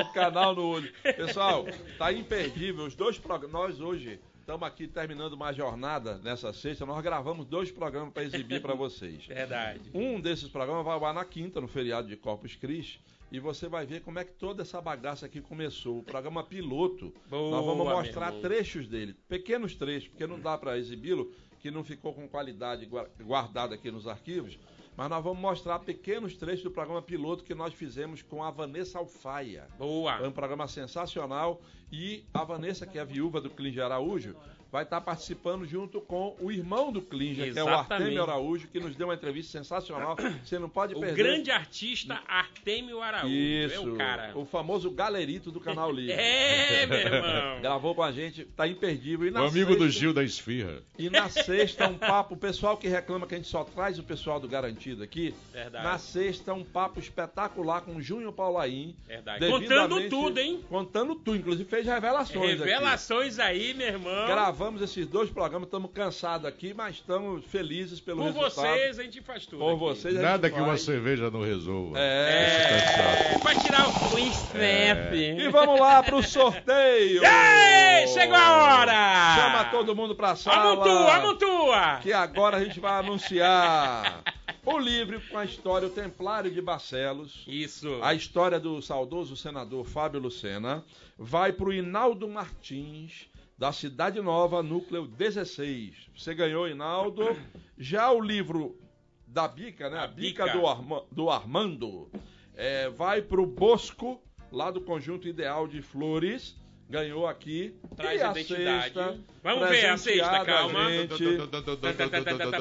[0.00, 0.92] o canal no olho.
[1.02, 1.66] Pessoal,
[1.98, 2.84] tá imperdível.
[2.84, 3.52] Os dois programas.
[3.52, 6.84] Nós hoje estamos aqui terminando uma jornada nessa sexta.
[6.86, 9.24] Nós gravamos dois programas para exibir para vocês.
[9.26, 9.80] Verdade.
[9.92, 13.00] Um desses programas vai ao ar na quinta, no feriado de Corpus Christi.
[13.32, 15.98] E você vai ver como é que toda essa bagaça aqui começou.
[15.98, 20.78] O programa piloto, Boa, nós vamos mostrar trechos dele, pequenos trechos, porque não dá para
[20.78, 24.58] exibi-lo, que não ficou com qualidade gua- guardado aqui nos arquivos.
[24.96, 28.98] Mas nós vamos mostrar pequenos trechos do programa piloto que nós fizemos com a Vanessa
[29.00, 29.66] Alfaia.
[29.74, 30.28] É Boa.
[30.28, 31.60] um programa sensacional
[31.90, 34.36] e a Vanessa, que é a viúva do Klinger Araújo,
[34.74, 37.68] vai estar participando junto com o irmão do Klinger, que é o.
[37.68, 40.16] Artemio Araújo, que nos deu uma entrevista sensacional.
[40.42, 41.14] Você não pode O perder.
[41.16, 43.32] grande artista Artemio Araújo.
[43.32, 44.32] Isso, É o cara.
[44.36, 46.14] o famoso galerito do Canal Livre.
[46.20, 47.60] É, meu irmão.
[47.60, 49.28] Gravou com a gente, tá imperdível.
[49.28, 50.82] E na O amigo do sexta- Gil da Esfirra.
[50.98, 54.02] E na sexta, um papo, o pessoal que reclama que a gente só traz o
[54.02, 55.32] pessoal do Garantido aqui.
[55.52, 55.84] Verdade.
[55.84, 58.96] Na sexta, um papo espetacular com o Júnior Paulaim.
[59.06, 59.46] Verdade.
[59.48, 60.64] Contando tudo, hein?
[60.68, 62.60] Contando tudo, inclusive fez revelações.
[62.60, 62.70] aqui.
[62.70, 64.26] Revelações aí, meu irmão.
[64.64, 68.54] Gravamos esses dois programas, estamos cansados aqui, mas estamos felizes pelo Por resultado.
[68.54, 69.58] vocês, a gente faz tudo.
[69.58, 69.78] Por aqui.
[69.78, 71.98] vocês, Nada que uma cerveja não resolva.
[71.98, 73.34] É.
[73.34, 75.42] É, pra tirar o estresse.
[75.42, 77.20] E vamos lá pro sorteio!
[77.22, 79.36] Ei, chegou a hora!
[79.36, 80.72] Chama todo mundo pra sala.
[80.72, 81.98] Amontua, amontua!
[82.00, 84.22] Que agora a gente vai anunciar
[84.64, 87.44] o livro com a história O Templário de Barcelos.
[87.46, 87.98] Isso.
[88.00, 90.82] A história do saudoso senador Fábio Lucena
[91.18, 96.08] vai para o Inaldo Martins, da Cidade Nova, núcleo 16.
[96.16, 97.36] Você ganhou, Inaldo.
[97.78, 98.78] Já o livro
[99.26, 99.98] da Bica, né?
[99.98, 100.58] A, Bica, Bica.
[100.58, 102.10] do, Arma- do Armando,
[102.54, 104.20] é, vai para o Bosco,
[104.50, 106.56] lá do Conjunto Ideal de Flores.
[106.88, 107.74] Ganhou aqui.
[107.96, 108.82] Traz e identidade.
[108.84, 110.80] sexta, Vamos ver a sexta, calma.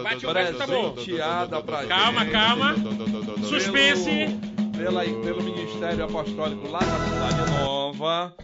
[0.01, 0.95] Bate o resto, tá bom.
[1.89, 2.75] Calma, calma.
[3.49, 4.09] Suspense.
[4.77, 8.35] Pelo, pela- pelo Ministério Apostólico lá da Cidade Nova.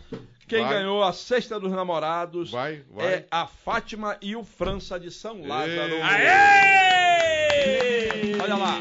[0.50, 0.74] Quem Vai.
[0.80, 3.06] ganhou a Sexta dos Namorados Vai, vai.
[3.06, 5.94] é a Fátima e o França de São Lázaro.
[5.94, 6.02] Ei.
[6.02, 7.42] Aê!
[8.42, 8.80] Olha lá.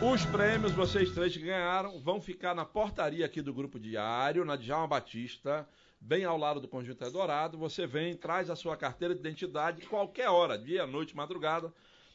[0.00, 4.56] Os prêmios, vocês três que ganharam, vão ficar na portaria aqui do Grupo Diário, na
[4.56, 5.68] Djalma Batista,
[6.00, 7.58] bem ao lado do Conjunto Eldorado.
[7.58, 11.70] Você vem, traz a sua carteira de identidade, qualquer hora, dia, noite, madrugada.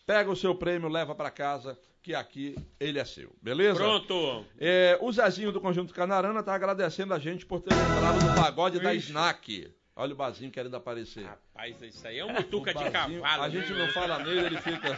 [0.09, 3.31] Pega o seu prêmio, leva para casa, que aqui ele é seu.
[3.39, 3.75] Beleza?
[3.75, 4.43] Pronto.
[4.57, 8.79] É, o Zezinho do Conjunto Canarana tá agradecendo a gente por ter lembrado do pagode
[8.79, 9.09] da Ixi.
[9.09, 9.71] Snack.
[9.95, 11.25] Olha o Bazinho querendo aparecer.
[11.25, 13.43] Rapaz, isso aí é um mutuca de cavalo.
[13.43, 14.97] A gente não fala nele, ele fica.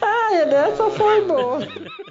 [0.00, 1.58] Ai, essa foi boa.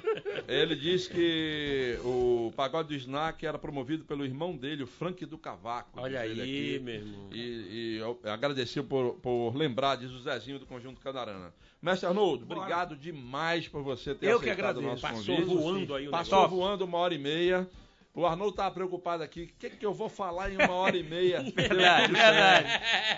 [0.52, 5.38] Ele diz que o pagode do Snack era promovido pelo irmão dele, o Frank do
[5.38, 6.00] Cavaco.
[6.00, 6.80] Olha aí, aqui.
[6.82, 7.28] meu irmão.
[7.30, 11.54] E, e eu agradeceu por, por lembrar, diz o Zezinho do Conjunto Canarana.
[11.80, 15.02] Mestre Arnoldo, obrigado demais por você ter Eu que aceitado o agradeço.
[15.06, 15.54] nosso Passou convite.
[15.54, 16.56] voando aí o Passou negócio.
[16.56, 17.68] voando uma hora e meia.
[18.12, 19.42] O Arnoldo estava preocupado aqui.
[19.44, 21.42] O que, que eu vou falar em uma hora e meia?
[21.54, 22.68] Verdade, verdade.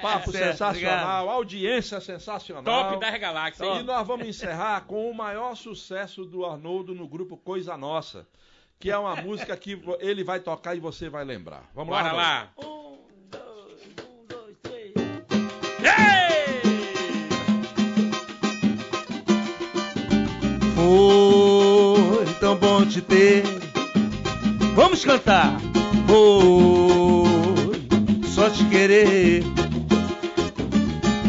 [0.03, 2.63] Papo Certo, sensacional, audiência sensacional.
[2.63, 3.81] Top das galáxias.
[3.81, 8.27] E nós vamos encerrar com o maior sucesso do Arnoldo no grupo Coisa Nossa,
[8.79, 11.65] que é uma música que ele vai tocar e você vai lembrar.
[11.75, 12.13] Vamos Bora lá.
[12.13, 12.53] lá.
[12.59, 12.99] Um,
[13.31, 14.93] dois, um, dois, três.
[15.81, 16.63] Ei!
[20.75, 23.62] Foi tão bom te ter.
[24.75, 25.57] Vamos cantar.
[26.07, 27.83] Foi
[28.29, 29.43] só te querer.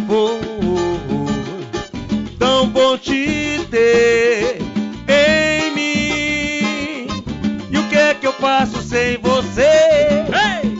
[0.07, 0.39] Foi
[2.39, 4.57] tão bom te ter
[5.07, 7.07] em mim.
[7.71, 9.61] E o que é que eu faço sem você?
[10.63, 10.77] Ei!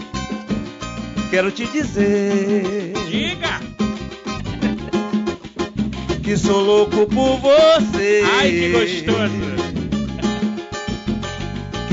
[1.30, 3.60] Quero te dizer Diga!
[6.24, 8.24] que sou louco por você.
[8.40, 9.63] Ai, que gostoso!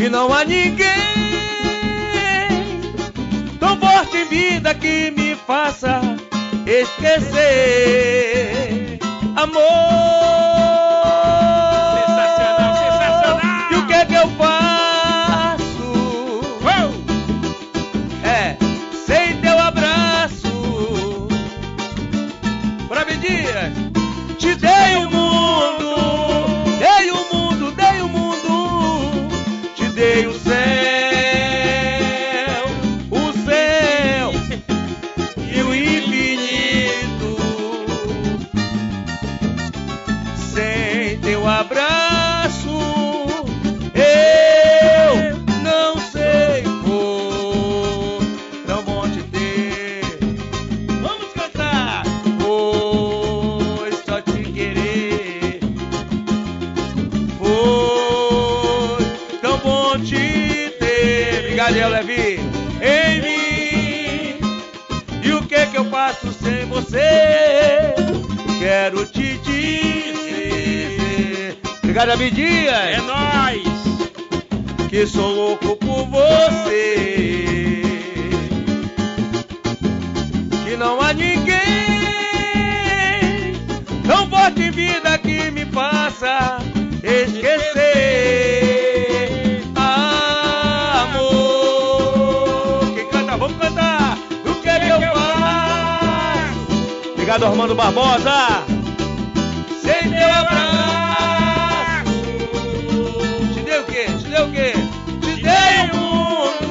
[0.00, 0.86] Que não há ninguém
[3.58, 6.00] tão forte em vida que me faça
[6.66, 7.38] esquecer
[9.36, 10.49] amor.
[61.70, 62.40] Daniel Levi,
[62.82, 64.40] em mim.
[65.22, 67.94] E o que que eu faço sem você?
[68.58, 70.38] Quero te dizer.
[71.78, 72.74] Obrigado, Abi Dias.
[72.74, 73.80] É nóis!
[74.88, 77.92] que sou louco por você.
[80.64, 81.54] Que não há ninguém
[84.04, 86.58] tão forte em vida que me faça
[87.04, 88.89] esquecer.
[97.30, 98.64] Obrigado, Armando Barbosa.
[99.80, 102.10] Sem teu abraço.
[103.54, 104.06] Te dei o quê?
[104.18, 104.72] Te dei o quê?
[105.20, 106.66] Te dei o mundo.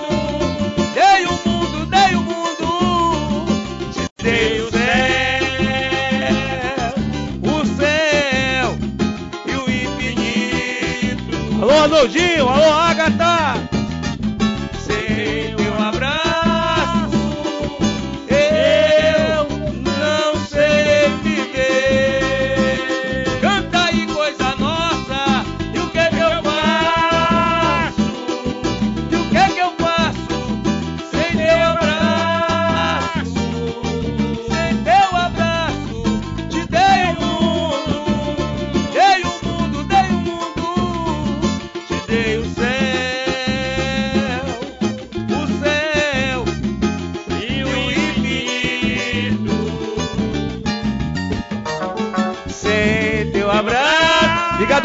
[0.94, 3.46] Dei o mundo, dei o mundo.
[3.94, 4.84] Te dei o céu.
[7.42, 8.78] O céu
[9.46, 11.38] e o infinito.
[11.64, 12.50] Alô, Arnoldinho.
[12.50, 13.49] Alô, Agatha.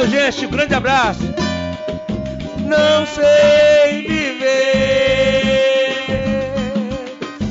[0.04, 0.46] Obrigado, gente.
[0.46, 1.22] Um grande abraço.
[2.58, 4.44] Não sei viver.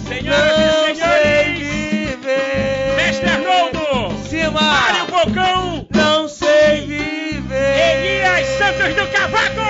[0.08, 2.96] Senhoras Não e senhores, sei viver.
[2.96, 4.62] Mestre Arnoldo, Cima.
[4.62, 7.98] Mário Bocão, Não sei viver.
[7.98, 9.62] Elias Santos do Cavaco!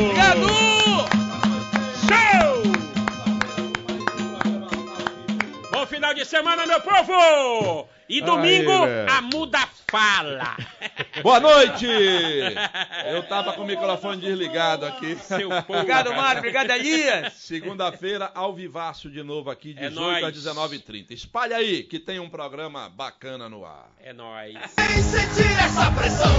[0.00, 0.48] Obrigado.
[2.08, 2.62] Show!
[5.70, 7.86] Bom final de semana, meu povo!
[8.08, 9.10] E domingo, velho.
[9.10, 9.60] a muda
[9.90, 10.56] fala.
[11.24, 11.86] Boa noite!
[13.10, 15.16] Eu tava com o microfone desligado aqui.
[15.66, 16.40] Obrigado, Mário.
[16.40, 17.32] Obrigado, Elias.
[17.32, 21.12] Segunda-feira, ao vivaço de novo aqui, 18 é às 19h30.
[21.12, 23.90] Espalha aí, que tem um programa bacana no ar.
[24.02, 24.54] É nóis.
[24.78, 26.34] Sem sentir essa pressão,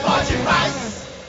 [0.00, 1.21] pode mais.